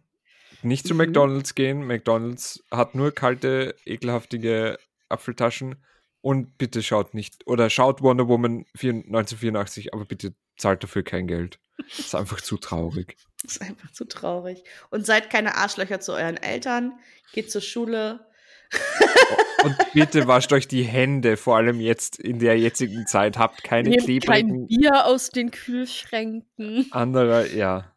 [0.67, 0.99] Nicht zu mhm.
[0.99, 1.85] McDonalds gehen.
[1.85, 4.77] McDonalds hat nur kalte, ekelhaftige
[5.09, 5.83] Apfeltaschen.
[6.21, 11.59] Und bitte schaut nicht, oder schaut Wonder Woman 1984, aber bitte zahlt dafür kein Geld.
[11.77, 13.15] Das ist einfach zu traurig.
[13.43, 14.63] Das ist einfach zu traurig.
[14.89, 16.93] Und seid keine Arschlöcher zu euren Eltern.
[17.33, 18.25] Geht zur Schule.
[19.63, 23.37] Und bitte wascht euch die Hände, vor allem jetzt in der jetzigen Zeit.
[23.37, 24.49] Habt keine Nehmt klebrigen...
[24.49, 26.87] kein Bier aus den Kühlschränken.
[26.89, 27.93] Anderer, ja.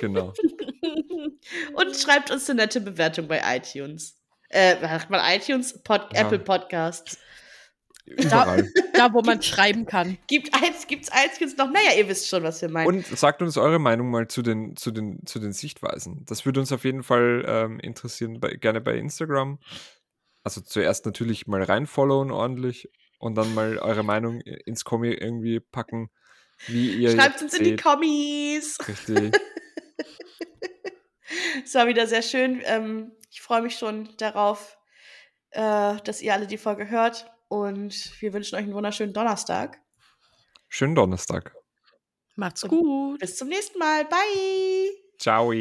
[0.00, 0.32] Genau.
[1.74, 4.16] Und schreibt uns eine nette Bewertung bei iTunes.
[4.48, 6.22] Äh, sagt mal iTunes, Pod ja.
[6.22, 7.18] Apple Podcasts.
[8.16, 8.56] Da,
[8.94, 10.18] da, wo man schreiben kann.
[10.26, 11.70] Gibt eins, gibt's eins, gibt's noch.
[11.70, 12.88] Naja, ihr wisst schon, was wir meinen.
[12.88, 16.24] Und sagt uns eure Meinung mal zu den, zu den, zu den Sichtweisen.
[16.26, 19.60] Das würde uns auf jeden Fall ähm, interessieren, bei, gerne bei Instagram.
[20.42, 26.10] Also zuerst natürlich mal reinfollowen ordentlich und dann mal eure Meinung ins Kommi irgendwie packen,
[26.66, 27.12] wie ihr.
[27.12, 28.78] Schreibt uns in die Kommis.
[28.88, 29.32] Richtig.
[31.64, 32.60] Es war wieder sehr schön.
[32.64, 34.76] Ähm, ich freue mich schon darauf,
[35.50, 37.30] äh, dass ihr alle die Folge hört.
[37.48, 39.80] Und wir wünschen euch einen wunderschönen Donnerstag.
[40.68, 41.54] Schönen Donnerstag.
[42.36, 43.18] Macht's gut.
[43.18, 44.04] Bis zum nächsten Mal.
[44.04, 44.90] Bye.
[45.18, 45.52] Ciao.